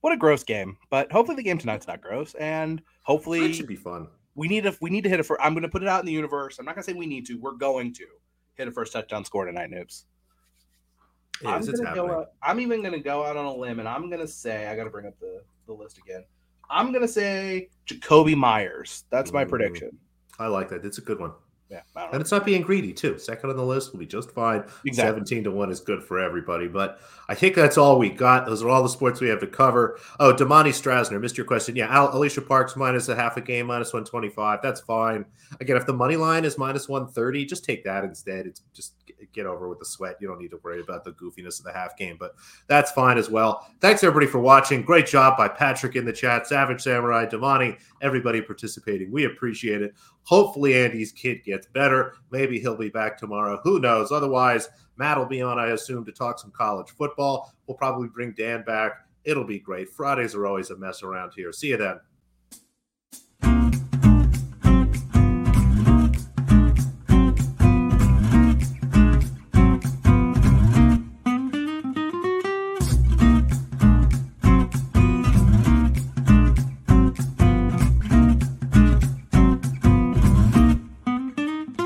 what 0.00 0.14
a 0.14 0.16
gross 0.16 0.42
game! 0.42 0.78
But 0.88 1.12
hopefully, 1.12 1.36
the 1.36 1.42
game 1.42 1.58
tonight's 1.58 1.86
not 1.86 2.00
gross, 2.00 2.34
and 2.34 2.82
hopefully, 3.02 3.44
it 3.44 3.52
should 3.52 3.68
be 3.68 3.76
fun. 3.76 4.08
We 4.34 4.48
need 4.48 4.64
a 4.64 4.74
we 4.80 4.88
need 4.88 5.04
to 5.04 5.10
hit 5.10 5.20
a. 5.20 5.34
i 5.34 5.46
I'm 5.46 5.52
going 5.52 5.62
to 5.62 5.68
put 5.68 5.82
it 5.82 5.88
out 5.88 6.00
in 6.00 6.06
the 6.06 6.12
universe. 6.12 6.58
I'm 6.58 6.64
not 6.64 6.74
going 6.74 6.84
to 6.84 6.90
say 6.90 6.96
we 6.96 7.06
need 7.06 7.26
to. 7.26 7.34
We're 7.34 7.52
going 7.52 7.92
to 7.94 8.06
hit 8.54 8.66
a 8.66 8.72
first 8.72 8.94
touchdown 8.94 9.26
score 9.26 9.44
tonight, 9.44 9.70
noobs. 9.70 10.04
I'm, 11.44 11.62
go 11.94 12.10
out, 12.10 12.28
I'm 12.42 12.60
even 12.60 12.80
going 12.80 12.94
to 12.94 12.98
go 12.98 13.22
out 13.22 13.36
on 13.36 13.44
a 13.44 13.54
limb, 13.54 13.78
and 13.78 13.86
I'm 13.86 14.08
going 14.08 14.22
to 14.22 14.28
say 14.28 14.68
I 14.68 14.74
got 14.74 14.84
to 14.84 14.90
bring 14.90 15.06
up 15.06 15.20
the 15.20 15.42
the 15.66 15.74
list 15.74 15.98
again. 15.98 16.24
I'm 16.70 16.92
gonna 16.92 17.08
say 17.08 17.68
Jakobi 17.86 18.36
Meyers. 18.36 19.04
That's 19.10 19.32
my 19.32 19.44
prediction. 19.44 19.96
I 20.38 20.48
like 20.48 20.68
that. 20.70 20.84
It's 20.84 20.98
a 20.98 21.02
good 21.02 21.20
one. 21.20 21.32
Yeah, 21.68 21.80
and 22.12 22.20
it's 22.20 22.30
not 22.30 22.46
being 22.46 22.62
greedy 22.62 22.92
too. 22.92 23.18
Second 23.18 23.50
on 23.50 23.56
the 23.56 23.64
list 23.64 23.90
will 23.90 23.98
be 23.98 24.06
just 24.06 24.30
fine. 24.30 24.62
Exactly. 24.84 24.94
Seventeen 24.94 25.42
to 25.44 25.50
one 25.50 25.68
is 25.68 25.80
good 25.80 26.00
for 26.00 26.20
everybody. 26.20 26.68
But 26.68 27.00
I 27.28 27.34
think 27.34 27.56
that's 27.56 27.76
all 27.76 27.98
we 27.98 28.08
got. 28.08 28.46
Those 28.46 28.62
are 28.62 28.68
all 28.68 28.84
the 28.84 28.88
sports 28.88 29.20
we 29.20 29.28
have 29.30 29.40
to 29.40 29.48
cover. 29.48 29.98
Oh, 30.20 30.32
Damani 30.32 30.68
Strasner 30.68 31.20
missed 31.20 31.36
your 31.36 31.44
question. 31.44 31.74
Yeah, 31.74 31.88
Al- 31.88 32.12
Alycia 32.12 32.46
Parks 32.46 32.76
minus 32.76 33.08
a 33.08 33.16
half 33.16 33.36
a 33.36 33.40
game, 33.40 33.66
minus 33.66 33.92
one 33.92 34.04
twenty 34.04 34.28
five. 34.28 34.60
That's 34.62 34.80
fine. 34.80 35.24
Again, 35.60 35.76
if 35.76 35.86
the 35.86 35.92
money 35.92 36.14
line 36.14 36.44
is 36.44 36.56
minus 36.56 36.88
one 36.88 37.08
thirty, 37.08 37.44
just 37.44 37.64
take 37.64 37.82
that 37.82 38.04
instead. 38.04 38.46
It's 38.46 38.62
just 38.72 38.94
get 39.32 39.46
over 39.46 39.68
with 39.68 39.78
the 39.78 39.84
sweat. 39.84 40.16
You 40.20 40.28
don't 40.28 40.40
need 40.40 40.50
to 40.50 40.60
worry 40.62 40.80
about 40.80 41.04
the 41.04 41.12
goofiness 41.12 41.58
of 41.58 41.64
the 41.64 41.72
half 41.72 41.96
game, 41.96 42.16
but 42.18 42.34
that's 42.66 42.90
fine 42.92 43.18
as 43.18 43.30
well. 43.30 43.66
Thanks 43.80 44.02
everybody 44.02 44.26
for 44.26 44.38
watching. 44.38 44.82
Great 44.82 45.06
job 45.06 45.36
by 45.36 45.48
Patrick 45.48 45.96
in 45.96 46.04
the 46.04 46.12
chat, 46.12 46.46
Savage 46.46 46.82
Samurai, 46.82 47.26
Devani, 47.26 47.78
everybody 48.02 48.40
participating. 48.40 49.10
We 49.10 49.24
appreciate 49.24 49.82
it. 49.82 49.94
Hopefully, 50.22 50.74
Andy's 50.74 51.12
kid 51.12 51.44
gets 51.44 51.66
better. 51.66 52.14
Maybe 52.30 52.58
he'll 52.58 52.76
be 52.76 52.88
back 52.88 53.16
tomorrow. 53.16 53.60
Who 53.62 53.78
knows? 53.78 54.10
Otherwise, 54.10 54.68
Matt 54.96 55.18
will 55.18 55.26
be 55.26 55.42
on, 55.42 55.58
I 55.58 55.68
assume, 55.68 56.04
to 56.06 56.12
talk 56.12 56.38
some 56.38 56.50
college 56.50 56.90
football. 56.90 57.54
We'll 57.66 57.76
probably 57.76 58.08
bring 58.08 58.32
Dan 58.32 58.64
back. 58.64 59.06
It'll 59.24 59.44
be 59.44 59.58
great. 59.58 59.90
Fridays 59.90 60.34
are 60.34 60.46
always 60.46 60.70
a 60.70 60.76
mess 60.76 61.02
around 61.02 61.32
here. 61.34 61.52
See 61.52 61.68
you 61.68 61.76
then. 61.76 62.00